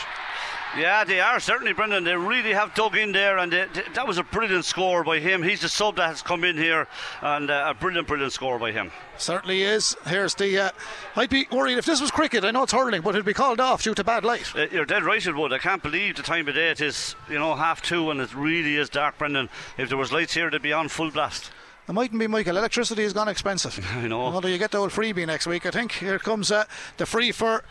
[0.78, 2.06] Yeah, they are certainly, Brendan.
[2.06, 5.20] They really have dug in there, and they, they- that was a brilliant score by
[5.20, 5.44] him.
[5.44, 6.88] He's the sub that has come in here,
[7.22, 8.90] and uh, a brilliant, brilliant score by him.
[9.18, 9.98] Certainly is.
[10.08, 10.58] Here's the.
[10.58, 10.70] Uh,
[11.18, 12.46] I'd be worried if this was cricket.
[12.46, 14.56] I know it's hurling, but it'd be called off due to bad light.
[14.56, 15.52] Uh, you're dead right, it would.
[15.52, 18.34] I can't believe the time of day it is, you know, half two, and it
[18.34, 19.50] really is dark, Brendan.
[19.78, 21.52] If there was lights here, they'd be on full blast.
[21.90, 22.56] It mightn't be, Michael.
[22.56, 23.86] Electricity has gone expensive.
[23.96, 24.22] I know.
[24.22, 25.92] Although you get the old freebie next week, I think.
[25.94, 26.64] Here comes uh,
[26.96, 27.64] the free for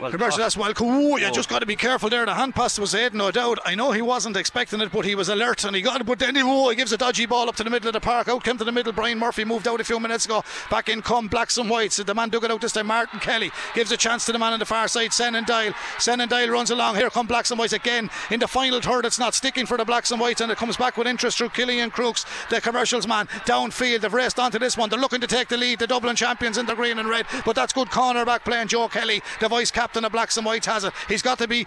[0.00, 0.40] Well, commercial.
[0.40, 0.72] oh, That's well.
[0.82, 1.30] Ooh, you Oh.
[1.30, 2.24] just got to be careful there.
[2.26, 3.58] The hand pass was Aid, no doubt.
[3.64, 6.06] I know he wasn't expecting it, but he was alert and he got it.
[6.06, 8.00] But then he, oh, he gives a dodgy ball up to the middle of the
[8.00, 8.28] park.
[8.28, 8.92] Out came to the middle.
[8.92, 10.42] Brian Murphy moved out a few minutes ago.
[10.70, 11.96] Back in come blacks and whites.
[11.98, 12.86] The man dug it out this time.
[12.86, 15.10] Martin Kelly gives a chance to the man on the far side.
[15.10, 15.72] Senan Dial.
[15.98, 16.96] Senan Dial runs along.
[16.96, 18.08] Here come blacks and whites again.
[18.30, 20.76] In the final third, it's not sticking for the blacks and whites, and it comes
[20.76, 23.26] back with interest through Killian Crooks, the commercials man.
[23.44, 24.88] Downfield, they've raced onto this one.
[24.88, 25.78] They're looking to take the lead.
[25.80, 28.88] The Dublin champions in the green and red, but that's good corner back playing Joe
[28.88, 30.92] Kelly, the vice captain of blacks and whites, has it.
[31.08, 31.66] He's got to be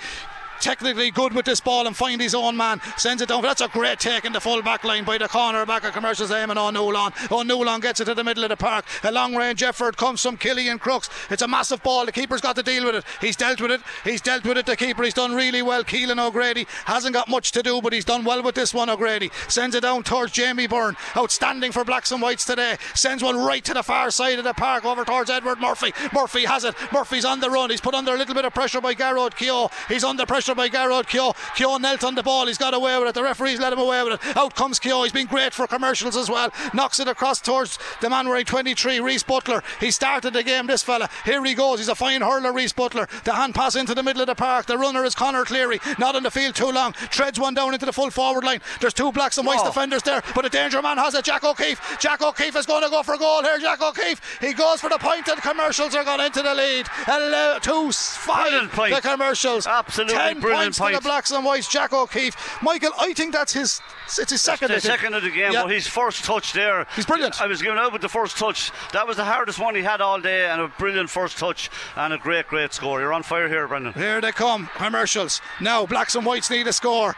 [0.64, 2.80] technically good with this ball and find his own man.
[2.98, 3.42] Sends it down.
[3.42, 6.32] That's a great take in the full back line by the corner back of commercials
[6.32, 7.12] aiming on Newlon.
[7.32, 8.86] O'Newlon gets it to the middle of the park.
[9.04, 11.10] A long range effort comes from Killian Crooks.
[11.30, 12.06] It's a massive ball.
[12.06, 13.04] The keeper's got to deal with it.
[13.20, 13.82] He's dealt with it.
[14.04, 14.66] He's dealt with it.
[14.66, 15.04] The keeper.
[15.04, 15.84] He's done really well.
[15.84, 18.90] Keelan O'Grady hasn't got much to do, but he's done well with this one.
[18.90, 20.96] O'Grady sends it down towards Jamie Byrne.
[21.18, 22.78] Outstanding for blacks and whites today.
[22.96, 25.94] Sends one right to the far side of the park over towards Edward Murphy.
[26.14, 26.76] Murphy has it.
[26.94, 27.70] Murphy's on the run.
[27.70, 29.70] He's put under a little bit of pressure by Garrod Keogh.
[29.90, 31.34] He's under pressure by Garrod Keogh.
[31.56, 32.48] Keogh knelt on the ball.
[32.48, 33.16] He's got away with it.
[33.16, 34.38] The referee's let him away with it.
[34.38, 35.04] Out comes Keogh.
[35.04, 36.52] He's been great for commercials as well.
[36.74, 39.64] Knocks it across towards the man wearing 23, Reese Butler.
[39.80, 41.10] He started the game, this fella.
[41.26, 41.80] Here he goes.
[41.80, 43.08] He's a fine hurler, Reese Butler.
[43.24, 44.66] The hand pass into the middle of the park.
[44.66, 45.80] The runner is Connor Cleary.
[46.00, 46.94] Not on the field too long.
[46.94, 48.62] Treads one down into the full forward line.
[48.80, 49.68] There's two blacks and whites Oh.
[49.68, 51.26] defenders there, but a danger man has it.
[51.26, 51.98] Jack O'Keefe.
[52.00, 53.58] Jack O'Keefe is going to go for a goal here.
[53.60, 54.40] Jack O'Keefe.
[54.42, 56.88] He goes for the point, and commercials are going into the lead.
[57.08, 58.72] Ele- two, five.
[58.76, 59.68] The commercials.
[59.68, 61.68] Absolutely Ten brilliant points the blacks and whites.
[61.68, 62.36] Jack O'Keefe.
[62.62, 63.82] Michael, I think that's his.
[64.20, 64.70] It's his second.
[64.72, 65.64] The second of the game, Yeah.
[65.64, 66.86] but his first touch there.
[66.96, 67.42] He's brilliant.
[67.42, 68.72] I was giving out with the first touch.
[68.92, 72.14] That was the hardest one he had all day, and a brilliant first touch and
[72.14, 73.00] a great, great score.
[73.02, 73.94] You're on fire here, Brendan.
[73.94, 75.42] Here they come, commercials.
[75.60, 77.16] Now, blacks and whites need a score.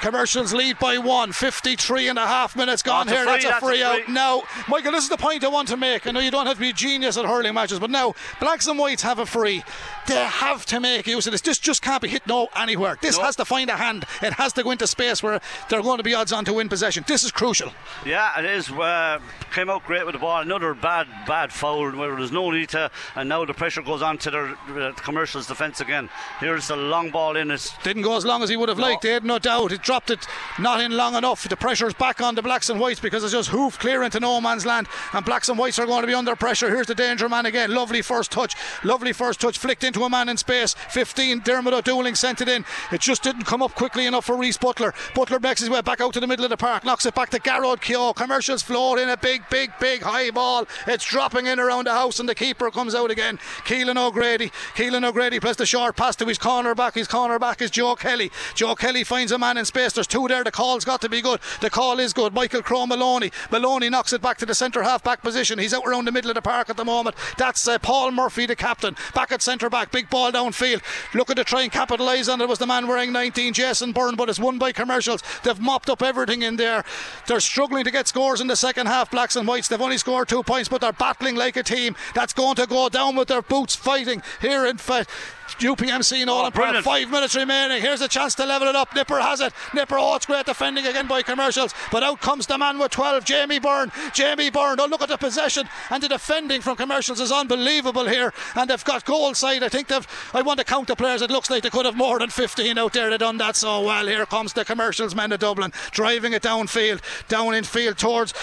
[0.00, 1.32] Commercials lead by one.
[1.32, 3.24] 53 and a half minutes gone That's a here.
[3.24, 4.02] free, that's a that's a free out.
[4.04, 4.12] free.
[4.14, 6.06] Now, Michael, this is the point I want to make.
[6.06, 8.66] I know you don't have to be a genius at hurling matches, but now, blacks
[8.66, 9.64] and whites have a free.
[10.06, 11.40] They have to make use of this.
[11.40, 12.96] This just can't be hit no anywhere.
[13.00, 13.24] This No.
[13.24, 14.04] has to find a hand.
[14.22, 16.68] It has to go into space where they're going to be odds on to win
[16.68, 17.04] possession.
[17.08, 17.72] This is crucial.
[18.04, 18.70] Yeah, it is.
[18.70, 19.18] Uh,
[19.52, 20.40] came out great with the ball.
[20.42, 22.90] Another bad, bad foul where there's no need to.
[23.16, 24.46] And now the pressure goes on to their
[24.78, 26.08] uh, commercials defence again.
[26.38, 27.50] Here's the long ball in.
[27.50, 29.20] It's Didn't go as long as he would have liked, eh?
[29.22, 29.72] no doubt.
[29.72, 30.26] It dropped it
[30.58, 31.48] not in long enough.
[31.48, 34.40] The pressure's back on the blacks and whites because it's just hoof clear into no
[34.40, 36.68] man's land, and blacks and whites are going to be under pressure.
[36.68, 37.72] Here's the danger man again.
[37.72, 40.74] Lovely first touch, lovely first touch, flicked into a man in space.
[40.90, 41.40] 15.
[41.40, 42.64] Dermot O'Dooling sent it in.
[42.90, 44.92] It just didn't come up quickly enough for Reese Butler.
[45.14, 47.30] Butler makes his way back out to the middle of the park, knocks it back
[47.30, 48.12] to Garrod Keogh.
[48.12, 50.66] Commercials float in a big, big, big high ball.
[50.88, 53.38] It's dropping in around the house, and the keeper comes out again.
[53.64, 54.50] Keelan O'Grady.
[54.74, 56.94] Keelan O'Grady plays the short pass to his corner back.
[56.94, 58.32] His corner back is Joe Kelly.
[58.56, 59.75] Joe Kelly finds a man in space.
[59.76, 60.42] There's two there.
[60.42, 61.38] The call's got to be good.
[61.60, 62.32] The call is good.
[62.32, 63.30] Michael Crow Maloney.
[63.50, 65.58] Maloney knocks it back to the centre half back position.
[65.58, 67.14] He's out around the middle of the park at the moment.
[67.36, 69.92] That's uh, Paul Murphy, the captain, back at centre back.
[69.92, 70.82] Big ball downfield.
[71.14, 74.30] Looking to try and capitalise on it was the man wearing 19, Jason Byrne, but
[74.30, 75.22] it's won by commercials.
[75.42, 76.84] They've mopped up everything in there.
[77.26, 79.68] They're struggling to get scores in the second half, blacks and whites.
[79.68, 82.88] They've only scored two points, but they're battling like a team that's going to go
[82.88, 85.10] down with their boots fighting here in fact.
[85.58, 86.84] UPMC in oh, Nowlan Park.
[86.84, 87.80] Five minutes remaining.
[87.80, 88.94] Here's a chance to level it up.
[88.94, 89.52] Nipper has it.
[89.74, 91.74] Nipper, oh, it's great defending again by commercials.
[91.90, 93.90] But out comes the man with 12, Jamie Byrne.
[94.12, 94.80] Jamie Byrne.
[94.80, 98.32] Oh, look at the possession and the defending from commercials is unbelievable here.
[98.54, 99.62] And they've got goal side.
[99.62, 100.06] I think they've.
[100.34, 101.22] I want to count the players.
[101.22, 103.10] It looks like they could have more than 15 out there.
[103.10, 104.06] They've done that so well.
[104.06, 108.34] Here comes the commercials men of Dublin driving it downfield, down in field towards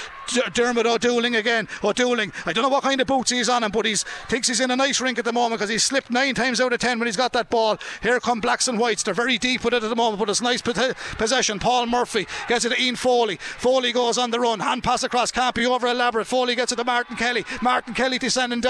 [0.53, 1.67] Dermot O'Dooling again.
[1.83, 4.59] O'Dooling, I don't know what kind of boots he's on him, but he's thinks he's
[4.59, 6.99] in a nice rink at the moment because he's slipped nine times out of ten
[7.03, 7.77] when he's got that ball.
[8.01, 9.03] Here come blacks and whites.
[9.03, 11.59] They're very deep with it at the moment, but it's nice possession.
[11.59, 13.35] Paul Murphy gets it to Ian Foley.
[13.35, 14.61] Foley goes on the run.
[14.61, 15.29] Hand pass across.
[15.29, 16.27] Can't be over elaborate.
[16.27, 17.45] Foley gets it to Martin Kelly.
[17.61, 18.27] Martin Kelly to.
[18.27, 18.61] Senan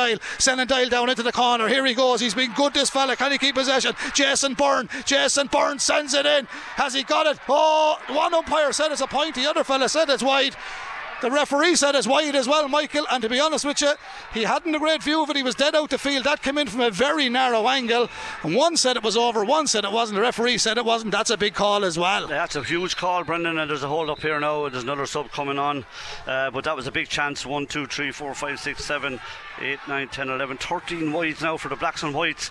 [0.67, 1.67] Dial down into the corner.
[1.67, 2.21] Here he goes.
[2.21, 3.15] He's been good, this fella.
[3.15, 3.93] Can he keep possession?
[4.15, 4.89] Jason Byrne.
[5.05, 6.47] Jason Byrne sends it in.
[6.75, 7.39] Has he got it?
[7.47, 9.35] Oh, one umpire said it's a point.
[9.35, 10.55] The other fella said it's wide.
[11.23, 13.05] The referee said it's wide as well, Michael.
[13.09, 13.93] And to be honest with you,
[14.33, 15.37] he hadn't a great view of it.
[15.37, 16.25] He was dead out the field.
[16.25, 18.09] That came in from a very narrow angle.
[18.41, 20.15] And one said it was over, one said it wasn't.
[20.17, 21.13] The referee said it wasn't.
[21.13, 22.27] That's a big call as well.
[22.27, 23.57] That's a huge call, Brendan.
[23.57, 24.67] And there's a hold up here now.
[24.67, 25.85] There's another sub coming on.
[26.27, 27.45] Uh, but that was a big chance.
[27.45, 29.21] One, two, three, four, five, six, seven,
[29.61, 32.49] 8, 9, 10, 11, 13 wides now for the blacks and whites,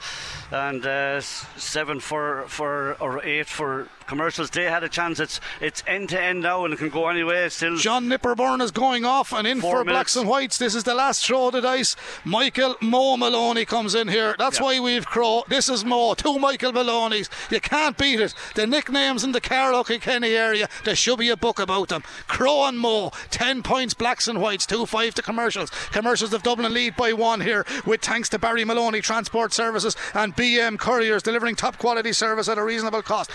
[0.51, 4.51] and uh, 7 for, for or 8 for commercials.
[4.51, 5.19] They had a chance.
[5.19, 7.49] It's it's end to end now and it can go anyway.
[7.49, 9.93] Still, John Nipperburn is going off and in for minutes.
[9.95, 10.59] blacks and whites.
[10.59, 11.97] This is the last throw of the dice.
[12.23, 14.35] Michael Mo Maloney comes in here.
[14.39, 14.65] That's yeah.
[14.65, 15.45] why we've Crow.
[15.49, 16.13] This is Mo.
[16.13, 17.31] Two Michael Maloneys.
[17.51, 18.35] You can't beat it.
[18.55, 20.69] The nicknames in the Carlow Kenny area.
[20.85, 22.03] There should be a book about them.
[22.29, 23.13] Crow and Mo.
[23.31, 24.67] 10 points, blacks and whites.
[24.67, 25.71] 2 5 to commercials.
[25.91, 30.37] Commercials of Dublin lead by one here with thanks to Barry Maloney Transport Services and
[30.37, 33.31] BM Couriers delivering top quality service at a reasonable cost.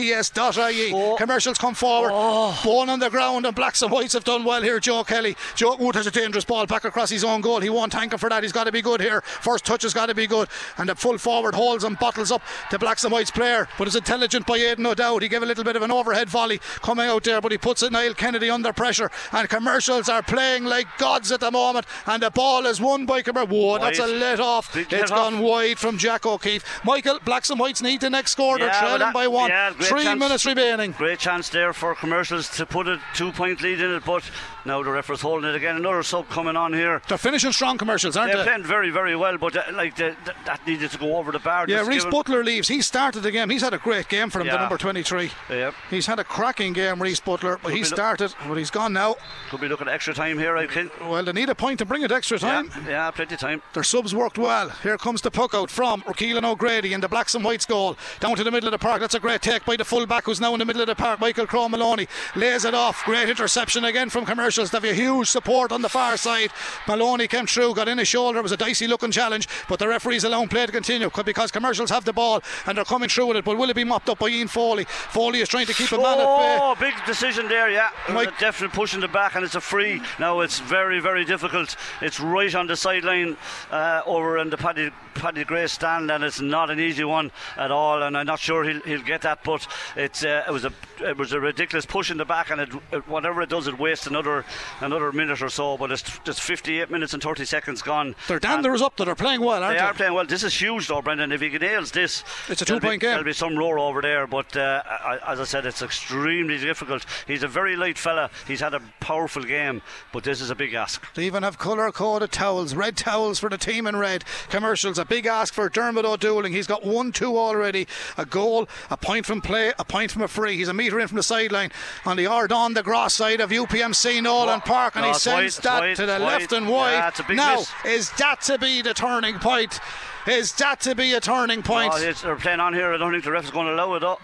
[0.00, 0.92] BMTS.ie.
[0.94, 1.16] Oh.
[1.16, 2.10] Commercials come forward.
[2.12, 2.58] Oh.
[2.64, 4.80] Bone on the ground and blacks and whites have done well here.
[4.80, 5.36] Joe Kelly.
[5.54, 7.60] Joe Wood has a dangerous ball back across his own goal.
[7.60, 8.42] He won't thank him for that.
[8.42, 9.20] He's got to be good here.
[9.20, 10.48] First touch has got to be good.
[10.78, 13.68] And the full forward holds and bottles up the blacks and whites player.
[13.78, 15.22] But it's intelligent by Aidan O'Dowd.
[15.22, 17.82] He gave a little bit of an overhead volley coming out there, but he puts
[17.82, 19.10] it Niall Kennedy under pressure.
[19.32, 21.86] And commercials are playing like gods at the moment.
[22.06, 24.74] And the ball is won by Whoa, that's a let off.
[24.74, 26.64] It's gone wide from Jack O'Keefe.
[26.84, 28.58] Michael, Blacks and Whites need the next score.
[28.58, 29.50] They're trailing that, by one.
[29.50, 30.92] Yeah, Three chance, minutes remaining.
[30.92, 34.22] Great chance there for commercials to put a two point lead in it, but
[34.64, 35.76] now the referee's holding it again.
[35.76, 37.00] Another sub coming on here.
[37.08, 38.50] They're finishing strong commercials, aren't They're they?
[38.50, 41.38] playing very, very well, but uh, like the, the, that needed to go over the
[41.38, 41.66] bar.
[41.68, 42.68] Yeah, Reese Butler leaves.
[42.68, 43.50] He started the game.
[43.50, 44.52] He's had a great game for him, yeah.
[44.52, 45.30] the number 23.
[45.48, 45.74] Yep.
[45.88, 49.16] He's had a cracking game, Reese Butler, but Could he started, but he's gone now.
[49.48, 50.92] Could be looking at extra time here, I think.
[51.00, 52.70] Well, they need a point to bring it extra time.
[52.84, 53.62] Yeah, yeah plenty of time.
[53.72, 54.70] Their subs worked well.
[54.82, 57.96] Here comes the puck out from Keelan O'Grady in the blacks and whites goal.
[58.20, 59.00] Down to the middle of the park.
[59.00, 61.20] That's a great take by the fullback who's now in the middle of the park.
[61.20, 63.04] Michael Crow Maloney lays it off.
[63.04, 64.49] Great interception again from commercials.
[64.56, 66.50] They have a huge support on the far side.
[66.86, 68.38] Maloney came through, got in his shoulder.
[68.38, 71.90] It was a dicey looking challenge, but the referees allow play to continue because commercials
[71.90, 73.44] have the ball and they're coming through with it.
[73.44, 74.84] But will it be mopped up by Ian Foley?
[74.84, 76.58] Foley is trying to keep a man oh, at bay.
[76.60, 77.90] Oh, big decision there, yeah.
[78.10, 80.02] Mike, definitely pushing the back and it's a free.
[80.18, 81.76] Now it's very, very difficult.
[82.00, 83.36] It's right on the sideline
[83.70, 87.70] uh, over in the Paddy Paddy Grace stand, and it's not an easy one at
[87.70, 88.02] all.
[88.02, 91.16] And I'm not sure he'll, he'll get that, but it's uh, it was a it
[91.16, 94.06] was a ridiculous push in the back, and it, it, whatever it does, it wastes
[94.06, 94.39] another
[94.80, 95.76] another minute or so.
[95.76, 98.14] But it's just 58 minutes and 30 seconds gone.
[98.28, 98.96] They're down there is up.
[98.96, 99.80] That they're playing well, aren't they?
[99.80, 100.26] They are playing well.
[100.26, 101.32] This is huge, though, Brendan.
[101.32, 103.10] If he nails this, it's a two-point game.
[103.10, 104.82] There'll be some roar over there, but uh,
[105.26, 107.06] as I said, it's extremely difficult.
[107.26, 108.30] He's a very light fella.
[108.46, 109.82] He's had a powerful game,
[110.12, 111.12] but this is a big ask.
[111.14, 114.24] They even have colour-coded towels, red towels for the team in red.
[114.48, 116.50] Commercials, a big ask for Dermot O'Dooling.
[116.50, 117.86] He's got one, two already.
[118.16, 120.56] A goal, a point from play, a point from a free.
[120.56, 121.70] He's a metre in from the sideline
[122.04, 125.80] on the Ardon the Gross side of UPMC Nowlan Park, and no, he sends that
[125.80, 127.12] wide, to the left and wide.
[127.28, 127.72] Yeah, now, miss.
[127.84, 129.80] is that to be the turning point?
[130.26, 131.92] Is that to be a turning point?
[131.92, 132.92] No, they're playing on here.
[132.92, 134.04] I don't think the ref is going to allow it.
[134.04, 134.20] Up.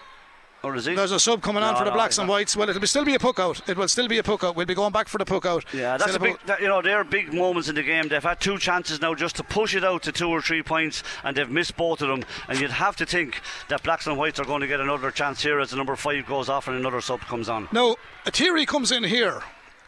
[0.63, 0.95] Or is he?
[0.95, 2.29] There's a sub coming on No, for the no, Blacks and.
[2.29, 2.57] Whites.
[2.57, 3.69] Well, it'll still be a puck out.
[3.69, 4.57] It will still be a puck out.
[4.57, 5.65] We'll be going back for the puck out.
[5.73, 6.39] Yeah, that's a big.
[6.47, 8.09] That, you know, they're big moments in the game.
[8.09, 11.03] They've had two chances now just to push it out to two or three points,
[11.23, 12.25] and they've missed both of them.
[12.49, 15.43] And you'd have to think that Blacks and Whites are going to get another chance
[15.43, 17.69] here as the number five goes off and another sub comes on.
[17.71, 19.43] Now, a theory comes in here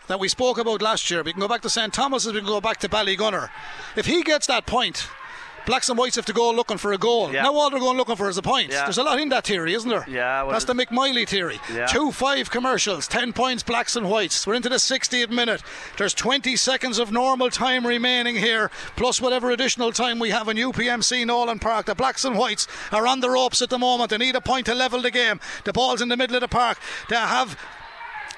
[0.08, 1.22] that we spoke about last year.
[1.22, 1.92] We can go back to St.
[1.92, 3.50] Thomas's, we can go back to Ballygunner.
[3.96, 5.08] If he gets that point,
[5.68, 7.30] Blacks and Whites have to go looking for a goal.
[7.30, 7.42] Yeah.
[7.42, 8.70] Now all they're going looking for is a point.
[8.72, 8.84] Yeah.
[8.84, 10.02] There's a lot in that theory, isn't there?
[10.08, 11.60] Yeah, well, That's the McMiley theory.
[11.70, 11.84] Yeah.
[11.84, 14.46] Two five commercials, ten points Blacks and Whites.
[14.46, 15.62] We're into the 60th minute.
[15.98, 20.56] There's 20 seconds of normal time remaining here, plus whatever additional time we have in
[20.56, 21.84] UPMC Nowlan Park.
[21.84, 24.08] The Blacks and Whites are on the ropes at the moment.
[24.08, 25.38] They need a point to level the game.
[25.64, 26.78] The ball's in the middle of the park.
[27.10, 27.58] They have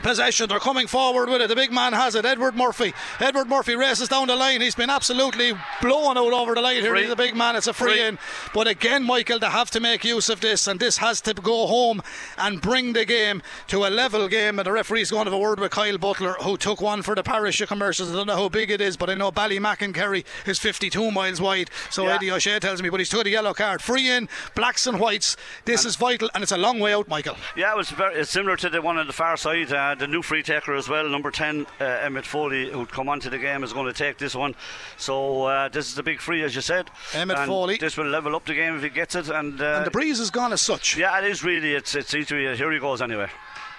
[0.01, 0.49] possession.
[0.49, 1.49] They're coming forward with it.
[1.49, 2.25] The big man has it.
[2.25, 2.93] Edward Murphy.
[3.21, 4.61] Edward Murphy races down the line.
[4.61, 6.95] He's been absolutely blown out over the line here.
[6.97, 7.57] He's a big man.
[7.57, 8.03] It's a free, Free.
[8.03, 8.19] in.
[8.55, 11.67] But again, Michael, they have to make use of this, and this has to go
[11.67, 12.03] home
[12.39, 14.59] and bring the game to a level game.
[14.59, 17.15] And the referee's going to have a word with Kyle Butler, who took one for
[17.15, 18.11] the parish of commercials.
[18.11, 21.11] I don't know how big it is, but I know Ballymack and Kerry is 52
[21.11, 21.71] miles wide.
[21.91, 22.15] So Yeah.
[22.15, 23.83] Eddie O'Shea tells me, but he's took a yellow card.
[23.83, 25.37] Free in, blacks and whites.
[25.65, 27.37] This is vital, and it's a long way out, Michael.
[27.57, 29.73] Yeah, it was very it's similar to the one on the far side.
[29.73, 33.31] Uh, the new free taker as well, number 10, uh, Emmett Foley, who'd come onto
[33.31, 34.55] the game, is going to take this one.
[34.97, 36.91] So uh, this is the big free, as you said.
[37.15, 37.77] Emmett And Foley.
[37.79, 39.29] This will level up the game if he gets it.
[39.29, 40.97] And, uh, And the breeze has gone as such.
[40.97, 41.75] yeah, it is really.
[41.75, 42.27] It's it's easy.
[42.27, 42.57] To be.
[42.57, 43.29] Here he goes anyway.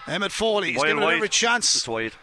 [0.07, 1.75] Emmett Foley, he's given it every chance.
[1.75, 2.13] It's wide.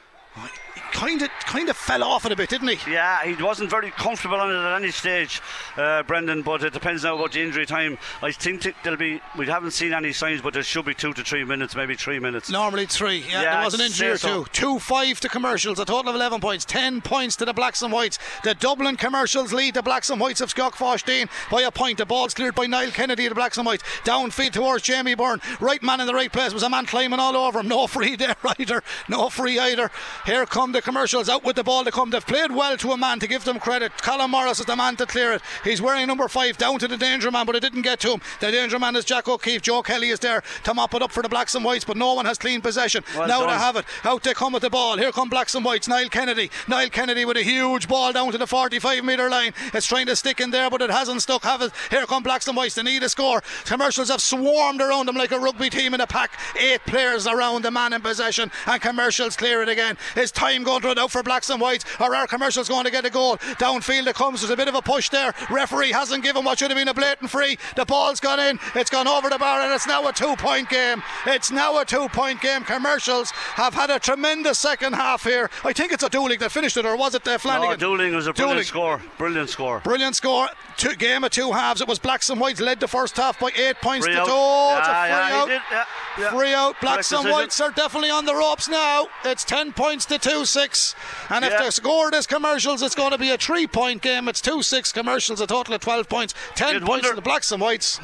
[0.93, 2.93] Kind of, kind of fell off it a bit, didn't he?
[2.93, 5.40] Yeah, he wasn't very comfortable on it at any stage,
[5.77, 6.43] uh, Brendan.
[6.43, 7.98] But it depends now about the injury time.
[8.23, 9.20] I think there'll be.
[9.36, 12.19] We haven't seen any signs, but there should be two to three minutes, maybe three
[12.19, 12.51] minutes.
[12.51, 13.19] Normally three.
[13.19, 14.44] Yeah, Yeah, there was an injury or say so.
[14.44, 14.51] two.
[14.52, 16.65] Two five to commercials, a total of eleven points.
[16.65, 18.19] Ten points to the Blacks and Whites.
[18.43, 21.98] The Dublin commercials lead the Blacks and Whites of Skeoughvosteen by a point.
[21.98, 23.85] The ball's cleared by Niall Kennedy of the Blacks and Whites.
[24.05, 25.40] Downfield towards Jamie Byrne.
[25.60, 27.69] Right man in the right place was a man climbing all over him.
[27.69, 28.82] No free there either.
[29.09, 29.90] No free either.
[30.27, 32.11] Here come the commercials out with the ball to come.
[32.11, 33.93] They've played well to a man to give them credit.
[34.03, 35.43] Colin Morris is the man to clear it.
[35.65, 38.21] He's wearing number five down to the danger man, but it didn't get to him.
[38.41, 39.63] The danger man is Jack O'Keefe.
[39.63, 42.15] Joe Kelly is there to mop it up for the Blacks and Whites, but no
[42.15, 43.05] one has clean possession.
[43.17, 43.49] Well now done.
[43.49, 43.85] they have it.
[44.05, 44.97] Out they come with the ball.
[44.99, 45.89] Here come Blacks and Whites.
[45.89, 46.51] Niall Kennedy.
[46.67, 49.53] Niall Kennedy with a huge ball down to the 45 metre line.
[49.73, 51.45] It's trying to stick in there, but it hasn't stuck.
[51.45, 51.73] Have it.
[51.91, 52.75] Here come Blacks and Whites.
[52.75, 53.43] They need a score.
[53.65, 56.33] Commercials have swarmed around them like a rugby team in a pack.
[56.59, 59.97] Eight players around the man in possession, and commercials clear it again.
[60.17, 62.90] Is time going to run out for Blacks and Whites, or are commercials going to
[62.90, 63.36] get a goal?
[63.59, 64.40] Downfield it comes.
[64.40, 65.35] There's a bit of a push there.
[65.51, 67.59] Referee hasn't given what should have been a blatant free.
[67.77, 68.59] The ball's gone in.
[68.74, 71.03] It's gone over the bar, and it's now a two-point game.
[71.27, 72.62] It's now a two-point game.
[72.65, 75.51] Commercials have had a tremendous second half here.
[75.65, 77.78] I think it's a Dooling that finished it, or was it uh, No, Flanagan?
[77.81, 78.65] Dooling was a brilliant Dooling.
[78.66, 79.03] score.
[79.19, 79.81] Brilliant score.
[79.81, 80.49] Brilliant score.
[80.77, 81.81] Two, game of two halves.
[81.81, 84.27] It was Blacks and Whites led the first half by eight points Free to out.
[84.27, 84.32] two.
[84.35, 85.49] Oh, it's a free yeah, out.
[85.49, 85.85] did, yeah,
[86.19, 86.31] yeah.
[86.31, 86.81] Free out.
[86.81, 87.32] Blacks Correct and decision.
[87.32, 89.07] Whites are definitely on the ropes now.
[89.24, 90.95] It's ten points to two six.
[91.31, 91.63] And if Yeah.
[91.63, 94.29] they score this commercials, it's going to be a three point game.
[94.29, 96.35] It's two six commercials, a total of twelve points.
[96.57, 98.01] 10 You'd points wonder- to the Blacks and Whites.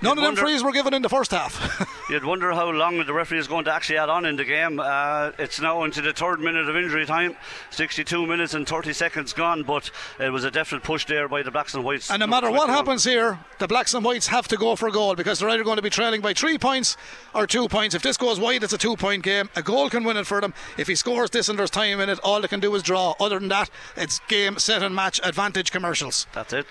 [0.00, 1.86] None of them frees were given in the first half.
[2.10, 4.80] You'd wonder how long the referee is going to actually add on in the game.
[4.80, 7.36] Uh, it's now into the third minute of injury time,
[7.70, 11.50] 62 minutes and 30 seconds gone, but it was a definite push there by the
[11.50, 12.10] Blacks and Whites.
[12.10, 14.92] And no matter what happens here, the Blacks and Whites have to go for a
[14.92, 16.96] goal because they're either going to be trailing by three points
[17.34, 17.94] or two points.
[17.94, 19.48] If this goes wide, it's a two point game.
[19.56, 20.54] A goal can win it for them.
[20.76, 23.14] If he scores this and there's time in it, all they can do is draw.
[23.20, 26.26] Other than that, it's game, set, and match advantage commercials.
[26.32, 26.66] That's it.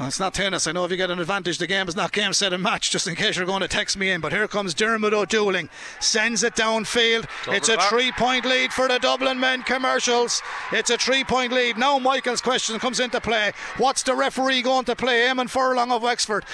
[0.00, 0.66] Well, it's not tennis.
[0.66, 2.90] I know if you get an advantage, the game is not game, set, and match,
[2.90, 4.22] just in case you're going to text me in.
[4.22, 5.68] But here comes Dermot O'Dooling.
[6.00, 7.26] Sends it downfield.
[7.48, 7.90] it's a bar.
[7.90, 10.40] three point lead for the Dublin men commercials.
[10.72, 11.76] It's a three point lead.
[11.76, 13.52] Now Michael's question comes into play.
[13.76, 15.28] What's the referee going to play?
[15.28, 16.46] Eamon Furlong of Wexford.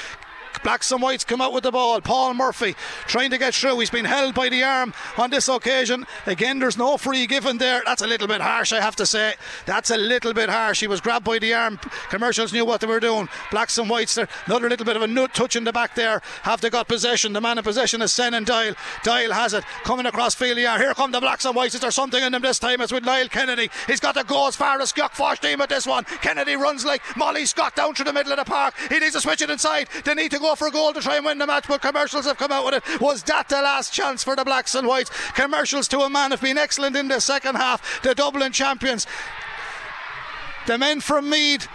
[0.62, 2.00] Blacks and whites come out with the ball.
[2.00, 2.74] Paul Murphy
[3.06, 3.78] trying to get through.
[3.78, 6.06] He's been held by the arm on this occasion.
[6.26, 7.82] Again, there's no free given there.
[7.84, 9.34] That's a little bit harsh, I have to say.
[9.66, 10.80] That's a little bit harsh.
[10.80, 11.78] He was grabbed by the arm.
[12.08, 13.28] Commercials knew what they were doing.
[13.50, 14.28] Blacks and whites there.
[14.46, 16.22] Another little bit of a nut touch in the back there.
[16.42, 17.32] Have they got possession?
[17.32, 18.74] The man in possession is Senan Dial.
[19.02, 19.64] Dial has it.
[19.84, 20.58] Coming across field.
[20.58, 21.74] Yeah, here come the blacks and whites.
[21.74, 22.80] Is there something in them this time?
[22.80, 23.70] It's with Niall Kennedy.
[23.86, 26.04] He's got to go as far as Skeoughvosteen at this one.
[26.04, 28.74] Kennedy runs like Molly Scott down through the middle of the park.
[28.88, 29.88] He needs to switch it inside.
[30.04, 32.26] They need to go for a goal to try and win the match, but commercials
[32.26, 33.00] have come out with it.
[33.00, 35.10] Was that the last chance for the blacks and whites?
[35.32, 38.02] Commercials to a man have been excellent in the second half.
[38.02, 39.06] The Dublin champions.
[40.66, 41.68] The men from Meath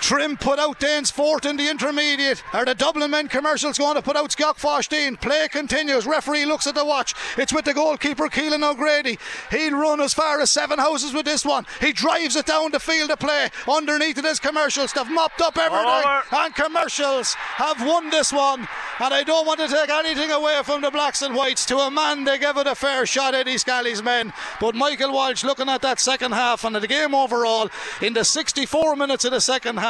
[0.00, 2.42] Trim put out Danesfort in the intermediate.
[2.52, 5.20] Are the Dublin men commercials going to put out Skeoughvosteen?
[5.20, 6.06] Play continues.
[6.06, 7.14] Referee looks at the watch.
[7.36, 9.18] It's with the goalkeeper Keelan O'Grady.
[9.50, 11.66] He'll run as far as seven houses with this one.
[11.80, 13.50] He drives it down the field of play.
[13.68, 14.92] Underneath it is commercials.
[14.92, 15.86] They've mopped up everything.
[15.86, 16.22] over.
[16.32, 18.66] And commercials have won this one
[19.00, 21.66] And I don't want to take anything away from the blacks and whites.
[21.66, 24.32] To a man, they gave it a fair shot, Eddie Scally's men.
[24.60, 27.68] But Michael Walsh, looking at that second half and the game overall,
[28.00, 29.89] in the 64 minutes of the second half,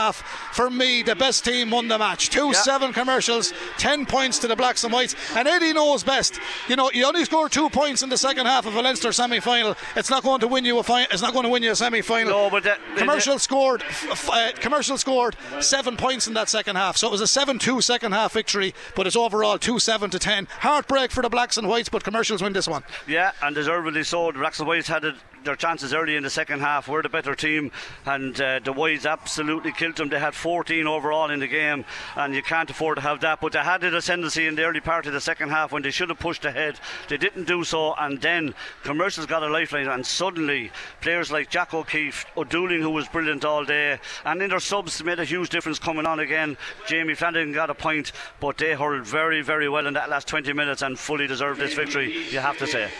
[0.52, 2.30] for me, the best team won the match.
[2.30, 2.52] Two Yeah.
[2.62, 5.14] seven commercials, 10 points to the blacks and whites.
[5.36, 6.38] And Eddie knows best.
[6.68, 9.40] You know, you only score two points in the second half of a Leinster semi
[9.40, 9.76] final.
[9.96, 11.76] It's not going to win you a fi- It's not going to win you a
[11.76, 12.30] semi final.
[12.32, 13.82] No, but that- commercial scored.
[13.82, 16.96] f- uh, commercial scored seven points in that second half.
[16.96, 20.48] So it was a 7-2 second half victory, but it's overall 2-7 to 10.
[20.60, 22.82] Heartbreak for the blacks and whites, but commercials win this one.
[23.06, 24.30] Yeah, and deservedly so.
[24.32, 25.14] The Blacks and Whites had it,
[25.44, 26.88] their chances early in the second half.
[26.88, 27.70] We're the better team,
[28.06, 30.08] and uh, the Whites absolutely killed them.
[30.08, 31.84] They had 14 overall in the game,
[32.16, 33.40] and you can't afford to have that.
[33.40, 35.90] But they had the ascendancy in the early part of the second half when they
[35.90, 36.78] should have pushed ahead.
[37.08, 41.74] They didn't do so, and then commercials got a lifeline, and suddenly players like Jack
[41.74, 45.78] O'Keefe, O'Dooling, who was brilliant all day, and in their subs made a huge difference
[45.78, 46.56] coming on again.
[46.86, 50.52] Jamie Flanagan got a point, but they hurled very, very well in that last 20
[50.52, 52.12] minutes and fully deserved this victory.
[52.30, 52.90] You have to say.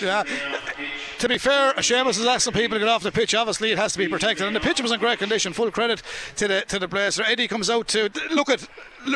[0.00, 0.24] Yeah.
[1.18, 3.34] To be fair, Seamus is asking people to get off the pitch.
[3.34, 5.54] Obviously, it has to be protected, and the pitch was in great condition.
[5.54, 6.02] Full credit
[6.36, 7.22] to the to the Blazer.
[7.22, 8.68] Eddie comes out to look at.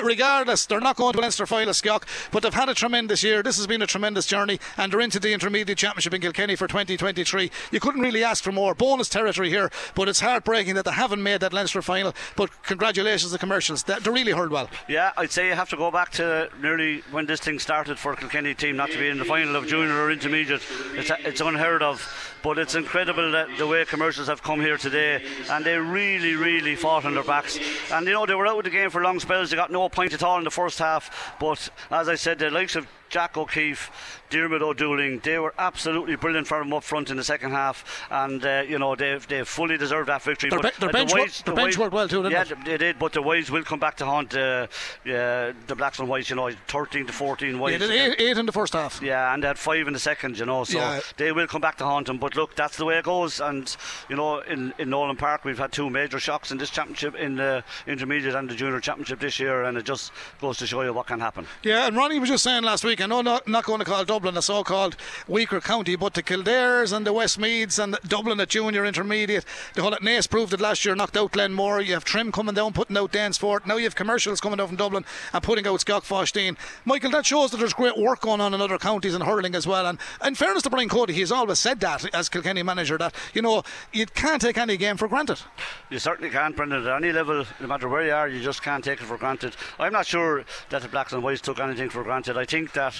[0.03, 3.43] Regardless, they're not going to Leinster final a Skiock, but they've had a tremendous year.
[3.43, 6.67] This has been a tremendous journey, and they're into the intermediate championship in Kilkenny for
[6.67, 7.51] 2023.
[7.73, 8.75] You couldn't really ask for more.
[8.75, 12.15] Bonus territory here, but it's heartbreaking that they haven't made that Leinster final.
[12.37, 13.83] But congratulations to the commercials.
[13.83, 14.71] They really hurled well.
[14.89, 18.15] Yeah, I'd say you have to go back to nearly when this thing started for
[18.15, 20.63] Kilkenny team not to be in the final of junior or intermediate.
[20.95, 22.32] It's, it's unheard of.
[22.43, 26.75] But it's incredible that the way commercials have come here today, and they really, really
[26.75, 27.59] fought on their backs.
[27.93, 29.51] And you know they were out of the game for long spells.
[29.51, 31.37] They got no point at all in the first half.
[31.39, 33.91] But as I said, the likes of Jack O'Keefe,
[34.31, 38.45] Dermot O'Dooling, they were absolutely brilliant for them up front in the second half, and
[38.45, 40.49] uh, you know they they fully deserved that victory.
[40.51, 42.65] Their but be- their uh, bench their the bench worked well too, didn't yeah, it?
[42.65, 44.67] they did, but the Wives will come back to haunt uh,
[45.05, 46.31] yeah, the Blacks and Whites.
[46.31, 49.01] You know, 13 to 14 Yeah, they eight, eight in the first half.
[49.03, 51.01] Yeah, and they had five in the second, you know, so Yeah.
[51.19, 52.19] they will come back to haunt them.
[52.19, 53.41] But look, that's the way it goes.
[53.41, 53.75] And,
[54.09, 57.37] you know, in, in Nowlan Park, we've had two major shocks in this championship, in
[57.37, 60.93] the intermediate and the junior championship this year, and it just goes to show you
[60.93, 61.47] what can happen.
[61.63, 64.05] Yeah, and Ronnie was just saying last week, I know not, not going to call
[64.05, 64.97] Dublin a so called
[65.27, 69.95] weaker county, but the Kildares and the Westmeaths and Dublin at junior intermediate, the whole
[69.95, 71.81] at Naas proved it last year, knocked out Glenmore.
[71.81, 73.67] You have Trim coming down, putting out Danesfort.
[73.67, 76.57] Now you have commercials coming down from Dublin and putting out Skeoughvosteen.
[76.85, 79.67] Michael, that shows that there's great work going on in other counties and hurling as
[79.67, 79.87] well.
[79.87, 83.43] And in fairness to Brian Cody, he's always said that as Kilkenny manager, that, you
[83.43, 83.63] know,
[83.93, 85.41] you can't take any game for granted.
[85.91, 86.87] You certainly can't, Brendan.
[86.87, 89.57] At any level, no matter where you are, you just can't take it for granted.
[89.79, 92.37] I'm not sure that the Blacks and Whites took anything for granted.
[92.37, 92.92] I think that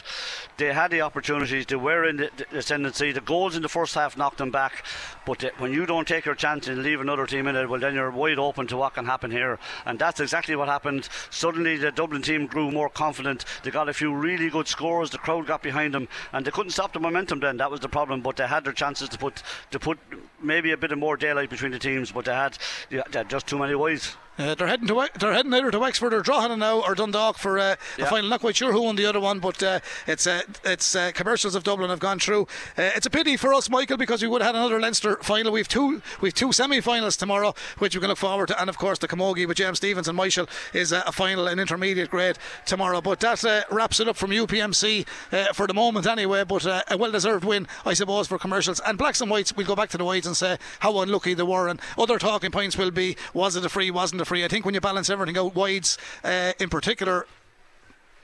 [0.57, 3.13] they had the opportunities, they were in the, the ascendancy.
[3.13, 4.85] The goals in the first half knocked them back,
[5.27, 7.81] but the, when you don't take your chance and leave another team in it, well,
[7.81, 9.59] then you're wide open to what can happen here.
[9.87, 11.09] And that's exactly what happened.
[11.31, 13.45] Suddenly, the Dublin team grew more confident.
[13.63, 15.11] They got a few really good scores.
[15.11, 17.41] The crowd got behind them, and they couldn't stop the momentum.
[17.41, 18.21] Then that was the problem.
[18.21, 19.99] But they had their chances to put to put
[20.43, 22.59] maybe a bit of more daylight between the teams, but they had,
[22.91, 24.17] they had just too many wides.
[24.39, 27.59] Uh, they're heading to they're heading either to Wexford or Drogheda now or Dundalk for
[27.59, 28.07] uh, Yeah.
[28.07, 28.31] a final.
[28.31, 31.55] Not quite sure who won the other one, but uh, it's uh, it's uh, commercials
[31.55, 32.43] of Dublin have gone through.
[32.79, 35.53] Uh, it's a pity for us, Michael, because we would have had another Leinster final.
[35.53, 38.99] We've two we've two semi-finals tomorrow, which we can look forward to, and of course
[38.99, 43.03] the Camogie with James Stevens and Michael is uh, a final in intermediate grade tomorrow.
[43.03, 46.45] But that uh, wraps it up from UPMC uh, for the moment, anyway.
[46.45, 49.55] But uh, a well-deserved win, I suppose, for commercials and blacks and whites.
[49.55, 52.51] We'll go back to the whites and say how unlucky they were, and other talking
[52.51, 54.45] points will be: was it a free, wasn't a free?
[54.45, 57.27] I think when you balance everything out, whites uh, in particular.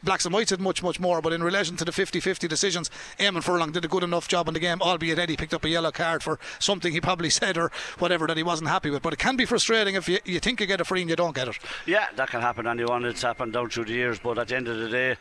[0.03, 2.91] Blacks and Whites did much, much more, but in relation to the 50 50 decisions,
[3.19, 5.69] Eamon Furlong did a good enough job in the game, albeit Eddie picked up a
[5.69, 9.03] yellow card for something he probably said or whatever that he wasn't happy with.
[9.03, 11.17] But it can be frustrating if you, you think you get a free and you
[11.17, 11.59] don't get it.
[11.87, 13.05] Yeah, that can happen anyone.
[13.05, 15.17] It's happened down through the years, but at the end of the day,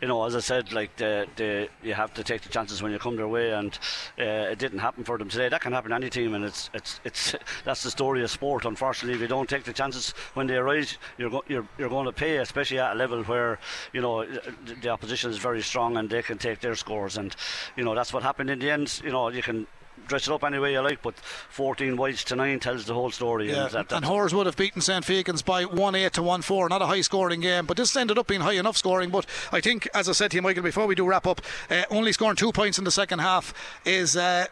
[0.00, 2.92] you know, as I said, like the, the you have to take the chances when
[2.92, 3.76] you come their way, and
[4.18, 5.48] uh, it didn't happen for them today.
[5.48, 7.34] That can happen to any team, and it's it's it's
[7.64, 8.64] that's the story of sport.
[8.64, 12.06] Unfortunately, if you don't take the chances when they arise, you're go, you're you're going
[12.06, 13.58] to pay, especially at a level where
[13.92, 17.34] you know the, the opposition is very strong and they can take their scores, and
[17.76, 19.00] you know that's what happened in the end.
[19.04, 19.66] You know, you can.
[20.08, 21.14] Dress it up any way you like, but
[21.50, 23.50] 14 wides to 9 tells the whole story.
[23.50, 25.04] Yeah, and that, and that's- would have beaten St.
[25.04, 26.68] Fechin's by 1 8 to 1 4.
[26.68, 29.10] Not a high scoring game, but this ended up being high enough scoring.
[29.10, 31.82] But I think, as I said to you, Michael, before we do wrap up, uh,
[31.90, 33.52] only scoring two points in the second half
[33.84, 34.46] is uh,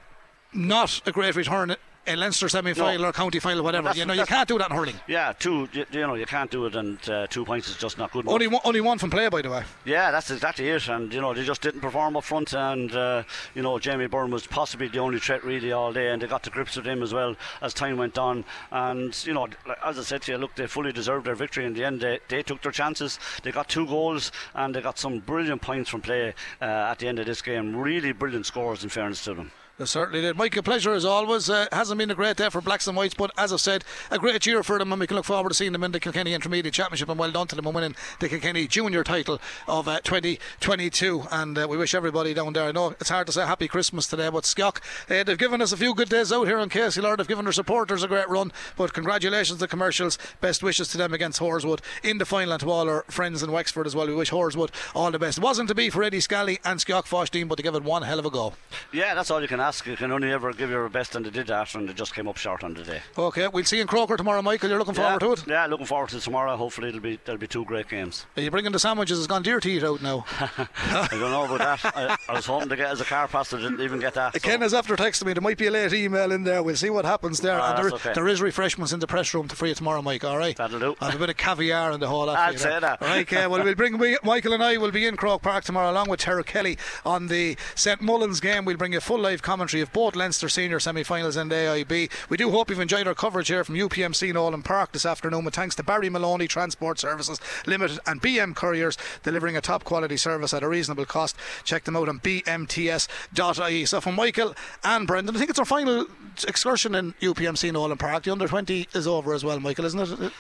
[0.53, 1.75] not a great return
[2.09, 3.09] a Leinster semi final No.
[3.09, 3.93] or county final, whatever.
[3.95, 4.97] You know, you can't do that in hurling.
[5.07, 5.69] Yeah, two.
[5.73, 8.25] You, you know, you can't do it, and uh, two points is just not good.
[8.25, 8.35] enough.
[8.35, 9.63] Only one, only one from play, by the way.
[9.85, 10.89] Yeah, that's exactly it.
[10.89, 12.53] And you know, they just didn't perform up front.
[12.55, 13.23] And uh,
[13.55, 16.43] you know, Jamie Byrne was possibly the only threat really all day, and they got
[16.45, 18.45] to grips with him as well as time went on.
[18.71, 19.49] And you know,
[19.85, 22.01] as I said to you, look, they fully deserved their victory in the end.
[22.01, 23.19] They, they took their chances.
[23.43, 27.09] They got two goals, and they got some brilliant points from play uh, at the
[27.09, 27.77] end of this game.
[27.77, 29.51] Really brilliant scores, in fairness to them.
[29.79, 30.37] They certainly did.
[30.37, 31.49] Mike, a pleasure as always.
[31.49, 34.19] Uh, hasn't been a great day for Blacks and Whites, but as I've said, a
[34.19, 36.35] great year for them, and we can look forward to seeing them in the Kilkenny
[36.35, 37.09] Intermediate Championship.
[37.09, 41.29] And well done to them winning the Kilkenny Junior title of uh, 2022.
[41.31, 42.65] And uh, we wish everybody down there.
[42.65, 45.71] I know it's hard to say Happy Christmas today, but Skiock, uh, they've given us
[45.71, 47.17] a few good days out here on KCLR.
[47.17, 48.51] They've given their supporters a great run.
[48.77, 50.19] But congratulations to commercials.
[50.41, 53.53] Best wishes to them against Horeswood in the final, and to all our friends in
[53.53, 54.09] Wexford as well.
[54.09, 55.39] We wish Horeswood all the best.
[55.39, 58.19] It wasn't to be for Eddie Scally and Skeoughvosteen, but they gave it one hell
[58.19, 58.55] of a go.
[58.93, 59.68] Yeah, that's all you can ask.
[59.69, 62.27] You can only ever give your best, and they did that, and they just came
[62.27, 63.03] up short on the day.
[63.17, 64.71] Okay, we'll see you in Croker tomorrow, Michael.
[64.71, 65.49] You're looking yeah, forward to it?
[65.49, 66.57] Yeah, looking forward to tomorrow.
[66.57, 68.27] Hopefully, it'll be there'll be two great games.
[68.37, 69.19] Are you bringing the sandwiches?
[69.19, 70.25] It's gone dear to eat out now.
[70.41, 71.97] I don't know about that.
[71.97, 74.33] I, I was hoping to get as a car pass, I didn't even get that.
[74.33, 75.33] so- Ken has after texted me.
[75.33, 76.63] There might be a late email in there.
[76.63, 77.61] We'll see what happens there.
[77.61, 78.13] Ah, and there, okay.
[78.15, 80.25] there is refreshments in the press room for you tomorrow, Mike.
[80.25, 80.57] All right.
[80.57, 80.97] That'll do.
[81.01, 82.27] And a bit of caviar and the whole.
[82.27, 83.03] lot I'd you say that.
[83.03, 83.21] All right.
[83.21, 83.47] Okay.
[83.47, 86.45] Well, we'll bring Michael and I will be in Croke Park tomorrow, along with Tara
[86.45, 88.65] Kelly on the St Mullins game.
[88.65, 92.09] We'll bring you full live commentary of both Leinster senior semi-finals and AIB.
[92.29, 95.45] We do hope you've enjoyed our coverage here from UPMC Nowlan Park this afternoon.
[95.45, 100.17] With thanks to Barry Maloney Transport Services Limited and BM Couriers, delivering a top quality
[100.17, 101.35] service at a reasonable cost.
[101.65, 103.85] Check them out on bmts.ie.
[103.85, 104.55] So from Michael
[104.85, 106.07] and Brendan, I think it's our final
[106.47, 108.23] excursion in UPMC Nowlan Park.
[108.23, 110.33] The under 20 is over as well, Michael, isn't it?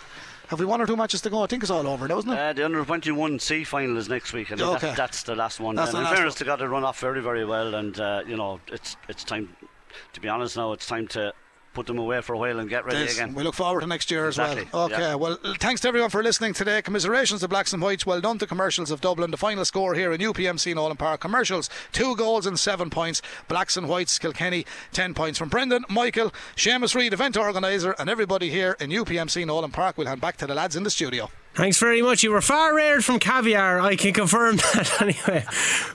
[0.48, 1.42] Have we one or two matches to go?
[1.42, 2.38] I think it's all over now, isn't it?
[2.38, 4.88] Uh, the under 21 C final is next week, and Okay.
[4.88, 5.74] that, that's the last one.
[5.76, 8.22] That's and the in fairness, they got to run off very, very well, and uh,
[8.26, 9.54] you know, it's it's time.
[10.14, 11.32] To be honest, now it's time to
[11.78, 13.34] put them away for a while and get ready Yes, again.
[13.34, 14.84] We look forward to next year Exactly, as well.
[14.86, 15.14] Okay, yeah.
[15.14, 16.82] well, thanks to everyone for listening today.
[16.82, 18.04] Commiserations to Blacks and Whites.
[18.04, 19.30] Well done to Commercials of Dublin.
[19.30, 21.20] The final score here in UPMC Nowlan Park.
[21.20, 23.22] Commercials, two goals and seven points.
[23.46, 25.38] Blacks and Whites, Kilkenny, ten points.
[25.38, 30.08] From Brendan, Michael, Seamus Reid, event organiser, and everybody here in UPMC Nowlan Park, we'll
[30.08, 31.30] hand back to the lads in the studio.
[31.58, 32.22] Thanks very much.
[32.22, 33.80] You were far reared from caviar.
[33.80, 35.44] I can confirm that anyway.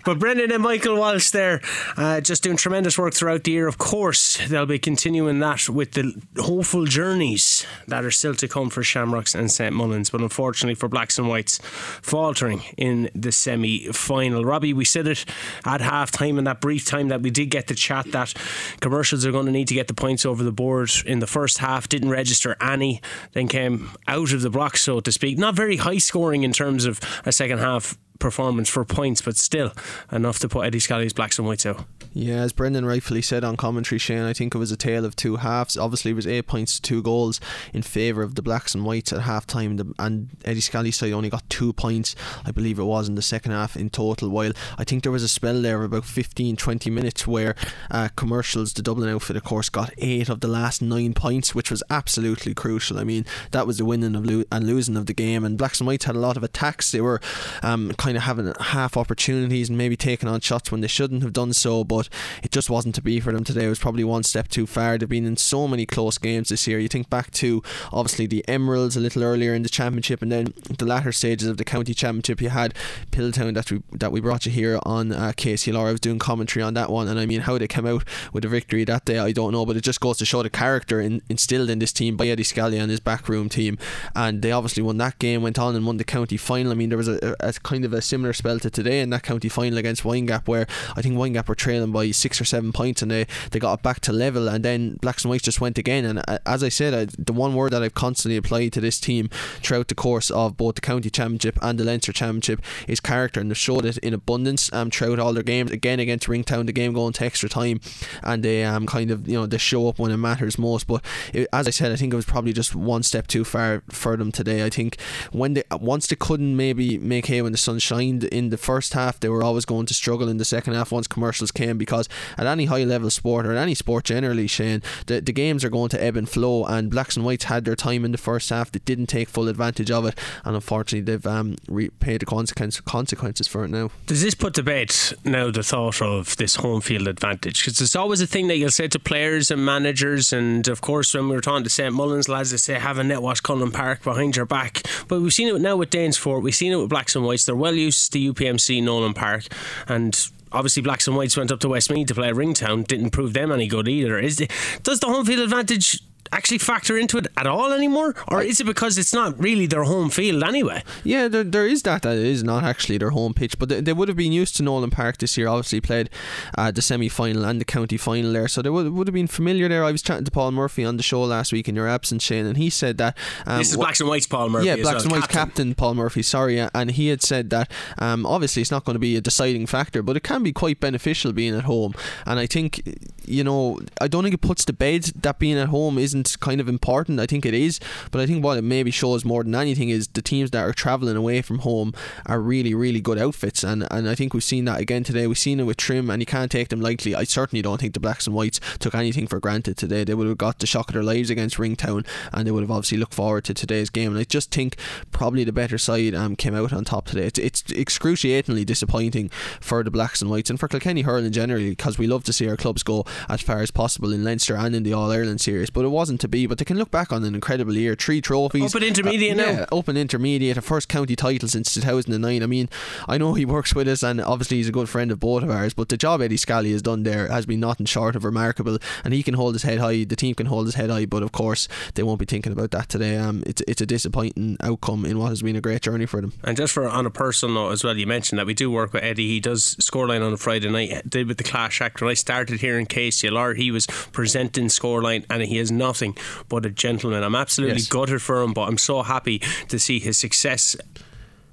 [0.03, 1.61] But Brendan and Michael Walsh there,
[1.95, 3.69] uh, just doing tremendous work throughout the year.
[3.69, 8.69] Of course, they'll be continuing that with the hopeful journeys that are still to come
[8.69, 10.09] for Shamrocks and St Mullins.
[10.09, 11.59] But unfortunately for Blacks and Whites,
[12.01, 14.43] faltering in the semi final.
[14.43, 15.23] Robbie, we said it
[15.63, 18.33] at half time in that brief time that we did get the chat that
[18.81, 21.59] commercials are going to need to get the points over the board in the first
[21.59, 21.87] half.
[21.87, 25.37] Didn't register any, then came out of the block, so to speak.
[25.37, 29.73] Not very high scoring in terms of a second half performance for points, but still
[30.11, 31.85] enough to put Eddie Scally's blacks and whites out.
[32.13, 35.15] Yeah, as Brendan rightfully said on commentary, Shane, I think it was a tale of
[35.15, 35.75] two halves.
[35.75, 37.41] Obviously, it was eight points to two goals
[37.73, 41.29] in favour of the Blacks and Whites at half time, and Eddie Scally's side only
[41.29, 42.15] got two points,
[42.45, 44.29] I believe it was, in the second half in total.
[44.29, 47.55] While I think there was a spell there of about 15 20 minutes where
[47.89, 51.71] uh, commercials, the Dublin outfit, of course, got eight of the last nine points, which
[51.71, 52.99] was absolutely crucial.
[52.99, 55.79] I mean, that was the winning of lo- and losing of the game, and Blacks
[55.79, 56.91] and Whites had a lot of attacks.
[56.91, 57.19] They were
[57.63, 61.31] um, kind of having half opportunities and maybe taking on shots when they shouldn't have
[61.31, 62.09] done so, but
[62.43, 63.63] it just wasn't to be for them today.
[63.63, 64.97] It was probably one step too far.
[64.97, 66.79] They've been in so many close games this year.
[66.79, 67.63] You think back to
[67.93, 71.55] obviously the Emeralds a little earlier in the championship, and then the latter stages of
[71.55, 72.41] the county championship.
[72.41, 72.73] You had
[73.11, 75.87] Piltown that we that we brought you here on uh, KCLR.
[75.87, 78.03] I was doing commentary on that one, and I mean how they came out
[78.33, 80.49] with a victory that day, I don't know, but it just goes to show the
[80.49, 83.77] character in, instilled in this team by Eddie Scally and his backroom team,
[84.13, 86.73] and they obviously won that game, went on and won the county final.
[86.73, 89.09] I mean there was a, a, a kind of a similar spell to today in
[89.11, 92.71] that county final against Windgap, where I think Windgap were trailing by six or seven
[92.71, 95.61] points, and they they got it back to level, and then Blacks and Whites just
[95.61, 96.05] went again.
[96.05, 98.99] And uh, as I said, I, the one word that I've constantly applied to this
[98.99, 99.29] team
[99.61, 103.49] throughout the course of both the county championship and the Leinster championship is character, and
[103.49, 105.71] they've showed it in abundance um, throughout all their games.
[105.71, 107.79] Again against Ringtown, the game going to extra time,
[108.23, 110.87] and they um kind of you know they show up when it matters most.
[110.87, 111.03] But
[111.33, 114.15] it, as I said, I think it was probably just one step too far for
[114.17, 114.63] them today.
[114.63, 114.99] I think
[115.31, 118.93] when they once they couldn't maybe make hay when the sun shined in the first
[118.93, 122.07] half, they were always going to struggle in the second half once commercials came because
[122.37, 125.89] at any high level sport or any sport generally, Shane, the, the games are going
[125.89, 126.65] to ebb and flow.
[126.65, 128.71] And blacks and whites had their time in the first half.
[128.71, 132.79] They didn't take full advantage of it, and unfortunately, they've um, re- paid the consequence,
[132.81, 133.91] consequences for it now.
[134.05, 134.93] Does this put to bed
[135.23, 137.65] now the thought of this home field advantage?
[137.65, 141.13] Because it's always a thing that you'll say to players and managers, and of course,
[141.13, 144.03] when we were talking to St Mullins lads, they say have a Netwatch Cullen Park
[144.03, 144.83] behind your back.
[145.07, 147.45] But we've seen it now with Danesfort, we've seen it with Blacks and Whites.
[147.45, 149.45] They're well used to UPMC Nowlan Park,
[149.87, 153.51] and obviously Blacks and Whites went up to Westmeath to play Ringtown, didn't prove them
[153.51, 154.19] any good either.
[154.19, 154.51] Is it,
[154.83, 156.01] does the home field advantage
[156.33, 159.83] actually factor into it at all anymore, or is it because it's not really their
[159.83, 160.83] home field anyway?
[161.03, 162.01] Yeah, there, there is that.
[162.01, 164.63] That is not actually their home pitch, but they, they would have been used to
[164.63, 165.47] Nowlan Park this year.
[165.47, 166.09] Obviously, played
[166.57, 169.27] uh, the semi final and the county final there, so they would, would have been
[169.27, 169.83] familiar there.
[169.83, 172.45] I was chatting to Paul Murphy on the show last week in your absence, Shane,
[172.45, 174.67] and he said that um, this is Blacks and Whites Paul Murphy.
[174.67, 175.49] Yeah, Blacks well, and Whites captain.
[175.49, 175.75] captain.
[175.75, 176.23] Paul Murphy.
[176.23, 179.67] Sorry, and he had said that um, obviously it's not going to be a deciding
[179.67, 181.93] factor, but it can be quite beneficial being at home.
[182.25, 182.81] And I think
[183.25, 186.61] you know, I don't think it puts to bed that being at home isn't kind
[186.61, 187.19] of important important.
[187.19, 187.79] I think it is,
[188.11, 190.73] but I think what it maybe shows more than anything is the teams that are
[190.73, 191.93] travelling away from home
[192.25, 195.27] are really, really good outfits, and and I think we've seen that again today.
[195.27, 197.15] We've seen it with Trim, and you can't take them lightly.
[197.15, 200.03] I certainly don't think the Blacks and Whites took anything for granted today.
[200.03, 202.71] They would have got the shock of their lives against Ringtown, and they would have
[202.71, 204.11] obviously looked forward to today's game.
[204.11, 204.77] And I just think
[205.11, 207.27] probably the better side um, came out on top today.
[207.27, 209.29] It's, it's excruciatingly disappointing
[209.61, 212.47] for the Blacks and Whites and for Kilkenny hurling generally because we love to see
[212.47, 215.69] our clubs go as far as possible in Leinster and in the All Ireland series,
[215.69, 216.47] but it wasn't to be.
[216.47, 217.95] But they can look back on an incredible year.
[217.95, 218.75] Three trophies.
[218.75, 219.65] Open intermediate uh, yeah, now.
[219.71, 222.43] Open intermediate, a first county title since 2009.
[222.43, 222.69] I mean,
[223.07, 225.49] I know he works with us and obviously he's a good friend of both of
[225.49, 228.77] ours, but the job Eddie Scally has done there has been nothing short of remarkable
[229.03, 231.23] and he can hold his head high, the team can hold his head high, but
[231.23, 233.17] of course they won't be thinking about that today.
[233.17, 236.33] Um, it's, it's a disappointing outcome in what has been a great journey for them.
[236.43, 238.93] And just for on a personal note as well, you mentioned that we do work
[238.93, 239.27] with Eddie.
[239.27, 242.01] He does scoreline on a Friday night, did with the Clash Act.
[242.01, 246.17] When I started here in KCLR, he was presenting scoreline and he is nothing
[246.49, 247.23] but a gentleman.
[247.23, 247.87] I'm absolutely yes.
[247.87, 250.75] gutted for him, but I'm so happy to see his success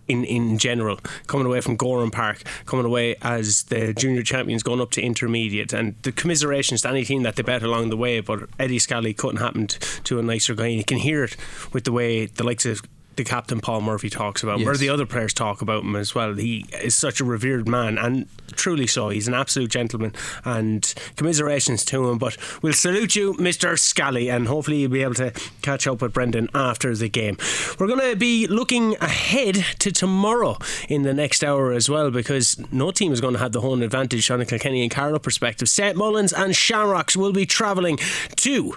[0.09, 4.81] in, in general, coming away from Gowran Park, coming away as the junior champions, going
[4.81, 8.21] up to intermediate, and the commiserations to any team that they bet along the way.
[8.21, 9.67] But Eddie Scally couldn't happen
[10.05, 11.37] to a nicer guy, and you can hear it
[11.73, 12.83] with the way the likes of
[13.17, 14.69] the captain Paul Murphy talks about him, yes.
[14.69, 16.35] or the other players talk about him as well.
[16.35, 19.09] He is such a revered man, and truly so.
[19.09, 20.15] He's an absolute gentleman,
[20.45, 22.19] and commiserations to him.
[22.19, 23.79] But we'll salute you, Mr.
[23.79, 25.33] Scally, and hopefully you'll be able to
[25.63, 27.37] catch up with Brendan after the game.
[27.79, 30.59] We're going to be looking ahead to tomorrow
[30.89, 33.83] in the next hour as well, because no team is going to have the home
[33.83, 35.69] advantage on a Kilkenny and Carlow perspective.
[35.69, 37.99] St Mullins and Shamrocks will be travelling
[38.37, 38.77] to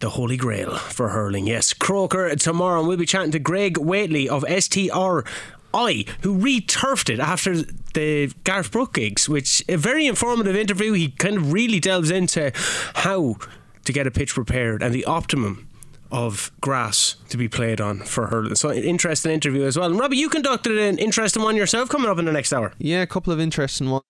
[0.00, 1.46] the Holy Grail for hurling.
[1.46, 5.28] Yes, Croker tomorrow, and we'll be chatting to Greg Waitley of STR
[5.72, 7.62] I, who re-turfed it after
[7.94, 10.92] the Garth Brook gigs, which a very informative interview.
[10.92, 12.50] He kind of really delves into
[12.96, 13.36] how
[13.84, 15.68] to get a pitch prepared and the optimum
[16.10, 18.56] of grass to be played on for hurling.
[18.56, 19.90] So interesting interview as well.
[19.90, 22.72] And Robbie, you conducted an interesting one yourself coming up in the next hour.
[22.78, 24.02] Yeah, a couple of interesting ones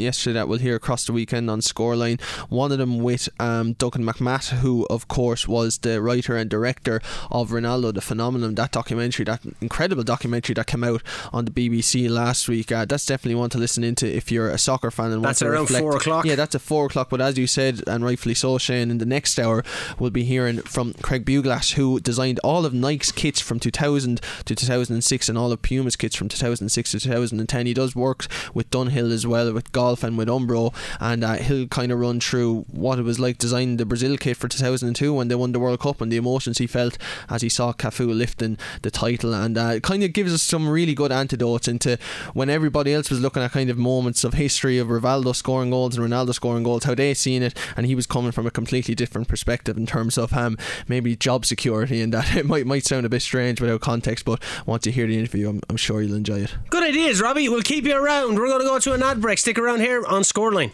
[0.00, 2.20] yesterday that we'll hear across the weekend on Scoreline.
[2.48, 7.00] One of them with um, Duncan McMath, who of course was the writer and director
[7.30, 11.02] of Ronaldo, the phenomenon, that documentary, that incredible documentary that came out
[11.32, 12.72] on the BBC last week.
[12.72, 15.50] Uh, that's definitely one to listen into if you're a soccer fan and that's want
[15.50, 15.82] to around reflect.
[15.82, 16.24] four o'clock.
[16.24, 17.08] Yeah, that's at four o'clock.
[17.08, 19.62] But as you said, and rightfully so, Shane, in the next hour
[20.00, 24.54] we'll be hearing from Craig Buglass, who designed all of Nike's kits from 2000 to
[24.56, 27.66] 2006 and all of Puma's kits from 2006 to 2010.
[27.66, 31.68] He does work with Dunhill as well with golf and with Umbro, and uh, he'll
[31.68, 35.28] kind of run through what it was like designing the Brazil kit for 2002 when
[35.28, 36.96] they won the World Cup and the emotions he felt
[37.28, 40.68] as he saw Cafu lifting the title, and uh, it kind of gives us some
[40.68, 41.98] really good antidotes into
[42.32, 45.96] when everybody else was looking at kind of moments of history of Rivaldo scoring goals
[45.96, 48.94] and Ronaldo scoring goals, how they seen it, and he was coming from a completely
[48.94, 50.56] different perspective in terms of um,
[50.88, 54.42] maybe job security, and that it might might sound a bit strange without context, but
[54.64, 56.54] once you hear the interview, I'm, I'm sure you'll enjoy it.
[56.70, 57.48] Good ideas, Robbie.
[57.50, 58.36] We'll keep you around.
[58.36, 59.38] We're going to go to an ad break.
[59.38, 60.72] Stick around here on Scoreline.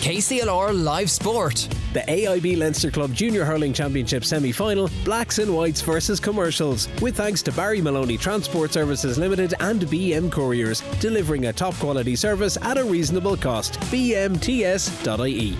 [0.00, 1.68] KCLR Live Sport.
[1.92, 6.88] The AIB Leinster Club Junior Hurling Championship semi final Blacks and Whites versus Commercials.
[7.00, 12.16] With thanks to Barry Maloney Transport Services Limited and BM Couriers, delivering a top quality
[12.16, 13.80] service at a reasonable cost.
[13.92, 15.56] BMTS.ie.